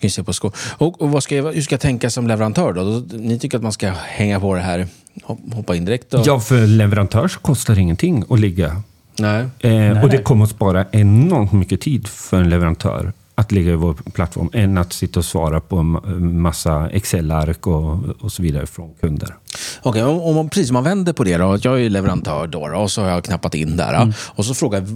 Kan 0.00 0.10
se 0.10 0.22
på 0.24 0.32
sko- 0.32 0.50
och, 0.78 1.00
och 1.02 1.10
vad 1.10 1.22
ska 1.22 1.36
jag, 1.36 1.52
hur 1.52 1.62
ska 1.62 1.72
jag 1.72 1.80
tänka 1.80 2.10
som 2.10 2.26
leverantör 2.26 2.72
då? 2.72 2.82
Ni 3.18 3.38
tycker 3.38 3.56
att 3.56 3.62
man 3.62 3.72
ska 3.72 3.92
hänga 4.06 4.40
på 4.40 4.54
det 4.54 4.60
här, 4.60 4.86
hop- 5.24 5.54
hoppa 5.54 5.76
in 5.76 5.84
direkt? 5.84 6.14
Och... 6.14 6.22
Ja, 6.26 6.40
för 6.40 6.66
leverantör 6.66 7.28
så 7.28 7.38
kostar 7.40 7.78
ingenting 7.78 8.24
att 8.30 8.40
ligga. 8.40 8.82
Nej. 9.18 9.44
Eh, 9.60 10.02
och 10.02 10.08
det 10.10 10.18
kommer 10.18 10.44
att 10.44 10.50
spara 10.50 10.84
enormt 10.92 11.52
mycket 11.52 11.80
tid 11.80 12.08
för 12.08 12.40
en 12.40 12.48
leverantör 12.50 13.12
att 13.42 13.52
ligga 13.52 13.72
i 13.72 13.74
vår 13.76 13.94
plattform 13.94 14.50
än 14.52 14.78
att 14.78 14.92
sitta 14.92 15.20
och 15.20 15.24
svara 15.24 15.60
på 15.60 15.76
en 15.76 16.40
massa 16.40 16.90
Excel-ark 16.90 17.66
och, 17.66 18.04
och 18.20 18.32
så 18.32 18.42
vidare 18.42 18.66
från 18.66 18.94
kunder. 19.00 19.34
Okej, 19.82 20.02
om, 20.04 20.20
om 20.20 20.34
man, 20.34 20.48
precis 20.48 20.70
om 20.70 20.74
man 20.74 20.84
vänder 20.84 21.12
på 21.12 21.24
det 21.24 21.36
då. 21.36 21.58
Jag 21.62 21.74
är 21.74 21.78
ju 21.78 21.88
leverantör 21.88 22.46
då, 22.46 22.68
då 22.68 22.76
och 22.76 22.90
så 22.90 23.02
har 23.02 23.08
jag 23.08 23.24
knappat 23.24 23.54
in 23.54 23.76
där. 23.76 24.14
Och 24.18 24.44
så 24.44 24.54
frågar 24.54 24.86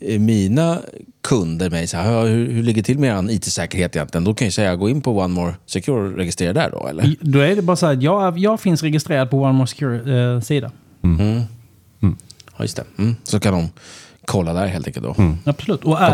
eh, 0.00 0.20
mina 0.20 0.78
kunder 1.22 1.70
mig 1.70 1.86
så 1.86 1.96
här, 1.96 2.12
"Ja, 2.12 2.22
hur, 2.22 2.52
hur 2.52 2.62
ligger 2.62 2.82
det 2.82 2.86
till 2.86 2.98
med 2.98 3.24
er 3.24 3.30
IT-säkerhet 3.30 3.96
egentligen? 3.96 4.24
Då 4.24 4.34
kan 4.34 4.46
jag 4.46 4.52
säga, 4.54 4.76
gå 4.76 4.88
in 4.88 5.00
på 5.02 5.18
One 5.18 5.34
More 5.34 5.54
Secure 5.66 6.00
och 6.08 6.16
registrera 6.16 6.52
där 6.52 6.70
då, 6.70 6.86
eller? 6.86 7.14
Då 7.20 7.38
är 7.38 7.56
det 7.56 7.62
bara 7.62 7.76
så 7.76 7.86
här, 7.86 7.92
att 7.92 8.02
jag, 8.02 8.38
jag 8.38 8.60
finns 8.60 8.82
registrerad 8.82 9.30
på 9.30 9.42
One 9.42 9.52
More 9.52 9.66
Secure-sida. 9.66 10.70
Ja, 12.58 12.64
just 12.64 12.76
det. 12.76 12.84
Mm. 12.98 13.16
Så 13.24 13.40
kan 13.40 13.52
de 13.54 13.68
kolla 14.24 14.52
där 14.52 14.66
helt 14.66 14.86
enkelt 14.86 15.06
då. 15.06 15.14
Absolut. 15.44 15.84
Och 15.84 16.00
är, 16.00 16.12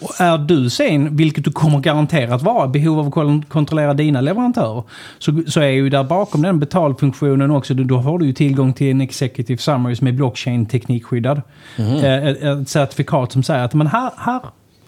och 0.00 0.20
är 0.20 0.38
du 0.38 0.70
sen, 0.70 1.16
vilket 1.16 1.44
du 1.44 1.52
kommer 1.52 1.78
garanterat 1.80 2.42
vara, 2.42 2.68
behov 2.68 2.98
av 2.98 3.06
att 3.06 3.48
kontrollera 3.48 3.94
dina 3.94 4.20
leverantörer, 4.20 4.82
så, 5.18 5.42
så 5.46 5.60
är 5.60 5.68
ju 5.68 5.90
där 5.90 6.04
bakom 6.04 6.42
den 6.42 6.58
betalfunktionen 6.60 7.50
också, 7.50 7.74
då 7.74 7.96
har 7.96 8.18
du 8.18 8.26
ju 8.26 8.32
tillgång 8.32 8.72
till 8.72 8.90
en 8.90 9.00
executive 9.00 9.58
summary 9.58 9.96
som 9.96 10.06
är 10.06 10.12
blockchain-teknikskyddad. 10.12 11.42
Eh, 11.78 12.26
Ett, 12.26 12.42
ett 12.42 12.68
certifikat 12.68 13.32
som 13.32 13.42
säger 13.42 13.64
att 13.64 13.74
men 13.74 13.86
här, 13.86 14.10
här 14.16 14.40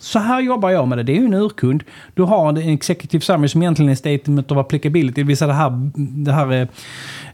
så 0.02 0.18
här 0.18 0.40
jobbar 0.40 0.70
jag 0.70 0.88
med 0.88 0.98
det. 0.98 1.02
Det 1.02 1.12
är 1.12 1.16
ju 1.16 1.24
en 1.24 1.34
urkund. 1.34 1.82
Du 2.14 2.22
har 2.22 2.48
en 2.48 2.56
executive 2.56 3.20
summary 3.20 3.48
som 3.48 3.62
egentligen 3.62 3.90
är 3.90 3.94
statement 3.94 4.50
of 4.50 4.58
applicability. 4.58 5.22
Det 5.22 5.26
vill 5.26 5.36
säga 5.36 5.48
det 5.48 5.54
här, 5.54 5.90
det 5.94 6.32
här 6.32 6.68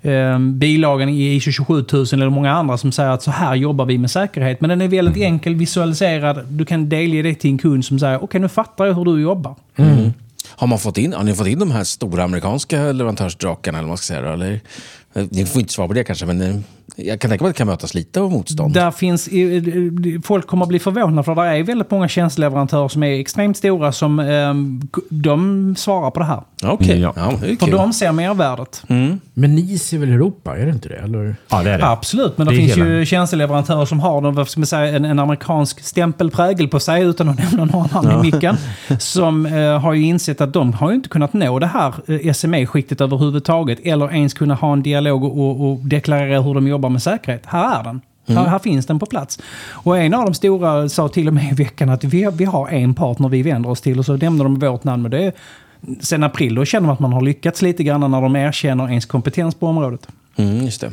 eh, 0.03 0.13
eh 0.13 0.39
bilagan 0.39 1.09
i 1.09 1.35
ISO 1.35 1.53
27000 1.53 2.23
eller 2.23 2.31
många 2.31 2.53
andra 2.53 2.79
som 2.79 2.93
säger 2.93 3.11
att 3.11 3.23
så 3.23 3.31
här 3.31 3.55
jobbar 3.55 3.87
vi 3.87 3.99
med 3.99 4.11
säkerhet. 4.11 4.61
Men 4.61 4.71
den 4.71 4.81
är 4.81 4.89
väldigt 4.89 5.17
enkel 5.17 5.55
visualiserad. 5.55 6.47
Du 6.49 6.65
kan 6.65 6.89
delge 6.89 7.23
det 7.23 7.35
till 7.35 7.51
en 7.51 7.59
kund 7.59 7.85
som 7.85 7.99
säger 7.99 8.25
okej 8.25 8.41
nu 8.41 8.49
fattar 8.49 8.87
jag 8.87 8.95
hur 8.95 9.05
du 9.05 9.21
jobbar. 9.21 9.55
Mm. 9.77 10.13
Har, 10.51 10.67
man 10.67 10.79
fått 10.79 10.99
in, 10.99 11.13
har 11.13 11.25
ni 11.25 11.35
fått 11.35 11.47
in 11.47 11.59
de 11.59 11.71
här 11.71 11.85
stora 11.85 12.25
amerikanska 12.25 12.93
leverantörsdrakarna? 12.93 13.79
Eller 13.79 13.87
vad 13.87 13.91
man 13.91 13.99
ska 13.99 14.15
säga, 14.15 14.33
eller? 14.33 14.61
Eh, 15.15 15.25
ni 15.31 15.47
får 15.47 15.61
inte 15.61 15.73
svara 15.73 15.89
på 15.89 15.95
det 15.95 16.05
kanske, 16.05 16.27
men 16.27 16.41
eh, 16.41 16.57
jag 16.97 17.21
kan 17.21 17.29
tänka 17.31 17.45
mig 17.45 17.51
att 17.51 17.55
det 17.55 17.59
kan 17.59 17.67
mötas 17.67 17.95
lite 17.95 18.21
av 18.21 18.31
motstånd. 18.31 18.75
Där 18.75 18.91
finns, 18.91 19.29
folk 20.27 20.47
kommer 20.47 20.63
att 20.63 20.69
bli 20.69 20.79
förvånade 20.79 21.23
för 21.23 21.35
det 21.35 21.43
är 21.43 21.63
väldigt 21.63 21.91
många 21.91 22.09
tjänsteleverantörer 22.09 22.89
som 22.89 23.03
är 23.03 23.21
extremt 23.21 23.57
stora 23.57 23.93
som 23.93 24.21
eh, 24.21 24.55
de 25.11 25.75
svarar 25.79 26.11
på 26.11 26.21
det 26.21 26.27
här. 26.27 26.43
Okej, 26.63 27.01
Ja. 27.01 27.13
ja. 27.17 27.33
är 27.33 27.37
För 27.37 27.67
kul. 27.67 27.71
de 27.71 27.93
ser 27.93 28.13
mervärdet. 28.13 28.83
Men 29.35 29.55
NIS 29.55 29.93
är 29.93 29.99
väl 29.99 30.09
Europa, 30.13 30.59
är 30.59 30.65
det 30.67 30.73
inte 30.73 30.89
det? 30.89 30.97
Eller? 30.97 31.37
Ja, 31.49 31.63
det 31.63 31.71
är 31.71 31.79
det. 31.79 31.87
Absolut, 31.87 32.39
men 32.39 32.47
det, 32.47 32.53
Det 32.53 32.57
finns 32.59 32.77
hela- 32.77 32.87
ju 32.91 33.05
tjänsteleverantörer 33.07 33.85
som 33.85 34.01
har 34.01 34.21
någon, 34.21 34.35
vad 34.35 34.49
ska 34.49 34.61
man 34.61 34.67
säga, 34.67 34.97
en, 34.97 35.05
en 35.05 35.19
amerikansk 35.19 35.81
stämpelprägel 35.85 36.69
på 36.69 36.81
sig 36.81 37.03
utan 37.03 37.29
att 37.29 37.39
nämna 37.53 37.65
någon 37.65 37.89
annan 37.93 38.27
i 38.27 38.31
micken. 38.33 38.57
Som 38.99 39.47
eh, 39.47 39.79
har 39.81 39.93
ju 39.95 40.03
insett 40.05 40.41
att 40.41 40.53
de 40.53 40.73
har 40.73 40.89
ju 40.91 40.95
inte 40.97 41.09
kunnat 41.09 41.33
nå 41.33 41.59
det 41.59 41.67
här 41.67 41.95
eh, 42.07 42.33
SME-skiktet 42.33 43.01
överhuvudtaget. 43.01 43.79
Eller 43.83 44.13
ens 44.15 44.35
kunna 44.35 44.55
ha 44.55 44.73
en 44.73 44.83
dialog 44.83 45.25
och, 45.25 45.39
och, 45.39 45.71
och 45.73 45.79
deklarera 45.79 46.41
hur 46.41 46.55
de 46.55 46.69
jobbar 46.69 46.78
med 46.79 47.03
säkerhet. 47.03 47.47
Här 47.47 47.81
är 47.81 47.85
den. 47.85 48.01
Här, 48.37 48.47
här 48.47 48.59
finns 48.59 48.87
den 48.87 48.99
på 48.99 49.07
plats. 49.07 49.39
Och 49.71 49.99
en 49.99 50.15
av 50.15 50.25
de 50.25 50.35
stora 50.35 50.89
sa 50.89 51.09
till 51.09 51.29
och 51.29 51.35
med 51.35 51.53
i 51.53 51.55
veckan 51.55 51.91
att 51.91 52.05
vi, 52.05 52.31
vi 52.33 52.45
har 52.45 52.69
en 52.69 52.95
partner 52.95 53.29
vi 53.29 53.43
vänder 53.43 53.71
oss 53.71 53.81
till 53.81 53.99
och 53.99 54.07
så 54.07 54.17
nämner 54.17 54.45
de 54.45 54.59
vårt 54.59 54.85
namn. 54.85 55.03
Men 55.03 55.11
det 55.11 55.25
är, 55.25 55.33
sen 56.01 56.25
april 56.25 56.55
då 56.55 56.65
känner 56.65 56.87
man 56.87 56.95
att 56.95 57.01
man 57.01 57.13
har 57.13 57.21
lyckats 57.21 57.63
lite 57.63 57.85
grann 57.85 58.11
när 58.11 58.23
de 58.23 58.37
erkänner 58.37 58.89
ens 58.89 59.07
kompetens 59.07 59.55
på 59.55 59.67
området. 59.67 60.09
Mm, 60.37 60.65
just 60.65 60.81
det. 60.81 60.93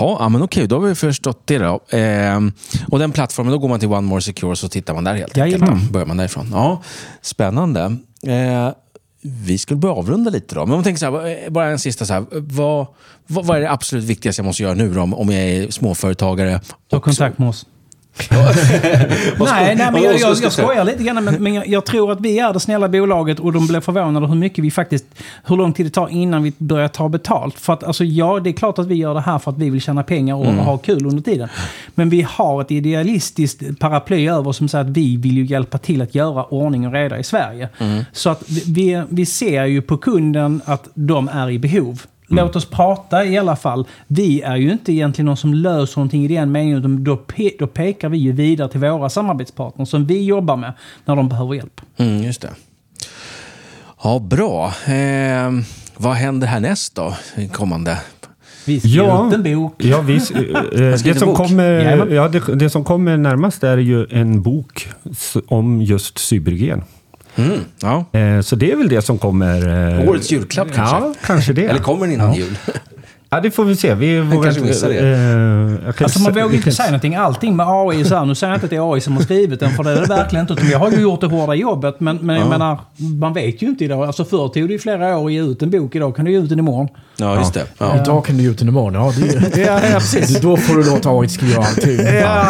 Ja, 0.00 0.28
men 0.28 0.42
okej, 0.42 0.66
då 0.66 0.76
har 0.76 0.88
vi 0.88 0.94
förstått 0.94 1.42
det. 1.44 1.58
Då. 1.58 1.80
Ehm, 1.90 2.52
och 2.88 2.98
den 2.98 3.12
plattformen, 3.12 3.52
då 3.52 3.58
går 3.58 3.68
man 3.68 3.80
till 3.80 3.88
One 3.88 4.00
More 4.00 4.20
Secure 4.20 4.56
så 4.56 4.68
tittar 4.68 4.94
man 4.94 5.04
där 5.04 5.14
helt 5.14 5.38
enkelt. 5.38 5.60
Jajamän. 5.62 5.86
Då 5.86 5.92
börjar 5.92 6.06
man 6.06 6.16
därifrån. 6.16 6.50
Ja, 6.52 6.82
spännande. 7.22 7.96
Eh, 8.26 8.68
vi 9.22 9.58
skulle 9.58 9.78
börja 9.80 9.94
avrunda 9.94 10.30
lite 10.30 10.54
då. 10.54 10.60
Men 10.60 10.70
om 10.72 10.76
man 10.76 10.84
tänker 10.84 10.98
så 10.98 11.20
här, 11.20 11.44
eh, 11.44 11.50
bara 11.50 11.66
en 11.66 11.78
sista 11.78 12.04
så 12.06 12.12
här. 12.12 12.24
Vad, 12.30 12.86
vad, 13.26 13.46
vad 13.46 13.56
är 13.56 13.60
det 13.60 13.70
absolut 13.70 14.04
viktigaste 14.04 14.40
jag 14.40 14.46
måste 14.46 14.62
göra 14.62 14.74
nu 14.74 14.94
då, 14.94 15.00
om, 15.02 15.30
jag 15.30 15.42
är 15.42 15.70
småföretagare? 15.70 16.60
Ta 16.90 17.00
kontakt 17.00 17.38
med 17.38 17.48
oss. 17.48 17.66
Nej, 19.38 19.76
nej, 19.76 19.92
men 19.92 20.02
jag, 20.02 20.18
jag, 20.18 20.36
jag 20.42 20.52
skojar 20.52 20.84
lite 20.84 21.02
grann, 21.02 21.24
men, 21.24 21.42
men 21.42 21.54
jag, 21.54 21.68
jag 21.68 21.84
tror 21.84 22.12
att 22.12 22.20
vi 22.20 22.38
är 22.38 22.52
det 22.52 22.60
snälla 22.60 22.88
bolaget 22.88 23.38
och 23.38 23.52
de 23.52 23.66
blev 23.66 23.80
förvånade 23.80 24.26
hur 24.26 24.34
mycket 24.34 24.64
vi 24.64 24.70
faktiskt, 24.70 25.04
hur 25.44 25.56
lång 25.56 25.72
tid 25.72 25.86
det 25.86 25.90
tar 25.90 26.08
innan 26.08 26.42
vi 26.42 26.52
börjar 26.58 26.88
ta 26.88 27.08
betalt. 27.08 27.58
För 27.58 27.72
att 27.72 27.84
alltså, 27.84 28.04
ja, 28.04 28.40
det 28.40 28.50
är 28.50 28.54
klart 28.54 28.78
att 28.78 28.86
vi 28.86 28.94
gör 28.94 29.14
det 29.14 29.20
här 29.20 29.38
för 29.38 29.50
att 29.50 29.58
vi 29.58 29.70
vill 29.70 29.80
tjäna 29.80 30.02
pengar 30.02 30.34
och 30.34 30.46
ha 30.46 30.78
kul 30.78 31.06
under 31.06 31.22
tiden. 31.22 31.48
Men 31.94 32.10
vi 32.10 32.22
har 32.22 32.60
ett 32.60 32.70
idealistiskt 32.70 33.78
paraply 33.78 34.28
över 34.28 34.52
som 34.52 34.68
säger 34.68 34.84
att 34.84 34.90
vi 34.90 35.16
vill 35.16 35.36
ju 35.36 35.44
hjälpa 35.44 35.78
till 35.78 36.02
att 36.02 36.14
göra 36.14 36.44
ordning 36.44 36.86
och 36.86 36.92
reda 36.92 37.18
i 37.18 37.24
Sverige. 37.24 37.68
Så 38.12 38.30
att 38.30 38.42
vi, 38.48 39.02
vi 39.08 39.26
ser 39.26 39.64
ju 39.64 39.82
på 39.82 39.96
kunden 39.96 40.60
att 40.64 40.88
de 40.94 41.28
är 41.28 41.50
i 41.50 41.58
behov. 41.58 42.02
Låt 42.30 42.56
oss 42.56 42.64
prata 42.70 43.24
i 43.24 43.38
alla 43.38 43.56
fall. 43.56 43.86
Vi 44.06 44.42
är 44.42 44.56
ju 44.56 44.72
inte 44.72 44.92
egentligen 44.92 45.26
någon 45.26 45.36
som 45.36 45.54
löser 45.54 45.98
någonting 45.98 46.24
i 46.24 46.28
den 46.28 46.52
meningen. 46.52 46.78
utan 46.78 47.04
Då, 47.04 47.16
pe 47.16 47.50
då 47.58 47.66
pekar 47.66 48.08
vi 48.08 48.18
ju 48.18 48.32
vidare 48.32 48.68
till 48.68 48.80
våra 48.80 49.08
samarbetspartners 49.10 49.88
som 49.88 50.06
vi 50.06 50.24
jobbar 50.24 50.56
med 50.56 50.72
när 51.04 51.16
de 51.16 51.28
behöver 51.28 51.54
hjälp. 51.54 51.80
Mm, 51.96 52.22
just 52.22 52.40
det. 52.42 52.50
Ja, 54.02 54.18
bra. 54.18 54.66
Eh, 54.86 55.50
vad 55.96 56.14
händer 56.14 56.46
härnäst 56.46 56.94
då? 56.94 57.14
Kommande 57.52 57.98
Vi 58.66 58.74
ge 58.76 58.96
Ja. 58.98 59.28
ut 59.28 59.34
en 59.34 59.42
bok. 59.54 59.74
Ja, 59.84 60.00
vi, 60.00 60.14
eh, 60.16 60.20
eh, 60.92 60.98
det, 61.04 61.18
som 61.18 61.34
kommer, 61.34 62.06
ja, 62.12 62.28
det, 62.28 62.54
det 62.54 62.70
som 62.70 62.84
kommer 62.84 63.16
närmast 63.16 63.64
är 63.64 63.78
ju 63.78 64.06
en 64.10 64.42
bok 64.42 64.88
om 65.48 65.82
just 65.82 66.18
cybergen. 66.18 66.82
Mm, 67.36 67.60
ja. 67.82 68.04
Eh, 68.18 68.40
Så 68.40 68.56
det 68.56 68.72
är 68.72 68.76
väl 68.76 68.88
det 68.88 69.02
som 69.02 69.18
kommer... 69.18 69.68
eh, 70.00 70.08
Årets 70.08 70.32
julklapp 70.32 70.68
kanske? 70.74 70.96
Ja, 70.96 71.14
kanske 71.26 71.52
det. 71.52 71.64
Eller 71.66 71.80
kommer 71.80 72.06
den 72.06 72.14
innan 72.14 72.34
jul? 72.34 72.56
Ja, 73.32 73.40
det 73.40 73.50
får 73.50 73.64
vi 73.64 73.76
se. 73.76 73.94
Vi 73.94 74.20
vågar 74.20 74.42
kanske 74.42 74.60
missar 74.62 74.88
det. 74.88 74.98
eh, 74.98 75.86
jag 75.86 75.96
kan 75.96 76.04
Alltså 76.04 76.18
man 76.20 76.30
inte- 76.30 76.42
vågar 76.42 76.54
inte 76.56 76.72
säga 76.72 76.86
någonting. 76.88 77.14
Allting 77.14 77.56
med 77.56 77.66
AI 77.68 78.04
så 78.04 78.14
här, 78.16 78.24
nu 78.24 78.34
säger 78.34 78.50
jag 78.52 78.56
inte 78.56 78.64
att 78.66 78.70
det 78.70 78.76
är 78.76 78.94
AI 78.94 79.00
som 79.00 79.16
har 79.16 79.22
skrivit 79.22 79.60
den, 79.60 79.70
för 79.70 79.84
det 79.84 79.90
är 79.90 79.94
det 80.00 80.06
verkligen 80.06 80.40
inte. 80.42 80.52
Utan 80.52 80.66
vi 80.66 80.74
har 80.74 80.90
ju 80.90 81.00
gjort 81.00 81.20
det 81.20 81.26
hårda 81.26 81.54
jobbet, 81.54 82.00
men, 82.00 82.16
men 82.16 82.36
jag 82.36 82.48
menar, 82.48 82.78
man 83.20 83.32
vet 83.32 83.62
ju 83.62 83.66
inte 83.66 83.84
idag. 83.84 84.02
Alltså 84.06 84.24
förr 84.24 84.48
tog 84.48 84.52
det 84.68 84.72
ju 84.72 84.78
flera 84.78 85.18
år 85.18 85.26
att 85.26 85.32
ge 85.32 85.42
ut 85.42 85.62
en 85.62 85.70
bok, 85.70 85.94
idag 85.94 86.16
kan 86.16 86.24
du 86.24 86.32
ge 86.32 86.38
ut 86.38 86.48
den 86.48 86.58
imorgon. 86.58 86.88
Ja, 87.16 87.38
just 87.38 87.54
det. 87.54 87.64
Ja. 87.78 88.00
Idag 88.00 88.24
kan 88.24 88.36
du 88.36 88.42
ge 88.42 88.50
ut 88.50 88.58
den 88.58 88.68
imorgon. 88.68 88.94
Ja, 88.94 89.12
det, 89.16 89.58
Ja, 89.66 89.80
ja 89.92 89.98
precis. 89.98 90.40
då 90.40 90.56
får 90.56 90.74
du 90.74 90.90
låta 90.90 91.10
AI 91.10 91.28
skriva 91.28 91.62
allting. 91.64 91.98
Ja, 92.20 92.44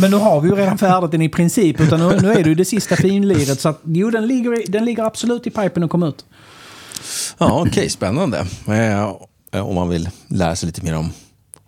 men 0.00 0.10
nu 0.10 0.16
har 0.16 0.40
vi 0.40 0.48
ju 0.48 0.54
redan 0.54 0.78
färdigt 0.78 1.10
den 1.10 1.22
i 1.22 1.28
princip. 1.28 1.80
Utan 1.80 2.00
nu, 2.00 2.18
nu 2.22 2.30
är 2.32 2.42
det 2.42 2.48
ju 2.48 2.54
det 2.54 2.64
sista 2.64 2.96
finliret. 2.96 3.60
Så 3.60 3.68
att, 3.68 3.80
jo, 3.84 4.10
den 4.10 4.26
ligger, 4.26 4.72
den 4.72 4.84
ligger 4.84 5.02
absolut 5.04 5.46
i 5.46 5.50
pipen 5.50 5.82
och 5.82 5.90
kommer 5.90 6.08
ut. 6.08 6.24
Ja, 7.38 7.64
okej, 7.68 7.90
spännande. 7.90 8.44
Eh, 9.54 9.68
Om 9.68 9.74
man 9.74 9.88
vill 9.88 10.08
lära 10.28 10.56
sig 10.56 10.66
lite 10.66 10.84
mer 10.84 10.96
om, 10.96 11.10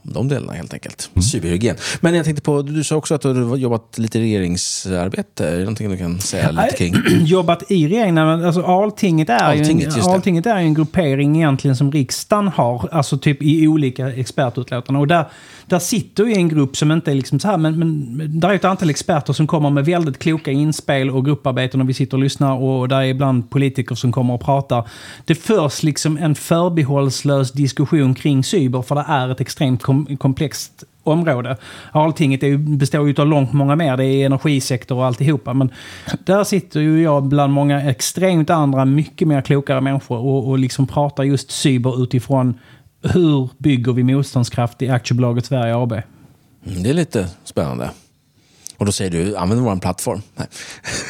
de 0.02 0.28
delarna 0.28 0.52
helt 0.52 0.74
enkelt. 0.74 1.10
Cyberhygien. 1.32 1.76
Men 2.00 2.14
jag 2.14 2.24
tänkte 2.24 2.42
på, 2.42 2.62
du 2.62 2.84
sa 2.84 2.96
också 2.96 3.14
att 3.14 3.22
du 3.22 3.44
har 3.44 3.56
jobbat 3.56 3.98
lite 3.98 4.18
regeringsarbete. 4.20 5.48
Är 5.48 5.52
det 5.52 5.58
någonting 5.58 5.90
du 5.90 5.96
kan 5.96 6.20
säga 6.20 6.50
lite 6.50 6.76
kring? 6.76 6.94
jobbat 7.24 7.70
i 7.70 7.88
regeringen. 7.88 8.18
Alltså, 8.18 8.62
Alltinget, 8.62 9.28
är 9.28 9.34
Alltinget, 9.38 9.96
ju 9.96 10.00
en. 10.00 10.06
Alltinget 10.10 10.46
är 10.46 10.56
en 10.56 10.74
gruppering 10.74 11.36
egentligen 11.36 11.76
som 11.76 11.92
riksdagen 11.92 12.48
har, 12.48 12.88
alltså 12.92 13.18
typ 13.18 13.42
i 13.42 13.68
olika 13.68 14.12
expertutlåtanden. 14.12 14.96
Och 15.00 15.06
där, 15.06 15.24
där 15.66 15.78
sitter 15.78 16.24
ju 16.24 16.32
en 16.32 16.48
grupp 16.48 16.76
som 16.76 16.92
inte 16.92 17.10
är 17.10 17.14
liksom 17.14 17.40
så 17.40 17.48
här, 17.48 17.56
men, 17.56 17.78
men 17.78 18.40
där 18.40 18.48
är 18.48 18.54
ett 18.54 18.64
antal 18.64 18.90
experter 18.90 19.32
som 19.32 19.46
kommer 19.46 19.70
med 19.70 19.84
väldigt 19.84 20.18
kloka 20.18 20.50
inspel 20.50 21.10
och 21.10 21.24
grupparbeten 21.24 21.80
och 21.80 21.88
vi 21.88 21.94
sitter 21.94 22.16
och 22.16 22.22
lyssnar 22.22 22.54
och 22.54 22.88
där 22.88 23.00
är 23.00 23.04
ibland 23.04 23.50
politiker 23.50 23.94
som 23.94 24.12
kommer 24.12 24.34
och 24.34 24.40
pratar. 24.40 24.88
Det 25.24 25.34
förs 25.34 25.82
liksom 25.82 26.16
en 26.16 26.34
förbehållslös 26.34 27.52
diskussion 27.52 28.14
kring 28.14 28.44
cyber 28.44 28.82
för 28.82 28.94
det 28.94 29.04
är 29.08 29.28
ett 29.28 29.40
extremt 29.40 29.82
kom, 29.82 30.16
komplext 30.16 30.84
område. 31.06 31.56
Alltinget 31.92 32.42
är 32.42 32.46
ju, 32.46 32.58
består 32.58 33.08
ju 33.08 33.14
av 33.18 33.26
långt 33.26 33.52
många 33.52 33.76
mer. 33.76 33.96
Det 33.96 34.04
är 34.04 34.26
energisektor 34.26 34.96
och 34.96 35.04
alltihopa. 35.04 35.54
Men 35.54 35.70
där 36.24 36.44
sitter 36.44 36.80
ju 36.80 37.02
jag 37.02 37.22
bland 37.22 37.52
många 37.52 37.90
extremt 37.90 38.50
andra, 38.50 38.84
mycket 38.84 39.28
mer 39.28 39.40
klokare 39.40 39.80
människor 39.80 40.18
och, 40.18 40.48
och 40.48 40.58
liksom 40.58 40.86
pratar 40.86 41.24
just 41.24 41.50
cyber 41.50 42.02
utifrån 42.02 42.54
hur 43.08 43.48
bygger 43.58 43.92
vi 43.92 44.02
motståndskraft 44.02 44.82
i 44.82 44.88
aktiebolaget 44.88 45.46
Sverige 45.46 45.76
AB? 45.76 45.92
Mm, 45.92 46.82
Det 46.82 46.90
är 46.90 46.94
lite 46.94 47.28
spännande. 47.44 47.90
Och 48.78 48.86
då 48.86 48.92
säger 48.92 49.10
du, 49.10 49.36
använd 49.36 49.60
vår 49.60 49.76
plattform. 49.76 50.22
Nej. 50.36 50.46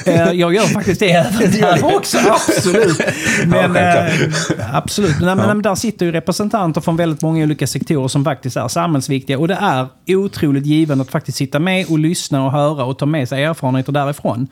Eh, 0.06 0.32
Jag 0.32 0.54
gör 0.54 0.62
faktiskt 0.66 1.00
det 1.00 1.10
även 1.12 1.50
där 1.50 1.96
också, 1.96 2.18
absolut. 2.18 3.00
Men, 3.46 3.76
eh, 3.76 4.74
absolut. 4.76 5.16
Nej, 5.20 5.34
men, 5.36 5.46
men 5.46 5.62
där 5.62 5.74
sitter 5.74 6.06
ju 6.06 6.12
representanter 6.12 6.80
från 6.80 6.96
väldigt 6.96 7.22
många 7.22 7.44
olika 7.44 7.66
sektorer 7.66 8.08
som 8.08 8.24
faktiskt 8.24 8.56
är 8.56 8.68
samhällsviktiga. 8.68 9.38
Och 9.38 9.48
det 9.48 9.54
är 9.60 9.86
otroligt 10.08 10.66
givande 10.66 11.02
att 11.02 11.10
faktiskt 11.10 11.38
sitta 11.38 11.58
med 11.58 11.86
och 11.90 11.98
lyssna 11.98 12.44
och 12.46 12.52
höra 12.52 12.84
och 12.84 12.98
ta 12.98 13.06
med 13.06 13.28
sig 13.28 13.44
erfarenheter 13.44 13.92
därifrån. 13.92 14.48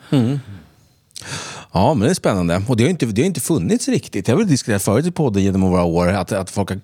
Ja, 1.75 1.93
men 1.93 2.05
det 2.05 2.09
är 2.09 2.13
spännande. 2.13 2.61
Och 2.67 2.77
det 2.77 2.83
har 2.83 2.89
inte, 2.89 3.05
det 3.05 3.21
har 3.21 3.25
inte 3.25 3.39
funnits 3.41 3.87
riktigt. 3.87 4.27
Jag 4.27 4.35
har 4.35 4.39
väl 4.39 4.47
diskuterat 4.47 4.83
förut 4.83 5.05
i 5.05 5.11
podden 5.11 5.43
genom 5.43 5.61
några 5.61 5.83
år 5.83 6.07
att, 6.07 6.31
att 6.31 6.49
folk 6.49 6.69
har 6.69 6.79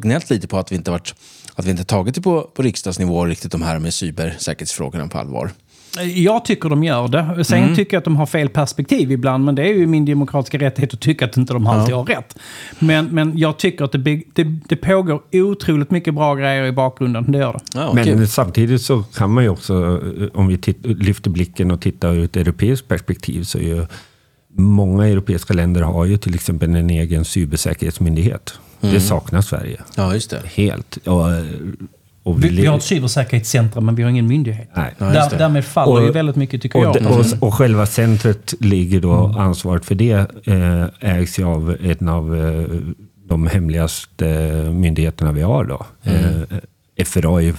gnällt 0.00 0.30
lite 0.30 0.48
på 0.48 0.58
att 0.58 0.72
vi 0.72 0.76
inte 0.76 0.90
varit 0.90 1.14
att 1.54 1.64
vi 1.66 1.70
inte 1.70 1.84
tagit 1.84 2.14
det 2.14 2.20
på, 2.20 2.40
på 2.42 2.62
riksdagsnivå 2.62 3.24
riktigt 3.24 3.52
de 3.52 3.62
här 3.62 3.78
med 3.78 3.94
cybersäkerhetsfrågorna 3.94 5.08
på 5.08 5.18
allvar. 5.18 5.50
Jag 6.14 6.44
tycker 6.44 6.68
de 6.68 6.84
gör 6.84 7.08
det. 7.08 7.44
Sen 7.44 7.76
tycker 7.76 7.96
jag 7.96 7.98
att 7.98 8.04
de 8.04 8.16
har 8.16 8.26
fel 8.26 8.48
perspektiv 8.48 9.12
ibland, 9.12 9.44
men 9.44 9.54
det 9.54 9.62
är 9.62 9.74
ju 9.74 9.86
min 9.86 10.04
demokratiska 10.04 10.58
rättighet 10.58 10.94
att 10.94 11.00
tycka 11.00 11.24
att 11.24 11.36
inte 11.36 11.52
de 11.52 11.66
alltid 11.66 11.94
har 11.94 12.04
rätt. 12.04 12.38
Men, 12.78 13.06
men 13.06 13.38
jag 13.38 13.58
tycker 13.58 13.84
att 13.84 13.92
det, 13.92 13.98
det, 14.32 14.44
det 14.68 14.76
pågår 14.76 15.22
otroligt 15.32 15.90
mycket 15.90 16.14
bra 16.14 16.34
grejer 16.34 16.64
i 16.64 16.72
bakgrunden. 16.72 17.32
Det 17.32 17.38
gör 17.38 17.52
det. 17.52 17.60
Ja, 17.74 17.92
Men 17.94 18.04
kul. 18.04 18.28
samtidigt 18.28 18.82
så 18.82 19.02
kan 19.02 19.30
man 19.30 19.44
ju 19.44 19.50
också, 19.50 19.74
eh, 20.20 20.28
om 20.40 20.46
vi 20.46 20.58
titt- 20.58 20.86
lyfter 20.86 21.30
blicken 21.30 21.70
och 21.70 21.80
tittar 21.80 22.12
ur 22.14 22.24
ett 22.24 22.36
europeiskt 22.36 22.88
perspektiv, 22.88 23.42
så 23.42 23.58
är 23.58 23.62
ju 23.62 23.86
många 24.56 25.06
europeiska 25.08 25.54
länder 25.54 25.82
har 25.82 26.04
ju 26.04 26.16
till 26.16 26.34
exempel 26.34 26.74
en 26.76 26.90
egen 26.90 27.24
cybersäkerhetsmyndighet. 27.24 28.54
Det 28.80 29.00
saknar 29.00 29.40
Sverige 29.40 29.80
ja, 29.96 30.14
just 30.14 30.30
det. 30.30 30.42
helt. 30.54 30.96
Och, 30.96 31.24
och 32.22 32.44
Vi, 32.44 32.48
vi 32.48 32.66
har 32.66 32.76
ett 32.76 32.82
cybersäkerhetscentrum, 32.82 33.86
men 33.86 33.94
vi 33.94 34.02
har 34.02 34.10
ingen 34.10 34.26
myndighet. 34.26 34.68
Nej. 34.76 34.94
Ja, 34.98 35.14
just 35.14 35.30
Där, 35.30 35.38
därmed 35.38 35.64
faller 35.64 35.92
Och- 35.92 36.02
ju 36.06 36.10
väldigt 36.12 36.36
mycket, 36.36 36.62
tycker 36.62 36.78
Och, 36.88 36.96
jag. 36.96 37.18
och, 37.18 37.26
och 37.48 37.54
själva 37.54 37.86
centret 37.86 38.54
ligger 38.60 39.00
då, 39.00 39.34
ansvaret 39.38 39.84
för 39.84 39.94
det 39.94 40.12
eh, 40.44 40.84
ägs 41.16 41.38
ju 41.38 41.44
av 41.44 41.76
en 41.82 42.08
av 42.08 42.36
eh, 42.36 42.66
de 43.28 43.46
hemligaste 43.46 44.24
myndigheterna 44.74 45.32
vi 45.32 45.42
har 45.42 45.64
då. 45.64 45.86
Eh, 46.02 47.04
FRA 47.04 47.36
är 47.40 47.40
ju 47.44 47.54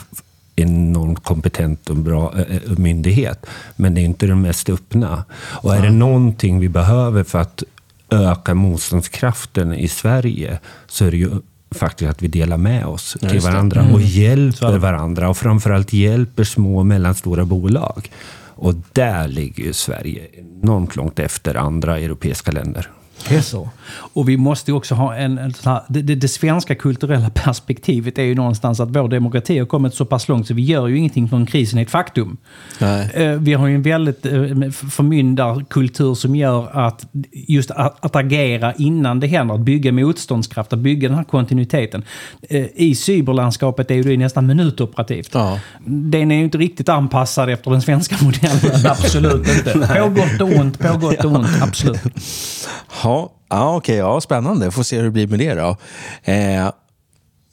enormt 0.56 1.24
kompetent 1.24 1.90
och 1.90 1.96
bra 1.96 2.34
eh, 2.36 2.56
eh, 2.56 2.78
myndighet, 2.78 3.46
men 3.76 3.94
det 3.94 4.02
är 4.02 4.06
inte 4.06 4.28
den 4.28 4.42
mest 4.42 4.70
öppna. 4.70 5.24
Och 5.36 5.76
är 5.76 5.82
det 5.82 5.92
någonting 5.92 6.60
vi 6.60 6.70
behöver 6.70 7.24
för 7.24 7.40
att 7.40 7.64
öka 8.10 8.54
motståndskraften 8.54 9.74
i 9.74 9.88
Sverige 9.88 10.60
så 10.88 11.06
är 11.06 11.12
det 11.12 11.18
ju 11.18 11.30
faktiskt 11.72 12.12
att 12.12 12.24
vi 12.24 12.28
delar 12.28 12.58
med 12.58 12.86
oss 12.86 13.18
till 13.20 13.34
just 13.34 13.46
det. 13.46 13.52
varandra 13.52 13.86
och 13.94 14.02
hjälper 14.02 14.78
varandra 14.78 15.30
och 15.30 15.38
framförallt 15.38 15.94
hjälper 15.94 16.44
små 16.44 16.78
och 16.78 16.86
mellanstora 16.86 17.46
bolag. 17.46 18.12
Och 18.58 18.74
där 18.94 19.28
ligger 19.28 19.64
ju 19.64 19.74
Sverige 19.74 20.28
enormt 20.34 20.96
långt 20.96 21.20
efter 21.20 21.56
andra 21.56 22.00
europeiska 22.00 22.52
länder. 22.52 22.90
Det 23.30 23.36
är 23.36 23.42
så. 23.42 23.70
Och 24.14 24.30
vi 24.30 24.38
måste 24.38 24.72
också 24.72 24.96
ha 24.96 25.16
en, 25.16 25.38
en 25.38 25.54
här, 25.66 25.82
det, 25.88 26.02
det, 26.02 26.16
det 26.16 26.28
svenska 26.28 26.76
kulturella 26.76 27.30
perspektivet 27.34 28.18
är 28.18 28.24
ju 28.24 28.36
någonstans 28.36 28.80
att 28.80 28.90
vår 28.90 29.08
demokrati 29.08 29.60
har 29.60 29.66
kommit 29.66 29.94
så 29.94 30.06
pass 30.06 30.28
långt 30.28 30.48
så 30.48 30.54
vi 30.54 30.62
gör 30.62 30.88
ju 30.88 30.98
ingenting 30.98 31.30
från 31.30 31.46
krisen 31.46 31.80
är 31.80 31.84
ett 31.84 31.90
faktum. 31.92 32.38
Nej. 32.80 33.10
Eh, 33.14 33.32
Vi 33.32 33.54
har 33.54 33.68
ju 33.68 33.76
en 33.76 33.82
väldigt 33.82 34.26
eh, 34.26 34.32
förmyndarkultur 34.70 36.16
som 36.16 36.36
gör 36.36 36.86
att 36.86 37.06
just 37.32 37.72
att, 37.72 38.06
att 38.06 38.16
agera 38.16 38.74
innan 38.74 39.20
det 39.20 39.28
händer, 39.28 39.56
att 39.56 39.62
bygga 39.62 39.92
motståndskraft, 39.92 40.74
att 40.74 40.80
bygga 40.80 41.10
den 41.10 41.18
här 41.18 41.24
kontinuiteten. 41.26 42.04
Eh, 42.50 42.66
I 42.76 42.96
cyberlandskapet 42.96 43.92
är 43.92 43.96
ju 43.96 44.04
det 44.04 44.18
nästan 44.18 44.48
minutoperativt. 44.48 45.30
Ja. 45.34 45.60
Den 45.86 46.32
är 46.32 46.36
ju 46.36 46.44
inte 46.44 46.58
riktigt 46.58 46.90
anpassad 46.90 47.50
efter 47.50 47.72
den 47.72 47.82
svenska 47.82 48.16
modellen, 48.22 48.86
absolut 48.86 49.48
inte. 49.58 49.72
På 50.04 50.10
gott 50.10 50.42
och 50.42 50.60
ont, 50.60 50.80
på 50.80 50.98
gott 50.98 51.26
och 51.26 51.32
ont, 51.32 51.48
absolut. 51.62 52.02
Ja, 53.06 53.32
ja 53.50 53.76
okej. 53.76 53.96
Ja, 53.96 54.22
spännande. 54.22 54.72
Får 54.72 54.84
se 54.84 54.98
hur 54.98 55.04
det 55.04 55.12
blir 55.12 55.28
med 55.28 55.40
det 55.40 55.54
då. 55.54 55.78
Eh, 56.24 56.72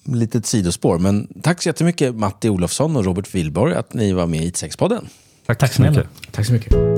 litet 0.05 0.47
sidospår, 0.47 0.99
men 0.99 1.29
tack 1.43 1.63
så 1.63 1.69
jättemycket 1.69 2.15
Matti 2.15 2.49
Olofsson 2.49 2.97
och 2.97 3.05
Robert 3.05 3.35
Wilborg 3.35 3.75
att 3.75 3.95
ni 3.95 4.13
var 4.13 4.27
med 4.27 4.45
i 4.45 4.51
IT6-podden. 4.51 5.09
Tack, 5.47 5.59
Tack 5.59 5.73
så 5.73 5.83
mycket. 5.83 6.07
Tack 6.31 6.47
så 6.47 6.53
mycket. 6.53 6.91